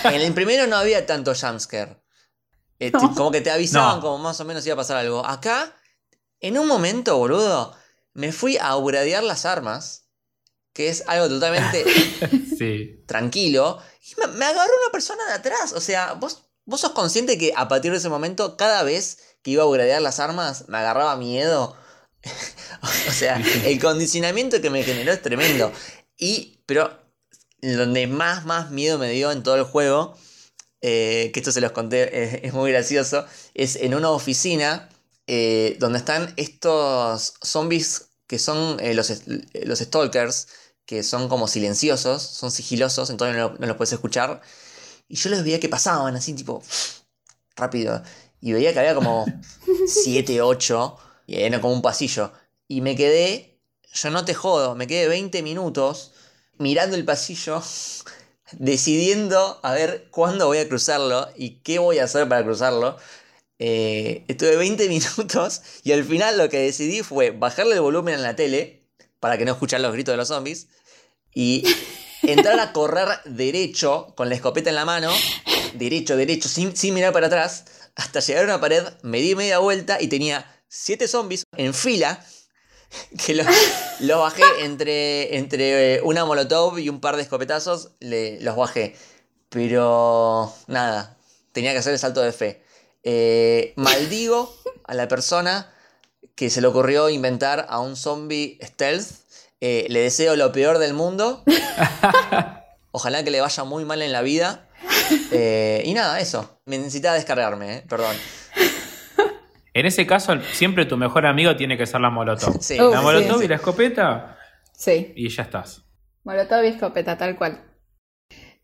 [0.04, 2.02] en el primero no había tanto jumpscare.
[2.80, 4.02] Eh, como que te avisaban No.
[4.02, 5.26] como más o menos iba a pasar algo.
[5.26, 5.74] Acá,
[6.42, 7.74] en un momento, boludo,
[8.14, 10.10] me fui a upgradear las armas,
[10.74, 11.86] que es algo totalmente
[12.58, 13.04] Sí.
[13.08, 15.72] tranquilo, y me, me agarró una persona de atrás.
[15.74, 19.52] O sea, vos, vos sos consciente que a partir de ese momento, cada vez que
[19.52, 21.76] iba a upgradear las armas, me agarraba miedo.
[23.08, 25.72] o sea, el condicionamiento que me generó es tremendo.
[26.18, 26.92] Y, pero,
[27.62, 30.16] donde más, más miedo me dio en todo el juego,
[30.82, 34.90] eh, que esto se los conté, es muy gracioso, es en una oficina
[35.26, 39.12] eh, donde están estos zombies que son eh, los,
[39.54, 40.50] los stalkers,
[40.86, 44.42] que son como silenciosos, son sigilosos, entonces no, no los puedes escuchar.
[45.08, 46.64] Y yo los veía que pasaban así, tipo,
[47.56, 48.02] rápido.
[48.42, 49.26] Y veía que había como
[49.88, 50.98] 7, 8,
[51.28, 52.32] y era como un pasillo.
[52.68, 53.60] Y me quedé,
[53.94, 56.14] yo no te jodo, me quedé 20 minutos
[56.58, 57.62] mirando el pasillo,
[58.54, 62.98] decidiendo a ver cuándo voy a cruzarlo y qué voy a hacer para cruzarlo.
[63.60, 68.24] Eh, estuve 20 minutos y al final lo que decidí fue bajarle el volumen en
[68.24, 68.84] la tele
[69.20, 70.68] para que no escuchar los gritos de los zombies
[71.34, 71.64] y
[72.32, 75.12] entrar a correr derecho con la escopeta en la mano,
[75.74, 79.60] derecho, derecho, sin, sin mirar para atrás, hasta llegar a una pared, me di media
[79.60, 82.24] vuelta y tenía 7 zombies en fila
[83.26, 83.48] que los
[84.00, 88.96] los bajé entre, entre eh, una molotov y un par de escopetazos, le- los bajé.
[89.50, 91.18] Pero nada,
[91.54, 92.62] tenía que hacer el salto de fe.
[93.04, 95.74] Eh, maldigo a la persona
[96.36, 99.08] que se le ocurrió inventar a un zombie stealth.
[99.62, 101.44] Eh, le deseo lo peor del mundo.
[102.92, 104.68] Ojalá que le vaya muy mal en la vida.
[105.32, 106.60] Eh, y nada, eso.
[106.66, 108.16] Me necesitaba descargarme, eh, perdón.
[109.74, 112.58] En ese caso, siempre tu mejor amigo tiene que ser la molotov.
[112.62, 112.78] Sí.
[112.78, 113.46] La molotov sí.
[113.46, 114.38] y la escopeta
[114.74, 115.14] Sí.
[115.16, 115.84] y ya estás.
[116.24, 117.64] Molotov y escopeta, tal cual.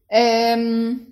[0.10, 1.12] Em,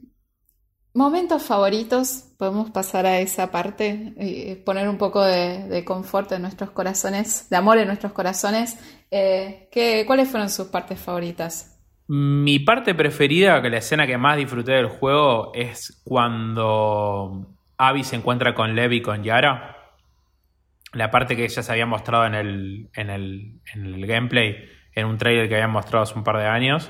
[0.94, 6.42] momentos favoritos, podemos pasar a esa parte y poner un poco de, de confort en
[6.44, 8.78] nuestros corazones, de amor en nuestros corazones.
[9.12, 11.78] Eh, ¿qué- ¿Cuáles fueron sus partes favoritas?
[12.08, 17.48] Mi parte preferida, que la escena que más disfruté del juego, es cuando
[17.78, 19.78] Abby se encuentra con Levi y con Yara.
[20.94, 24.58] La parte que ya se había mostrado en el, en el, en el gameplay,
[24.94, 26.90] en un trailer que habían mostrado hace un par de años.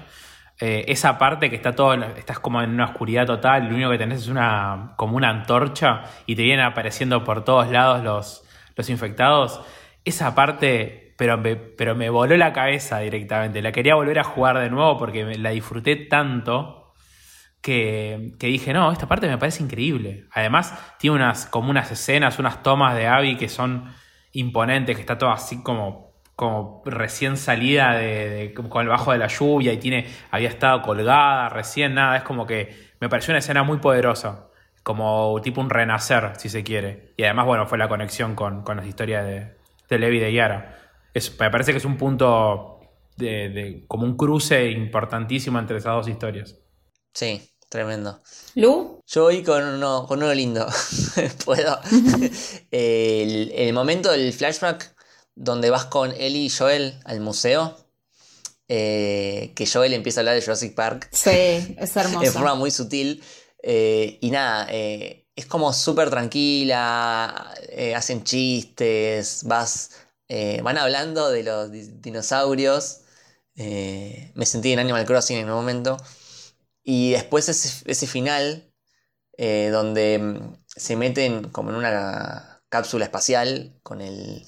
[0.59, 3.97] Eh, esa parte que está todo, estás como en una oscuridad total, lo único que
[3.99, 8.43] tenés es una, como una antorcha y te vienen apareciendo por todos lados los,
[8.75, 9.61] los infectados.
[10.03, 13.61] Esa parte, pero me, pero me voló la cabeza directamente.
[13.61, 16.93] La quería volver a jugar de nuevo porque me- la disfruté tanto
[17.61, 20.25] que, que dije, no, esta parte me parece increíble.
[20.33, 23.93] Además, tiene unas, como unas escenas, unas tomas de Abby que son
[24.33, 29.27] imponentes, que está todo así como, como recién salida de, con el bajo de la
[29.27, 33.63] lluvia y tiene, había estado colgada recién, nada, es como que me pareció una escena
[33.63, 34.47] muy poderosa.
[34.83, 37.13] Como tipo un renacer, si se quiere.
[37.17, 39.51] Y además, bueno, fue la conexión con, con las historias de,
[39.89, 40.80] de Levi de Yara.
[41.13, 42.79] Es, me parece que es un punto
[43.17, 46.57] de, de- como un cruce importantísimo entre esas dos historias.
[47.13, 48.21] Sí, tremendo.
[48.55, 48.99] ¿Lu?
[49.07, 50.67] Yo voy con uno, con uno lindo.
[51.45, 51.79] Puedo.
[52.71, 54.95] el, el momento del flashback
[55.35, 57.77] donde vas con Ellie y Joel al museo.
[58.69, 61.29] eh, que Joel empieza a hablar de Jurassic Park Sí,
[61.77, 62.55] es de forma hermoso.
[62.55, 63.23] muy sutil.
[63.63, 67.53] eh, y nada, eh, es como súper tranquila.
[67.69, 69.43] eh, hacen chistes.
[69.45, 69.91] Vas.
[70.33, 73.01] Eh, van hablando de los di- dinosaurios.
[73.55, 75.97] eh, me sentí en Animal Crossing en un momento.
[76.83, 78.71] Y después ese, ese final,
[79.37, 84.45] eh, donde mm, se meten como en una cápsula espacial con el,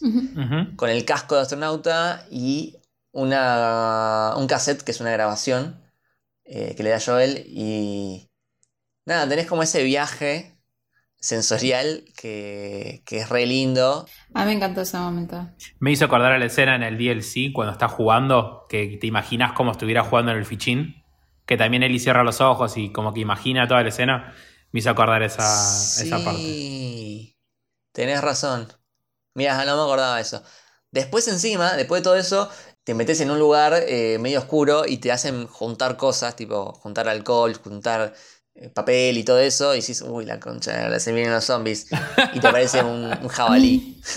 [0.78, 2.78] con el casco de astronauta y
[3.12, 5.84] una, un cassette que es una grabación
[6.46, 7.44] eh, que le da Joel.
[7.48, 8.30] Y
[9.06, 10.53] nada, tenés como ese viaje
[11.24, 14.06] sensorial que, que es re lindo.
[14.34, 15.48] A mí me encantó ese momento.
[15.80, 19.54] Me hizo acordar a la escena en el DLC cuando está jugando, que te imaginas
[19.54, 21.02] como estuviera jugando en el fichín,
[21.46, 24.36] que también él cierra los ojos y como que imagina toda la escena.
[24.74, 26.42] Me hizo acordar esa, esa parte.
[26.42, 27.38] Sí,
[27.94, 28.68] tenés razón.
[29.34, 30.44] Mira, no me acordaba de eso.
[30.92, 32.50] Después encima, después de todo eso,
[32.84, 37.08] te metes en un lugar eh, medio oscuro y te hacen juntar cosas, tipo juntar
[37.08, 38.14] alcohol, juntar
[38.74, 41.88] papel y todo eso, y dices, uy, la concha, la se vienen los zombies,
[42.34, 44.02] y te aparece un, un jabalí.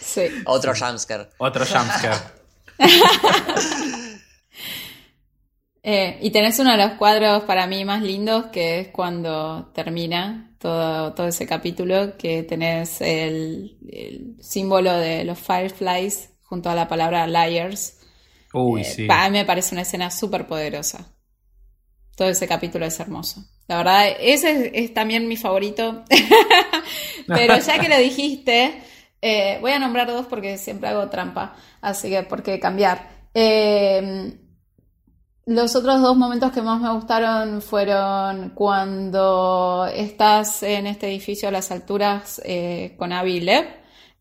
[0.00, 0.22] Sí.
[0.46, 1.28] Otro jumpscare.
[1.38, 2.16] Otro jumpscare.
[5.82, 10.54] Eh, y tenés uno de los cuadros para mí más lindos, que es cuando termina
[10.58, 16.88] todo, todo ese capítulo, que tenés el, el símbolo de los Fireflies junto a la
[16.88, 17.98] palabra liars.
[18.52, 19.06] Uy, Eh, sí.
[19.06, 21.14] Para mí me parece una escena súper poderosa.
[22.18, 23.44] Todo ese capítulo es hermoso.
[23.68, 26.02] La verdad, ese es, es también mi favorito.
[27.28, 28.82] Pero ya que lo dijiste,
[29.22, 31.54] eh, voy a nombrar dos porque siempre hago trampa.
[31.80, 33.08] Así que, ¿por qué cambiar?
[33.34, 34.36] Eh,
[35.46, 41.52] los otros dos momentos que más me gustaron fueron cuando estás en este edificio a
[41.52, 43.66] las alturas eh, con Abby y Lev.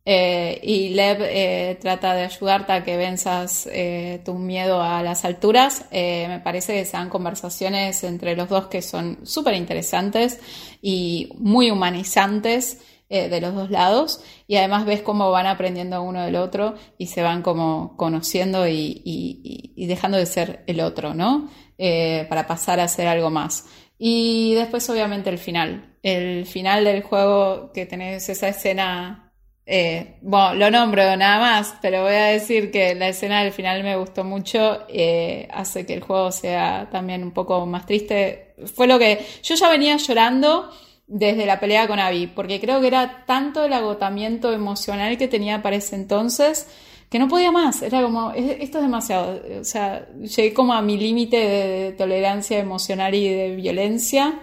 [0.10, 5.26] Eh, y Lev eh, trata de ayudarte a que venzas eh, tu miedo a las
[5.26, 5.84] alturas.
[5.92, 10.40] Eh, me parece que se dan conversaciones entre los dos que son súper interesantes
[10.82, 14.22] y muy humanizantes eh, de los dos lados.
[14.48, 19.02] Y además ves cómo van aprendiendo uno del otro y se van como conociendo y,
[19.04, 21.50] y- y- dejando de ser el otro, ¿no?
[21.78, 23.66] Eh, para pasar a ser algo más.
[24.00, 25.98] Y después obviamente el final.
[26.02, 29.27] El final del juego que tenés esa escena
[29.70, 33.84] eh, bueno, lo nombro nada más, pero voy a decir que la escena del final
[33.84, 38.56] me gustó mucho, eh, hace que el juego sea también un poco más triste.
[38.74, 40.72] Fue lo que yo ya venía llorando
[41.06, 45.62] desde la pelea con Abby, porque creo que era tanto el agotamiento emocional que tenía
[45.62, 46.68] para ese entonces
[47.10, 47.82] que no podía más.
[47.82, 49.42] Era como, "Es- esto es demasiado.
[49.62, 54.40] O sea, llegué como a mi límite de, de tolerancia emocional y de violencia.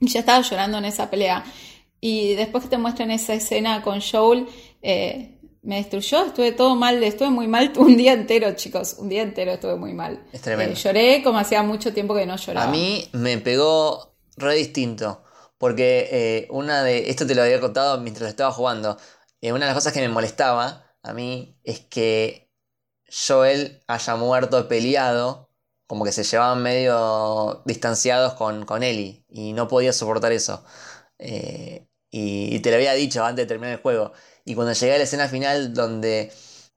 [0.00, 1.44] Y ya estaba llorando en esa pelea.
[2.02, 4.46] Y después que te muestran esa escena con Joel,
[4.82, 9.22] eh, me destruyó, estuve todo mal, estuve muy mal un día entero, chicos, un día
[9.22, 10.26] entero estuve muy mal.
[10.32, 10.74] Es tremendo.
[10.74, 12.66] Eh, lloré como hacía mucho tiempo que no lloraba.
[12.66, 15.22] A mí me pegó re distinto.
[15.62, 17.08] Porque eh, una de.
[17.08, 18.98] Esto te lo había contado mientras estaba jugando.
[19.40, 22.50] Eh, una de las cosas que me molestaba a mí es que
[23.08, 25.50] Joel haya muerto peleado.
[25.86, 29.24] Como que se llevaban medio distanciados con, con Ellie.
[29.28, 30.64] Y no podía soportar eso.
[31.20, 34.12] Eh, y, te lo había dicho antes de terminar el juego.
[34.44, 36.32] Y cuando llegué a la escena final donde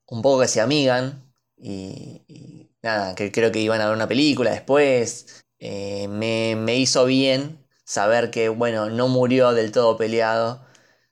[0.07, 1.33] un poco que se amigan.
[1.57, 5.45] Y, nada, que creo que iban a ver una película después.
[5.59, 10.65] eh, me, me hizo bien saber que, bueno, no murió del todo peleado,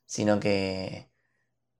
[0.05, 1.09] sino que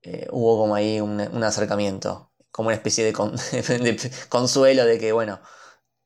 [0.02, 3.12] eh, hubo como ahí un, un acercamiento, como una especie de
[4.28, 5.40] consuelo de que, bueno,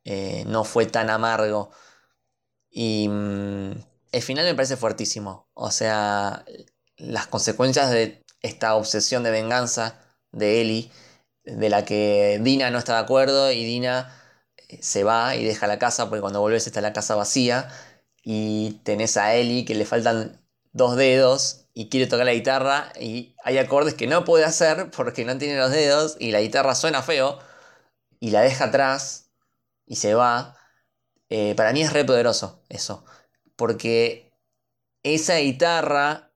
[0.04, 1.70] eh, no fue tan amargo.
[2.70, 3.72] Y mm,
[4.12, 5.48] el final me parece fuertísimo.
[5.54, 6.44] O sea,
[6.96, 10.00] las consecuencias de esta obsesión de venganza
[10.32, 10.90] de Ellie,
[11.44, 14.14] de la que Dina no está de acuerdo y Dina
[14.68, 17.68] eh, se va y deja la casa porque cuando vuelves está la casa vacía
[18.22, 20.40] y tenés a Ellie que le faltan
[20.72, 25.24] dos dedos y quiere tocar la guitarra y hay acordes que no puede hacer porque
[25.24, 27.38] no tiene los dedos y la guitarra suena feo
[28.20, 29.30] y la deja atrás
[29.86, 30.56] y se va.
[31.30, 33.04] Eh, para mí es re poderoso eso
[33.58, 34.32] porque
[35.02, 36.32] esa guitarra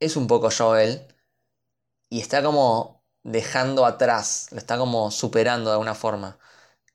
[0.00, 1.06] es un poco Joel
[2.08, 6.38] y está como dejando atrás, lo está como superando de alguna forma.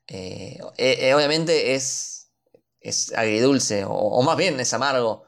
[0.08, 2.32] Eh, eh, eh, obviamente es,
[2.80, 5.26] es agridulce, o, o más bien es amargo,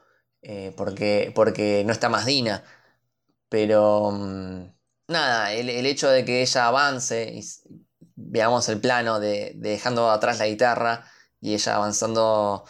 [0.77, 2.63] porque, porque no está más Dina.
[3.49, 4.65] Pero mm,
[5.07, 7.41] nada, el, hecho de que ella avance
[8.15, 11.05] veamos el plano de, de dejando atrás la guitarra
[11.41, 12.65] y ella avanzando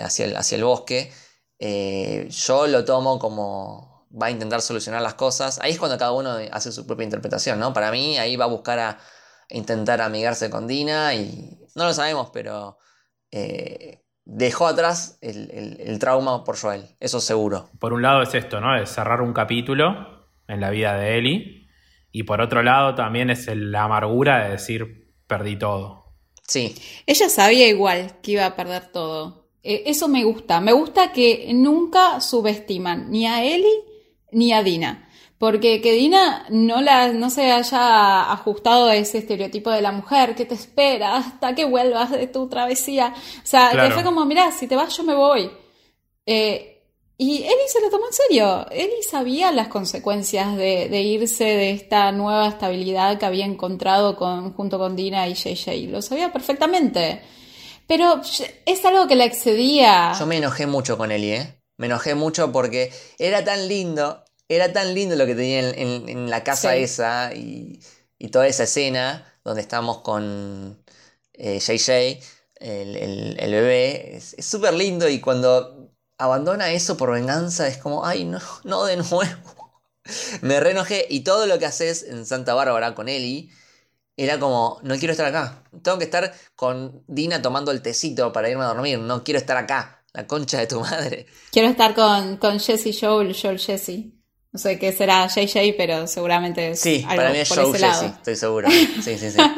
[0.00, 1.12] hacia el, hacia el bosque,
[1.58, 5.58] eh, yo lo tomo como va a intentar solucionar las cosas.
[5.62, 7.72] Ahí es cuando cada uno hace su propia interpretación, ¿no?
[7.72, 8.98] Para mí ahí va a buscar a
[9.48, 12.78] intentar amigarse con Dina y no lo sabemos, pero
[13.30, 17.70] eh, dejó atrás el, el- el trauma por Joel, eso seguro.
[17.78, 18.76] Por un lado es esto, ¿no?
[18.76, 21.68] Es cerrar un capítulo en la vida de Ellie.
[22.10, 26.14] Y por otro lado también es el- la amargura de decir, perdí todo.
[26.46, 26.74] Sí,
[27.06, 29.41] Ella sabía igual que iba a perder todo.
[29.62, 30.60] Eh, eso me gusta.
[30.60, 33.84] Me gusta que nunca subestiman ni a Ellie
[34.32, 35.08] ni a Dina.
[35.38, 40.34] Porque que Dina no, la, no se haya ajustado a ese estereotipo de la mujer
[40.36, 43.12] que te espera hasta que vuelvas de tu travesía.
[43.16, 43.88] O sea, Claro.
[43.88, 45.50] que fue como, mirá, si te vas yo me voy.
[46.26, 46.68] Eh,
[47.18, 48.66] Y Ellie se lo tomó en serio.
[48.70, 54.52] Ellie sabía las consecuencias de, de irse de esta nueva estabilidad que había encontrado con,
[54.54, 55.88] junto con Dina y JJ.
[55.90, 57.20] Lo sabía perfectamente.
[57.86, 58.20] Pero
[58.66, 60.12] es algo que la excedía.
[60.18, 61.58] Yo me enojé mucho con Ellie, ¿eh?
[61.76, 66.08] Me enojé mucho porque era tan lindo, era tan lindo lo que tenía en, en-
[66.08, 66.78] en la casa Sí.
[66.82, 67.80] esa y,
[68.18, 70.82] y toda esa escena donde estamos con
[71.34, 72.20] eh, JJ,
[72.56, 74.16] el, el- el bebé.
[74.16, 78.96] Es súper lindo y cuando abandona eso por venganza es como, ay, no, no de
[78.98, 79.22] nuevo.
[80.42, 83.50] Me re enojé y todo lo que haces en Santa Bárbara con Ellie
[84.16, 85.62] era como, no quiero estar acá.
[85.82, 88.98] Tengo que estar con Dina tomando el tecito para irme a dormir.
[88.98, 90.04] No quiero estar acá.
[90.12, 91.26] La concha de tu madre.
[91.50, 94.12] Quiero estar con, con Jesse Joel, Joel Jesse.
[94.52, 97.70] No sé qué será JJ, pero seguramente es Sí, algo para mí es por Joe
[97.70, 98.02] ese lado.
[98.02, 98.70] Jesse, estoy seguro.
[98.70, 99.38] Sí, sí, sí.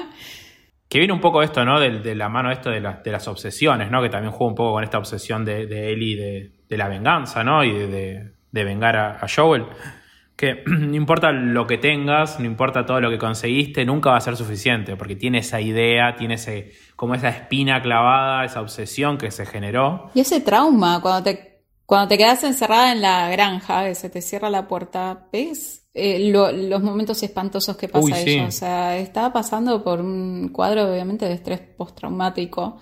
[0.88, 1.80] Que viene un poco esto, ¿no?
[1.80, 4.00] De, de la mano esto de, la- de las obsesiones, ¿no?
[4.00, 7.42] Que también juega un poco con esta obsesión de, de Ellie de, de la venganza,
[7.42, 7.64] ¿no?
[7.64, 9.64] Y de, de- de vengar a, a Joel.
[10.36, 14.20] Que no importa lo que tengas, no importa todo lo que conseguiste, nunca va a
[14.20, 19.30] ser suficiente, porque tiene esa idea, tiene ese, como esa espina clavada, esa obsesión que
[19.30, 20.10] se generó.
[20.14, 24.20] Y ese trauma, cuando te, cuando te quedas encerrada en la granja, que se te
[24.22, 25.82] cierra la puerta, ¿ves?
[25.96, 28.30] Eh, lo- los momentos espantosos que pasa Uy, sí.
[28.32, 28.46] ella.
[28.48, 32.80] O sea, estaba pasando por un cuadro, obviamente, de estrés postraumático.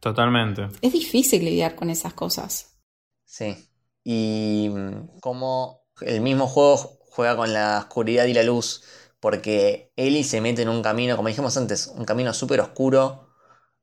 [0.00, 0.68] Totalmente.
[0.80, 2.80] Es difícil lidiar con esas cosas.
[3.24, 3.54] Sí.
[4.02, 8.82] Y mm, como el mismo juego juega con la oscuridad y la luz.
[9.20, 13.28] Porque Ellie se mete en un camino, como dijimos antes, un camino súper oscuro,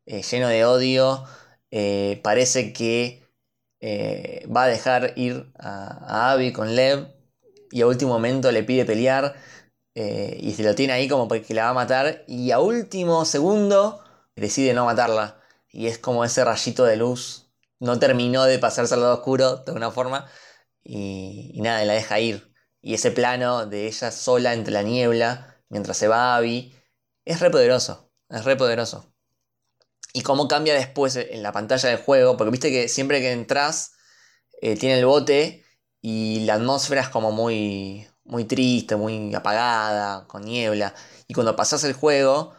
[0.06, 1.26] eh, lleno de odio.
[1.72, 3.24] eh, parece que
[3.82, 7.08] eh, va a dejar ir a, Abby con Lev.
[7.72, 9.36] Y a último momento le pide pelear.
[9.96, 12.24] y se lo tiene ahí como porque la va a matar.
[12.28, 14.04] Y a último segundo
[14.36, 15.42] decide no matarla.
[15.72, 19.64] Y es como ese rayito de luz no terminó de pasarse al lado oscuro de
[19.68, 20.28] alguna forma
[20.84, 22.54] y, y nada, la deja ir.
[22.82, 26.76] Y ese plano de ella sola entre la niebla mientras se va Abby
[27.26, 29.14] es re poderoso, es re poderoso.
[30.14, 33.92] Y cómo cambia después en la pantalla del juego, porque viste que siempre que entras
[34.62, 35.64] eh, tiene el bote
[36.02, 40.96] y la atmósfera es como muy, muy triste, muy apagada, con niebla.
[41.28, 42.54] Y cuando pasas el juego,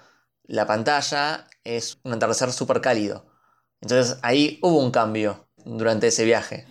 [0.45, 3.27] la pantalla es un atardecer súper cálido.
[3.81, 6.67] Entonces ahí hubo un cambio durante ese viaje.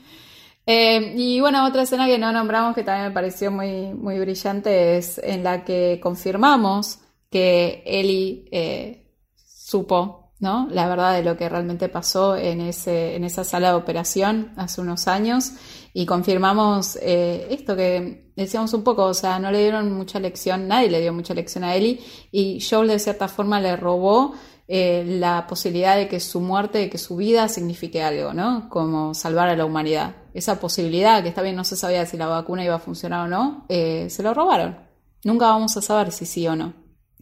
[0.72, 5.00] Eh, y bueno, otra escena que no nombramos que también me pareció muy, muy brillante
[5.00, 7.00] es en la que confirmamos
[7.32, 10.68] que Ellie eh, supo, ¿no?
[10.70, 14.80] La verdad de lo que realmente pasó en ese, en esa sala de operación hace
[14.82, 15.54] unos años
[15.92, 20.68] y confirmamos eh, esto que decíamos un poco, o sea, no le dieron mucha lección,
[20.68, 22.00] nadie le dio mucha lección a Ellie
[22.32, 24.36] y Joel de cierta forma le robó
[24.68, 28.70] eh, la posibilidad de que su muerte, de que su vida signifique algo, ¿no?
[28.70, 30.19] Como salvar a la humanidad.
[30.34, 33.28] Esa posibilidad, que está bien, no se sabía si la vacuna iba a funcionar o
[33.28, 34.78] no, eh, se lo robaron.
[35.24, 36.74] Nunca vamos a saber si sí o no.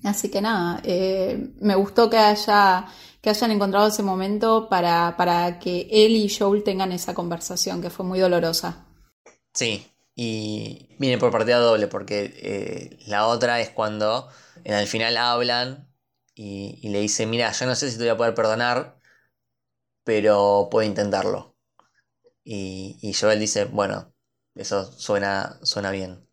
[0.04, 2.86] Así que nada, eh, me gustó que haya
[3.28, 7.90] que hayan encontrado ese momento para, para que él y Joel tengan esa conversación, que
[7.90, 8.86] fue muy dolorosa.
[9.54, 9.86] Sí,
[10.16, 14.30] y viene por partida doble, porque eh, la otra es cuando
[14.64, 15.92] en el final hablan
[16.36, 18.98] y, le dice, mira, yo no sé si te voy a poder perdonar,
[20.06, 21.57] pero puedo intentarlo.
[22.50, 24.14] Y, y Joel dice, bueno,
[24.56, 26.26] eso suena, suena bien.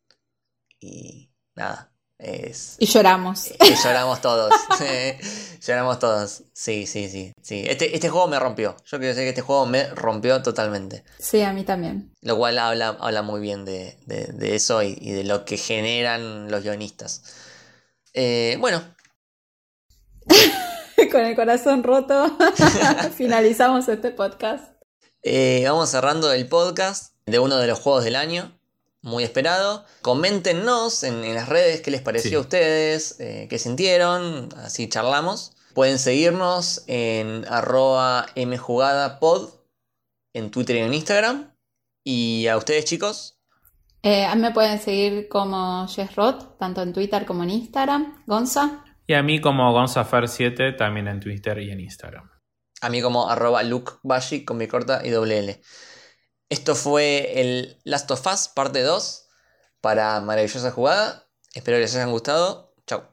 [0.78, 2.76] Y nada, es...
[2.78, 3.48] Y lloramos.
[3.50, 4.52] Y lloramos todos.
[5.60, 6.44] lloramos todos.
[6.52, 7.32] Sí, sí, sí.
[7.42, 7.64] sí.
[7.66, 8.76] Este, este juego me rompió.
[8.84, 11.02] Yo quiero decir que este juego me rompió totalmente.
[11.18, 12.12] Sí, a mí también.
[12.20, 15.56] Lo cual habla, habla muy bien de, de- de eso y, y de lo que
[15.56, 17.24] generan los guionistas.
[18.12, 18.84] Eh, bueno,
[21.10, 22.36] Con el corazón roto,
[23.16, 24.73] finalizamos este podcast.
[25.24, 28.52] Eh, vamos cerrando el podcast de uno de los juegos del año.
[29.02, 29.84] Muy esperado.
[30.02, 32.34] Coméntenos en, en las redes qué les pareció Sí.
[32.36, 35.52] a ustedes, eh, qué sintieron, así charlamos.
[35.74, 39.50] Pueden seguirnos en arroba mjugadapod
[40.32, 41.50] en Twitter y en Instagram.
[42.04, 43.32] Y a ustedes chicos,
[44.02, 48.22] Eh, a mí me pueden seguir como Jess Roth, tanto en Twitter como en Instagram.
[48.26, 48.84] Gonza.
[49.06, 52.30] Y a mí como Gonzafer7 también en Twitter y en Instagram.
[52.84, 55.62] A mí como arroba lukebashi con mi corta y doble L.
[56.50, 59.26] Esto fue el Last of Us parte 2
[59.80, 61.26] para maravillosa jugada.
[61.54, 62.74] Espero que les hayan gustado.
[62.86, 63.04] Chau.